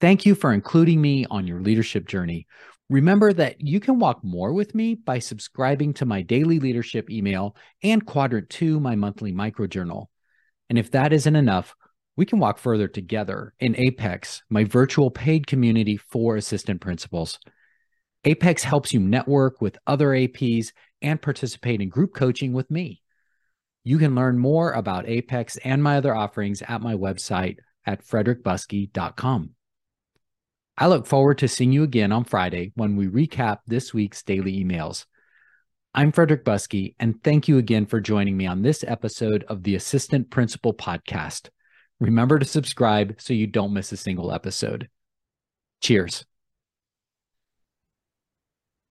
Thank 0.01 0.27
you 0.27 0.35
for 0.35 0.53
including 0.53 1.01
me 1.01 1.25
on 1.31 1.47
your 1.47 1.61
leadership 1.61 2.07
journey. 2.07 2.47
Remember 2.91 3.33
that 3.33 3.61
you 3.61 3.81
can 3.81 3.99
walk 3.99 4.23
more 4.23 4.53
with 4.53 4.75
me 4.75 4.95
by 4.95 5.19
subscribing 5.19 5.95
to 5.95 6.05
my 6.05 6.21
daily 6.21 6.61
leadership 6.61 7.09
email 7.09 7.57
and 7.83 8.05
Quadrant 8.05 8.51
2, 8.51 8.79
my 8.79 8.95
monthly 8.95 9.33
microjournal. 9.33 10.07
And 10.69 10.79
if 10.79 10.91
that 10.91 11.13
isn't 11.15 11.37
enough, 11.37 11.75
we 12.17 12.27
can 12.27 12.39
walk 12.39 12.59
further 12.59 12.87
together 12.87 13.55
in 13.59 13.77
Apex, 13.77 14.43
my 14.51 14.65
virtual 14.65 15.11
paid 15.11 15.47
community 15.47 15.97
for 15.97 16.37
assistant 16.37 16.81
principals. 16.81 17.39
Apex 18.25 18.65
helps 18.65 18.93
you 18.93 19.01
network 19.01 19.61
with 19.61 19.79
other 19.87 20.09
APs 20.09 20.73
and 21.03 21.21
participate 21.21 21.81
in 21.81 21.89
group 21.91 22.15
coaching 22.15 22.53
with 22.53 22.71
me. 22.71 23.03
You 23.85 23.99
can 23.99 24.15
learn 24.15 24.39
more 24.39 24.73
about 24.73 25.09
Apex 25.09 25.59
and 25.59 25.83
my 25.83 25.99
other 25.99 26.15
offerings 26.15 26.63
at 26.63 26.81
my 26.81 26.95
website 26.95 27.59
at 27.85 28.07
frederickbuskey.com. 28.07 29.51
I 30.77 30.87
look 30.87 31.07
forward 31.07 31.39
to 31.39 31.49
seeing 31.49 31.73
you 31.73 31.83
again 31.83 32.11
on 32.11 32.25
Friday 32.25 32.73
when 32.75 32.97
we 32.97 33.07
recap 33.07 33.59
this 33.67 33.93
week's 33.93 34.23
daily 34.23 34.65
emails. 34.65 35.05
I'm 35.95 36.11
Frederick 36.11 36.45
Buskey, 36.45 36.97
and 36.99 37.23
thank 37.23 37.47
you 37.47 37.59
again 37.59 37.87
for 37.87 38.01
joining 38.01 38.37
me 38.37 38.47
on 38.47 38.63
this 38.63 38.83
episode 38.85 39.45
of 39.49 39.63
the 39.63 39.77
Assistant 39.77 40.31
Principal 40.31 40.75
Podcast. 40.75 41.51
Remember 42.01 42.39
to 42.39 42.45
subscribe 42.45 43.21
so 43.21 43.33
you 43.33 43.47
don't 43.47 43.73
miss 43.73 43.93
a 43.93 43.97
single 43.97 44.33
episode. 44.33 44.89
Cheers. 45.81 46.25